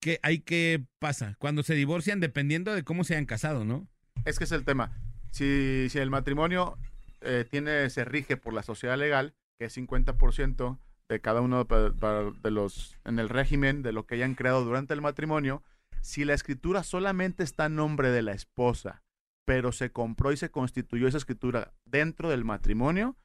[0.00, 1.36] ¿qué, hay qué pasa?
[1.38, 3.86] Cuando se divorcian, dependiendo de cómo se hayan casado, ¿no?
[4.24, 4.92] Es que es el tema.
[5.30, 6.78] Si, si el matrimonio
[7.20, 10.78] eh, tiene, se rige por la sociedad legal, que es 50%
[11.08, 15.02] de cada uno de los en el régimen de lo que hayan creado durante el
[15.02, 15.62] matrimonio,
[16.00, 19.02] si la escritura solamente está a nombre de la esposa,
[19.46, 23.16] pero se compró y se constituyó esa escritura dentro del matrimonio,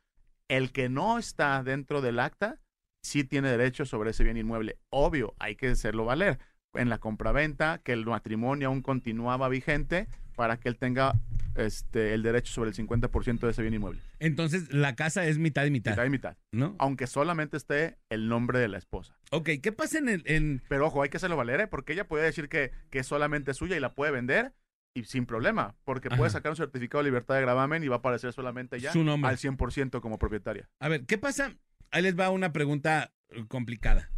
[0.48, 2.60] el que no está dentro del acta
[3.02, 4.80] sí tiene derecho sobre ese bien inmueble.
[4.90, 6.40] Obvio, hay que hacerlo valer.
[6.74, 11.16] En la compraventa, que el matrimonio aún continuaba vigente para que él tenga
[11.56, 14.02] este, el derecho sobre el 50% de ese bien inmueble.
[14.20, 15.92] Entonces, la casa es mitad y mitad.
[15.92, 16.38] Mitad y mitad.
[16.52, 16.76] ¿No?
[16.80, 19.18] Aunque solamente esté el nombre de la esposa.
[19.32, 20.24] Ok, ¿qué pasa en el...
[20.26, 20.62] En...
[20.70, 21.68] Pero ojo, hay que hacerlo valer, ¿eh?
[21.68, 24.54] porque ella puede decir que, que es solamente suya y la puede vender
[24.94, 28.00] y sin problema, porque puede sacar un certificado de libertad de gravamen y va a
[28.00, 29.30] aparecer solamente ya Su nombre.
[29.30, 30.70] al 100% como propietaria.
[30.80, 31.56] A ver, ¿qué pasa?
[31.92, 33.12] Ahí les va una pregunta
[33.48, 34.10] complicada.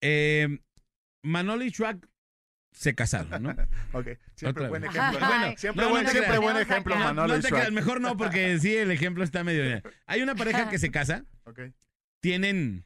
[0.00, 0.60] Eh,
[1.28, 2.08] Manolo y Shrek
[2.72, 3.50] se casaron, ¿no?
[3.92, 4.90] Ok, siempre Otra buen vez.
[4.94, 5.26] ejemplo.
[5.26, 7.04] Bueno, siempre No, buen, no siempre ejemplo, acá.
[7.04, 7.52] Manolo No y Shrek.
[7.52, 9.82] creas, mejor no, porque sí, el ejemplo está medio bien.
[10.06, 11.60] Hay una pareja que se casa, Ok.
[12.20, 12.84] tienen,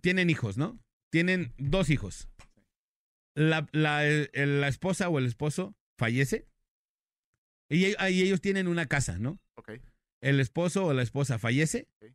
[0.00, 0.78] tienen hijos, ¿no?
[1.10, 2.28] Tienen dos hijos.
[3.34, 6.46] La, la, el- la esposa o el esposo fallece
[7.70, 9.38] y, y ellos tienen una casa, ¿no?
[9.54, 9.72] Ok.
[10.20, 11.86] El esposo o la esposa fallece.
[12.00, 12.12] Ok.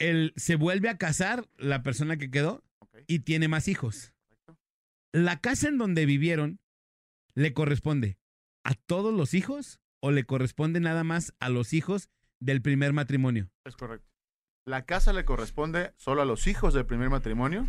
[0.00, 2.63] Él se vuelve a casar, la persona que quedó,
[3.06, 4.12] Y tiene más hijos.
[5.12, 6.60] ¿La casa en donde vivieron
[7.34, 8.18] le corresponde
[8.64, 12.08] a todos los hijos o le corresponde nada más a los hijos
[12.40, 13.50] del primer matrimonio?
[13.64, 14.10] Es correcto.
[14.66, 17.68] La casa le corresponde solo a los hijos del primer matrimonio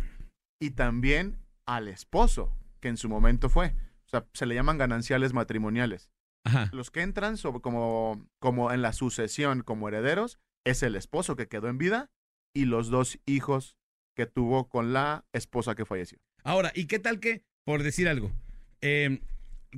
[0.60, 3.74] y también al esposo, que en su momento fue.
[4.06, 6.10] O sea, se le llaman gananciales matrimoniales.
[6.44, 6.70] Ajá.
[6.72, 11.48] Los que entran sobre- como, como en la sucesión como herederos es el esposo que
[11.48, 12.10] quedó en vida
[12.54, 13.76] y los dos hijos
[14.16, 16.18] que tuvo con la esposa que falleció.
[16.42, 18.32] Ahora, ¿y qué tal que, por decir algo,
[18.80, 19.20] eh,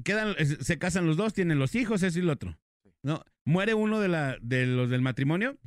[0.04, 2.56] quedan, eh, se casan los dos, tienen los hijos, eso y lo otro?
[3.02, 3.24] ¿No?
[3.44, 5.58] Muere uno de, la, de los del matrimonio,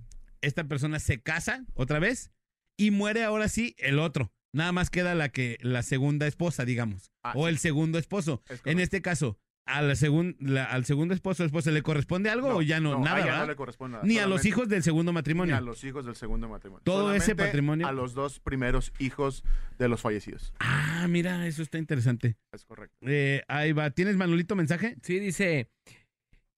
[0.41, 2.31] esta persona se casa otra vez
[2.77, 4.31] y muere ahora sí el otro.
[4.53, 8.41] Nada más queda la que la segunda esposa, digamos, Ah, o el segundo esposo.
[8.49, 9.37] Es En este caso,
[9.77, 12.99] a la segun- la- al segundo esposo o esposa le corresponde algo o ya no,
[12.99, 13.39] nada, ella ¿verdad?
[13.41, 15.55] no le corresponde nada, Ni a los hijos del segundo matrimonio.
[15.55, 16.81] Ni a los hijos del segundo matrimonio.
[16.83, 17.87] Todo ese patrimonio.
[17.87, 19.43] A los dos primeros hijos
[19.79, 20.53] de los fallecidos.
[20.59, 22.37] Ah, mira, eso está interesante.
[22.53, 22.95] Es correcto.
[23.01, 23.89] Eh, ahí va.
[23.91, 24.95] ¿Tienes, Manolito, mensaje?
[25.01, 25.69] Sí, dice,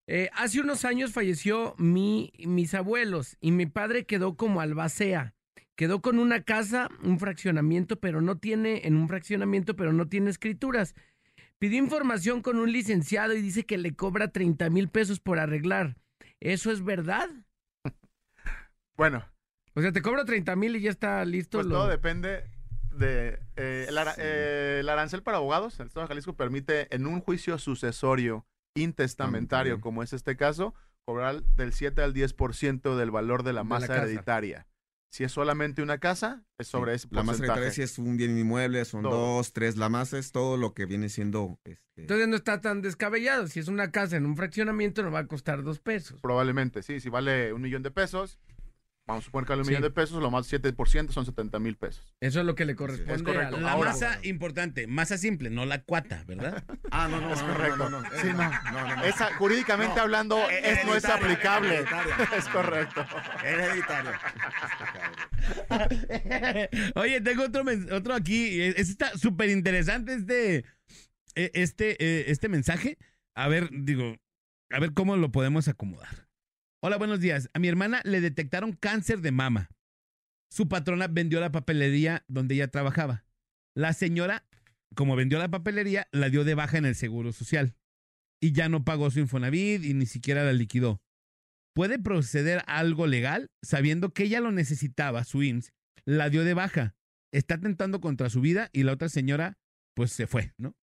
[0.06, 5.34] eh, hace unos años falleció mi, mis abuelos y mi padre quedó como albacea.
[5.76, 10.30] Quedó con una casa, un fraccionamiento, pero no tiene, en un fraccionamiento, pero no tiene
[10.30, 10.94] escrituras.
[11.60, 15.96] Pidió información con un licenciado y dice que le cobra 30 mil pesos por arreglar.
[16.40, 17.28] ¿Eso es verdad?
[18.96, 19.24] Bueno,
[19.74, 21.58] O sea, te cobro 30 mil y ya está listo.
[21.58, 22.44] pues lo- todo depende
[22.96, 23.40] de...
[23.56, 27.20] eh, el, ara- eh, el arancel para abogados, el Estado de Jalisco permite en un
[27.20, 30.74] juicio sucesorio intestamentario, como es este caso,
[31.04, 34.66] cobrar del 7 al 10% del valor de la De masa hereditaria.
[35.14, 37.60] Si es solamente una casa, es sobre ese La masa porcentaje.
[37.60, 39.36] hereditaria si es un bien inmueble, son Todo.
[39.36, 39.76] dos, tres.
[39.76, 41.60] La masa es todo lo que viene siendo.
[41.62, 43.46] Este, Entonces no está tan descabellado.
[43.46, 46.20] Si es una casa en un fraccionamiento, no va a costar dos pesos.
[46.20, 46.98] Probablemente, sí.
[46.98, 48.40] Si vale un millón de pesos,
[49.06, 49.70] vamos a suponer que vale un Sí.
[49.70, 52.14] millón de pesos, lo más 7% son 70 mil pesos.
[52.20, 53.56] Eso es lo que le corresponde correcto.
[53.56, 56.64] al- La Ahora- masa importante, masa simple, no la cuata, ¿verdad?
[56.90, 57.76] Ah, no, no, Es correcto.
[57.76, 58.08] no, no, no.
[58.20, 58.32] Sí, no.
[58.72, 59.04] No, no, no.
[59.04, 61.84] Esa, jurídicamente hablando, es, no es aplicable.
[62.36, 63.04] Es correcto.
[63.44, 64.12] Hereditario.
[66.94, 68.60] Oye, tengo otro, otro aquí.
[68.60, 70.64] Este está súper interesante este,
[71.34, 72.96] eh, este, eh, este mensaje.
[73.34, 74.16] A ver, digo,
[74.70, 76.23] a ver cómo lo podemos acomodar.
[76.86, 77.48] Hola, buenos días.
[77.54, 79.70] A mi hermana le detectaron cáncer de mama.
[80.50, 83.24] Su patrona vendió la papelería donde ella trabajaba.
[83.74, 84.46] La señora,
[84.94, 87.74] como vendió la papelería, la dio de baja en el Seguro Social.
[88.38, 91.00] Y ya no pagó su Infonavit y ni siquiera la liquidó.
[91.74, 95.72] ¿Puede proceder a algo legal sabiendo que ella lo necesitaba, su IMSS,
[96.04, 96.96] la dio de baja,
[97.32, 99.56] está tentando contra su vida y la otra señora
[99.94, 100.76] pues se fue, ¿no?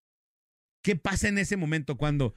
[0.82, 2.34] ¿Qué pasa en ese momento cuando,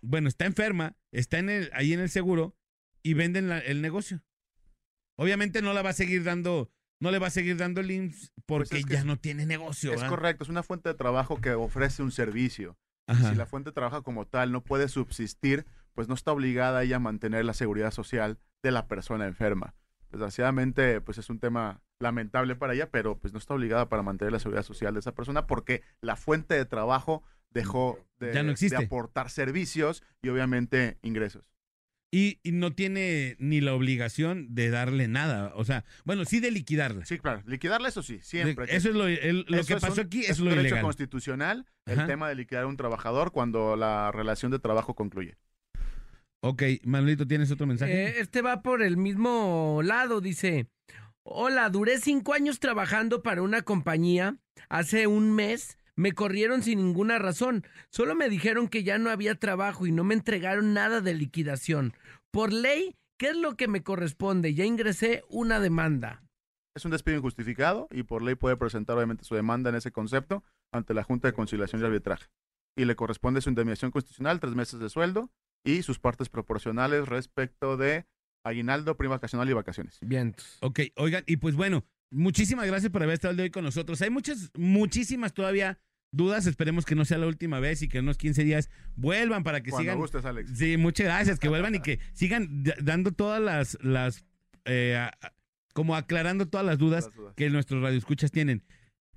[0.00, 2.56] bueno, está enferma, está en el, ahí en el seguro
[3.02, 4.22] y venden la- el negocio?
[5.16, 8.32] Obviamente no la va a seguir dando, no le va a seguir dando el IMSS
[8.46, 9.90] porque Pues es que ya no tiene negocio.
[9.90, 10.08] Es ¿verdad?
[10.10, 12.78] correcto, es una fuente de trabajo que ofrece un servicio.
[13.06, 13.30] Ajá.
[13.30, 16.96] Si la fuente de trabajo como tal no puede subsistir, pues no está obligada ella
[16.96, 19.74] a mantener la seguridad social de la persona enferma.
[20.10, 24.32] Desgraciadamente, pues es un tema lamentable para ella, pero pues no está obligada para mantener
[24.32, 28.52] la seguridad social de esa persona porque la fuente de trabajo dejó de, Ya no
[28.52, 28.76] existe.
[28.78, 31.44] de aportar servicios y obviamente ingresos.
[32.12, 35.52] Y, y no tiene ni la obligación de darle nada.
[35.54, 37.04] O sea, bueno, sí de liquidarla.
[37.04, 38.66] Sí, claro, liquidarla eso sí, siempre.
[38.74, 40.50] Eso es lo, el- lo Eso que es pasó un- aquí, es es un lo
[40.50, 40.82] derecho ilegal.
[40.82, 42.00] constitucional Ajá.
[42.02, 45.36] el tema de liquidar a un trabajador cuando la relación de trabajo concluye.
[46.42, 47.92] Ok, Manolito, ¿tienes otro mensaje?
[47.92, 50.66] Eh, este va por el mismo lado, dice.
[51.22, 54.36] Hola, duré cinco años trabajando para una compañía.
[54.68, 57.64] Hace un mes me corrieron sin ninguna razón.
[57.90, 61.92] Solo me dijeron que ya no había trabajo y no me entregaron nada de liquidación.
[62.30, 64.54] Por ley, ¿qué es lo que me corresponde?
[64.54, 66.22] Ya ingresé una demanda.
[66.74, 70.42] Es un despido injustificado y por ley puede presentar obviamente su demanda en ese concepto
[70.72, 72.28] ante la Junta de Conciliación y Arbitraje.
[72.78, 75.30] Y le corresponde su indemnización constitucional, tres meses de sueldo
[75.66, 78.06] y sus partes proporcionales respecto de
[78.42, 79.98] aguinaldo, prima vacacional y vacaciones.
[80.00, 80.56] Vientos.
[80.62, 83.64] Ok, oigan, y pues bueno, muchísimas gracias por haber estado el día de hoy con
[83.64, 84.00] nosotros.
[84.00, 85.78] Hay muchas, muchísimas todavía
[86.12, 86.46] dudas.
[86.46, 89.62] Esperemos que no sea la última vez y que en unos 15 días vuelvan para
[89.62, 89.98] que Cuando sigan.
[89.98, 90.50] gustes, Alex.
[90.58, 94.24] Sí, muchas gracias, que vuelvan y que sigan dando todas las, las
[94.64, 95.08] eh,
[95.72, 97.34] como aclarando todas las dudas Las dudas.
[97.36, 98.62] que nuestros radioescuchas tienen.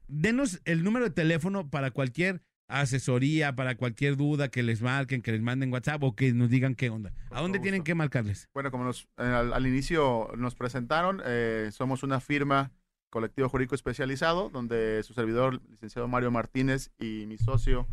[0.08, 5.32] Denos el número de teléfono para cualquier asesoría para cualquier duda que les marquen, que
[5.32, 7.14] les manden WhatsApp o que nos digan qué onda.
[7.30, 8.50] ¿A dónde tienen que marcarles?
[8.54, 12.72] Bueno, como nos, eh, al, al inicio nos presentaron, eh, somos una firma
[13.14, 17.88] colectivo jurídico especializado, donde su servidor, licenciado Mario Martínez, y mi socio,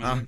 [0.00, 0.22] Ah,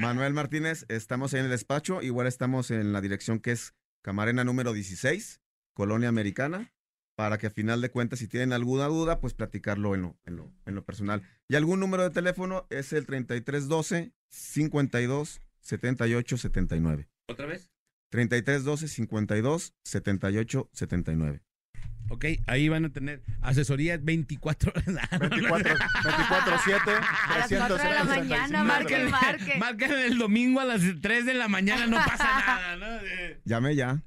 [0.00, 4.44] Manuel Martínez, estamos ahí en el despacho, igual estamos en la dirección que es Camarena
[4.44, 5.42] número 16,
[5.74, 6.72] Colonia Americana,
[7.16, 10.36] para que a final de cuentas, si tienen alguna duda, pues platicarlo en lo, en
[10.36, 11.22] lo, en lo personal.
[11.48, 17.08] Y algún número de teléfono es el 3312 52 78 79.
[17.28, 17.70] ¿Otra vez?
[18.10, 21.45] 3312 52 78 79.
[22.08, 25.10] Ok, ahí van a tener asesoría 24 horas.
[25.18, 29.54] 24, 24-7, A las 4 de la mañana, marque, marque.
[29.58, 32.86] Marcan el domingo a las 3 de la mañana, no pasa nada, ¿no?
[33.06, 34.02] Eh, Llame ya.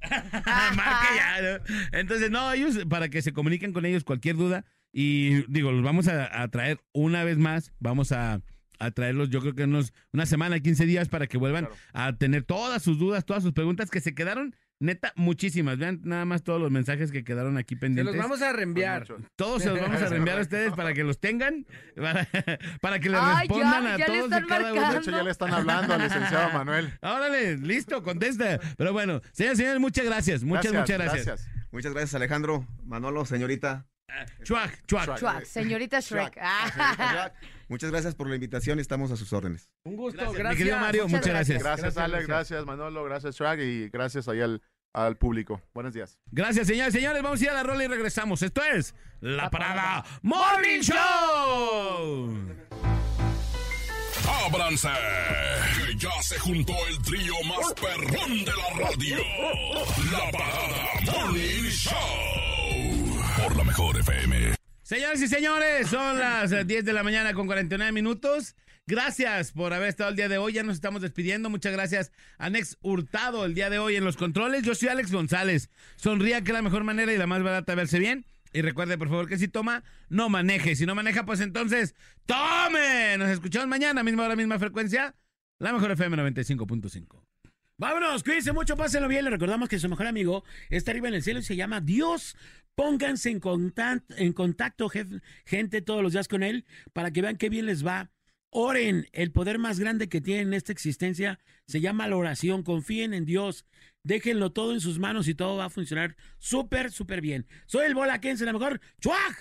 [0.76, 1.98] Marque ya, ¿no?
[1.98, 6.08] Entonces, no, ellos, para que se comuniquen con ellos cualquier duda, y digo, los vamos
[6.08, 8.40] a, a traer una vez más, vamos a,
[8.78, 12.44] a traerlos, yo creo que unos, una semana, 15 días, para que vuelvan a tener
[12.44, 15.78] todas sus dudas, todas sus preguntas que se quedaron, neta, muchísimas.
[15.78, 18.16] Vean nada más todos los mensajes que quedaron aquí Se pendientes.
[18.16, 19.06] los vamos a reenviar.
[19.36, 22.26] Todos se los vamos a reenviar a ustedes para que los tengan, para,
[22.80, 24.92] para que les Ay, ya, respondan a ya le todos y están cada uno.
[24.92, 26.98] De hecho, ya le están hablando al licenciado Manuel.
[27.02, 28.58] Órale, listo, contesta.
[28.76, 30.42] Pero bueno, señores, señores, muchas gracias.
[30.42, 31.48] Muchas, muchas gracias.
[31.70, 32.66] Muchas gracias, Alejandro.
[32.84, 33.86] Manolo, señorita.
[34.42, 35.18] Chuac, chuac.
[35.20, 36.36] Chuac, señorita Shrek.
[36.42, 37.30] Ah.
[37.70, 39.70] Muchas gracias por la invitación y estamos a sus órdenes.
[39.84, 40.58] Un gusto, Gracias, mi gracias.
[40.58, 41.62] querido Mario, muchas gracias.
[41.62, 42.50] Gracias, Gracias, Alex, gracias.
[42.50, 44.60] gracias, Manolo, gracias, Shrag, y gracias ahí al,
[44.92, 45.62] al público.
[45.72, 46.18] Buenos días.
[46.32, 47.22] Gracias, señores, señores.
[47.22, 48.42] Vamos a ir a la rola y regresamos.
[48.42, 52.36] Esto es La Parada Morning Show.
[54.46, 54.88] ¡Ábranse!
[55.86, 59.16] Que ya se juntó el trío más perrón de la radio.
[60.12, 61.94] La Parada Morning Show.
[63.44, 64.59] Por la mejor FM.
[64.90, 68.56] Señores y señores, son las eh, 10 de la mañana con 49 minutos.
[68.88, 70.54] Gracias por haber estado el día de hoy.
[70.54, 71.48] Ya nos estamos despidiendo.
[71.48, 74.64] Muchas gracias a Nex Hurtado el día de hoy en los controles.
[74.64, 75.70] Yo soy Alex González.
[75.94, 78.26] Sonría que es la mejor manera y la más barata de verse bien.
[78.52, 80.74] Y recuerde, por favor, que si toma, no maneje.
[80.74, 81.94] Si no maneja, pues entonces,
[82.26, 83.16] ¡tome!
[83.16, 85.14] Nos escuchamos mañana, misma hora, misma frecuencia.
[85.60, 87.30] La mejor FM 95.5.
[87.80, 89.24] Vámonos, cuídense mucho, pásenlo bien.
[89.24, 92.36] Le recordamos que su mejor amigo está arriba en el cielo y se llama Dios.
[92.80, 94.88] Pónganse en contacto,
[95.44, 98.10] gente, todos los días con Él para que vean qué bien les va.
[98.48, 102.62] Oren, el poder más grande que tienen en esta existencia se llama la oración.
[102.62, 103.66] Confíen en Dios,
[104.02, 107.46] déjenlo todo en sus manos y todo va a funcionar súper, súper bien.
[107.66, 108.80] Soy el Bola Kense, la mejor.
[108.98, 109.36] ¡Chuaj!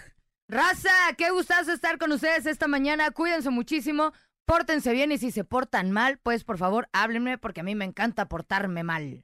[0.49, 3.09] Raza, qué gustazo estar con ustedes esta mañana.
[3.11, 4.11] Cuídense muchísimo,
[4.43, 7.85] pórtense bien y si se portan mal, pues por favor háblenme porque a mí me
[7.85, 9.23] encanta portarme mal.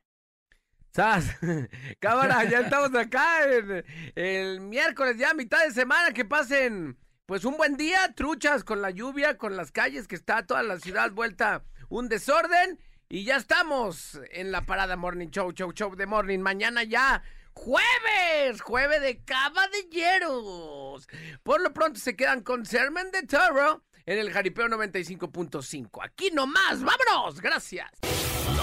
[0.95, 1.25] ¡Sas!
[1.99, 3.83] Cámara, ya estamos acá en
[4.15, 6.13] el miércoles, ya mitad de semana.
[6.13, 10.45] Que pasen, pues un buen día, truchas con la lluvia, con las calles, que está
[10.45, 12.79] toda la ciudad vuelta un desorden.
[13.09, 16.39] Y ya estamos en la parada Morning Show, Show, Show de Morning.
[16.39, 21.09] Mañana ya, jueves, jueves de caballeros.
[21.43, 26.05] Por lo pronto se quedan con Sermon de Toro en el Jaripeo 95.5.
[26.05, 27.91] Aquí nomás, vámonos, gracias.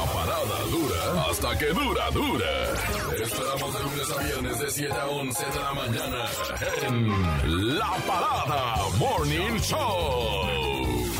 [0.02, 2.72] La parada dura hasta que dura, dura.
[3.22, 6.24] Esperamos de lunes a viernes de 7 a 11 de la mañana
[6.88, 11.12] en La Parada Morning Show.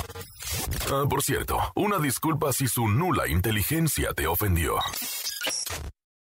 [0.91, 4.75] Ah, por cierto, una disculpa si su nula inteligencia te ofendió.